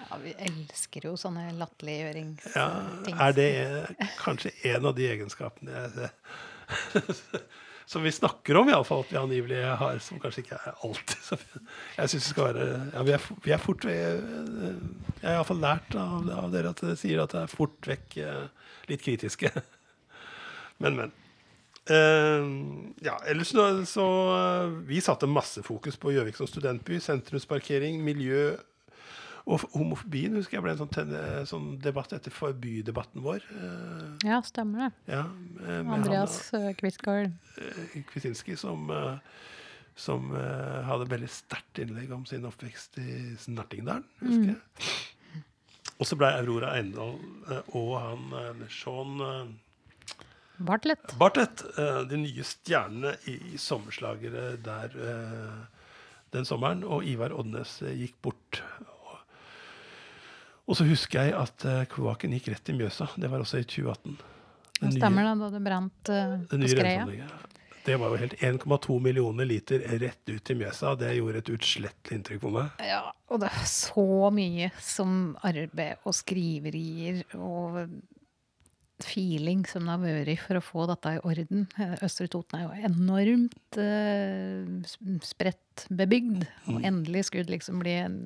Ja, 0.00 0.16
vi 0.22 0.32
elsker 0.42 1.04
jo 1.10 1.12
sånne 1.20 1.50
latterliggjøringsting. 1.60 2.56
Ja, 2.56 3.18
er 3.28 3.34
det 3.36 3.50
kanskje 4.18 4.50
en 4.72 4.88
av 4.88 4.96
de 4.96 5.04
egenskapene 5.12 5.76
jeg, 5.76 6.08
som 7.90 8.04
vi 8.06 8.12
snakker 8.14 8.58
om, 8.60 8.68
iallfall 8.70 9.02
at 9.02 9.12
vi 9.12 9.18
angivelig 9.18 9.60
har, 9.80 9.98
som 10.04 10.20
kanskje 10.22 10.44
ikke 10.44 10.58
er 10.60 10.82
alltid 10.86 11.30
Jeg 11.98 12.12
syns 12.12 12.28
det 12.28 12.28
skal 12.28 12.50
være 12.52 12.66
ja, 12.92 13.04
vi, 13.08 13.14
er, 13.16 13.24
vi 13.46 13.54
er 13.56 13.62
fort 13.62 13.86
ved 13.88 13.96
Jeg 14.04 15.26
har 15.26 15.40
iallfall 15.40 15.64
lært 15.64 15.96
av, 15.98 16.30
av 16.44 16.52
dere 16.54 16.70
at 16.70 16.84
dere 16.84 16.98
sier 17.00 17.24
at 17.24 17.34
det 17.34 17.42
er 17.42 17.50
fort 17.50 17.90
vekk 17.90 18.20
eh, 18.22 18.44
litt 18.90 19.02
kritiske. 19.06 19.52
Men, 20.80 20.94
men. 20.96 21.10
Uh, 21.90 22.46
ja, 23.04 23.18
ellers 23.28 23.50
så, 23.52 23.64
så 23.84 24.04
uh, 24.32 24.70
Vi 24.88 25.00
satte 25.04 25.28
masse 25.28 25.60
fokus 25.66 25.98
på 26.00 26.14
Gjøvik 26.14 26.38
som 26.38 26.48
studentby. 26.48 26.96
Sentrumsparkering, 27.04 27.98
miljø 28.04 28.54
og 29.50 29.62
homofobien 29.74 30.36
husker 30.38 30.56
jeg 30.58 30.64
ble 30.64 30.72
en 30.74 30.80
sånn, 30.82 30.90
tenne, 30.94 31.20
sånn 31.48 31.68
debatt 31.82 32.12
etter 32.16 32.32
forbydebatten 32.34 33.22
vår. 33.24 33.44
eh, 33.58 34.28
Ja, 34.28 34.40
stemmer 34.46 34.84
det. 34.86 34.90
ja, 35.14 35.24
eh, 35.66 35.80
Andreas 35.96 36.36
eh, 36.54 36.68
han, 36.70 37.32
eh, 37.58 38.56
som, 38.60 38.86
som 39.96 40.30
hadde 40.86 41.08
veldig 41.10 41.28
sterkt 41.30 41.82
innlegg 41.82 42.12
om 42.14 42.22
sin 42.30 42.46
oppvekst 42.48 43.00
i 43.02 43.16
Snertingdalen, 43.42 44.06
husker 44.22 44.52
jeg. 44.54 45.42
Og 46.00 46.06
så 46.08 46.16
ble 46.16 46.30
Aurora 46.38 46.70
Eindal 46.78 47.18
og 47.76 47.90
han 48.00 48.62
Sean 48.72 49.58
Bartlett. 50.60 51.12
Bartlett, 51.20 51.62
de 52.08 52.16
nye 52.22 52.44
stjernene 52.44 53.14
i, 53.28 53.36
sommerslagere 53.60 54.54
der 54.64 54.96
den 56.34 56.46
sommeren. 56.48 56.84
Og 56.86 57.04
Ivar 57.08 57.32
Oddnes 57.36 57.80
eh, 57.82 57.94
gikk 58.04 58.16
bort. 58.24 58.39
Og, 60.70 60.76
så 60.78 60.86
husker 60.86 61.26
jeg 61.26 61.34
at 61.34 61.64
uh, 61.66 61.82
kloakken 61.90 62.36
gikk 62.36 62.52
rett 62.52 62.70
i 62.70 62.76
Mjøsa. 62.78 63.08
Det 63.18 63.30
var 63.30 63.42
også 63.42 63.58
i 63.58 63.66
2018. 63.66 64.18
Det 64.80 64.92
stemmer 64.94 65.26
da, 65.26 65.32
da 65.40 65.48
det 65.52 65.62
brant 65.64 66.12
uh, 66.14 66.36
på 66.46 66.70
skreia. 66.70 67.06
Det 67.80 67.96
var 67.98 68.12
jo 68.12 68.20
helt 68.20 68.36
1,2 68.44 68.98
millioner 69.02 69.48
liter 69.48 69.82
rett 69.98 70.30
ut 70.30 70.52
i 70.52 70.56
Mjøsa. 70.60 70.94
Det 71.00 71.10
gjorde 71.16 71.42
et 71.42 71.50
utslettelig 71.56 72.20
inntrykk 72.20 72.44
på 72.44 72.54
meg. 72.54 72.84
Ja, 72.86 73.02
og 73.32 73.42
det 73.42 73.50
er 73.50 73.66
så 73.66 74.06
mye 74.36 74.70
som 74.84 75.34
arbeid 75.42 76.06
og 76.06 76.14
skriverier 76.14 77.24
og 77.34 77.82
feeling 79.00 79.64
som 79.68 79.86
det 79.88 79.94
har 79.94 80.02
vært 80.04 80.44
for 80.44 80.60
å 80.60 80.64
få 80.64 80.86
dette 80.90 81.16
i 81.16 81.20
orden. 81.24 81.66
Østre 82.04 82.28
Toten 82.30 82.60
er 82.60 82.66
jo 82.66 82.90
enormt 82.92 83.80
uh, 83.80 85.20
spredt 85.24 85.86
bebygd, 85.88 86.44
og 86.68 86.84
endelig 86.84 87.26
skulle 87.28 87.48
det 87.48 87.56
liksom 87.56 87.80
bli 87.82 87.96
en 88.04 88.18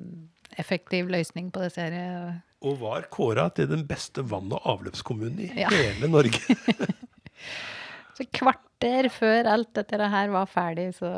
effektiv 0.57 1.09
løsning 1.11 1.51
på 1.53 1.63
disse 1.65 1.81
her 1.85 1.95
eh, 1.99 2.35
Og 2.65 2.79
var 2.81 3.07
kåra 3.13 3.49
til 3.53 3.67
den 3.71 3.85
beste 3.89 4.23
vann- 4.25 4.53
og 4.55 4.61
avløpskommunen 4.75 5.39
i 5.45 5.51
Ja. 5.65 5.69
hele 5.73 6.07
Norge. 6.11 6.39
Så 8.15 8.23
kvarter 8.31 9.09
før 9.11 9.49
alt 9.51 9.73
dette 9.75 9.97
her 10.07 10.29
var 10.31 10.45
ferdig, 10.47 10.85
så 10.95 11.09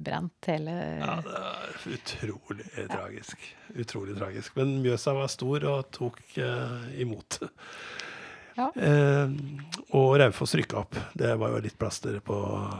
brant 0.00 0.48
hele 0.48 0.72
Ja, 0.96 1.18
det 1.26 1.34
er 1.36 1.74
utrolig 1.92 2.68
tragisk. 2.88 3.42
Utrolig 3.76 4.14
tragisk. 4.16 4.56
Men 4.56 4.78
Mjøsa 4.80 5.12
var 5.18 5.28
stor 5.28 5.66
og 5.68 5.90
tok 5.92 6.22
uh, 6.40 6.88
imot. 6.96 7.36
Ja. 8.56 8.70
Eh, 8.80 9.34
og 9.92 10.16
Raufoss 10.20 10.56
rykka 10.56 10.80
opp. 10.80 10.96
Det 11.12 11.34
var 11.36 11.52
jo 11.52 11.60
litt 11.68 11.76
plaster 11.80 12.16
på 12.24 12.38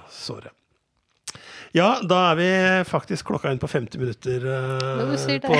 såret. 0.09 0.57
Ja, 1.77 2.01
da 2.03 2.19
er 2.33 2.39
vi 2.39 2.51
faktisk 2.89 3.29
klokka 3.31 3.53
inn 3.53 3.61
på 3.63 3.69
50 3.71 4.01
minutter 4.01 4.43
det. 4.43 5.37
på, 5.45 5.59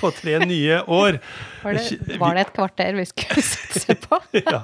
på 0.00 0.10
tre 0.14 0.36
nye 0.44 0.78
år. 0.86 1.18
Var 1.64 1.76
det, 1.76 2.16
var 2.16 2.34
det 2.38 2.44
et 2.46 2.52
kvarter 2.56 2.94
vi 2.96 3.02
skulle 3.04 3.42
satse 3.54 3.96
på? 4.00 4.16
ja. 4.38 4.62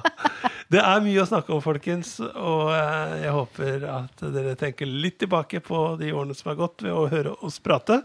Det 0.71 0.79
er 0.81 1.03
mye 1.05 1.21
å 1.21 1.27
snakke 1.29 1.53
om, 1.53 1.61
folkens. 1.61 2.15
Og 2.23 2.71
eh, 2.73 3.17
jeg 3.21 3.35
håper 3.35 3.85
at 3.91 4.23
dere 4.33 4.55
tenker 4.57 4.89
litt 4.89 5.19
tilbake 5.21 5.61
på 5.61 5.83
de 5.99 6.09
årene 6.09 6.33
som 6.35 6.49
har 6.49 6.57
gått, 6.63 6.81
ved 6.87 6.95
å 6.95 7.05
høre 7.11 7.35
oss 7.45 7.59
prate. 7.61 7.99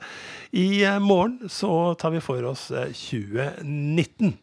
I 0.52 0.82
eh, 0.84 1.00
morgen 1.00 1.48
så 1.48 1.94
tar 1.96 2.12
vi 2.12 2.20
for 2.20 2.44
oss 2.50 2.68
2019. 2.68 4.34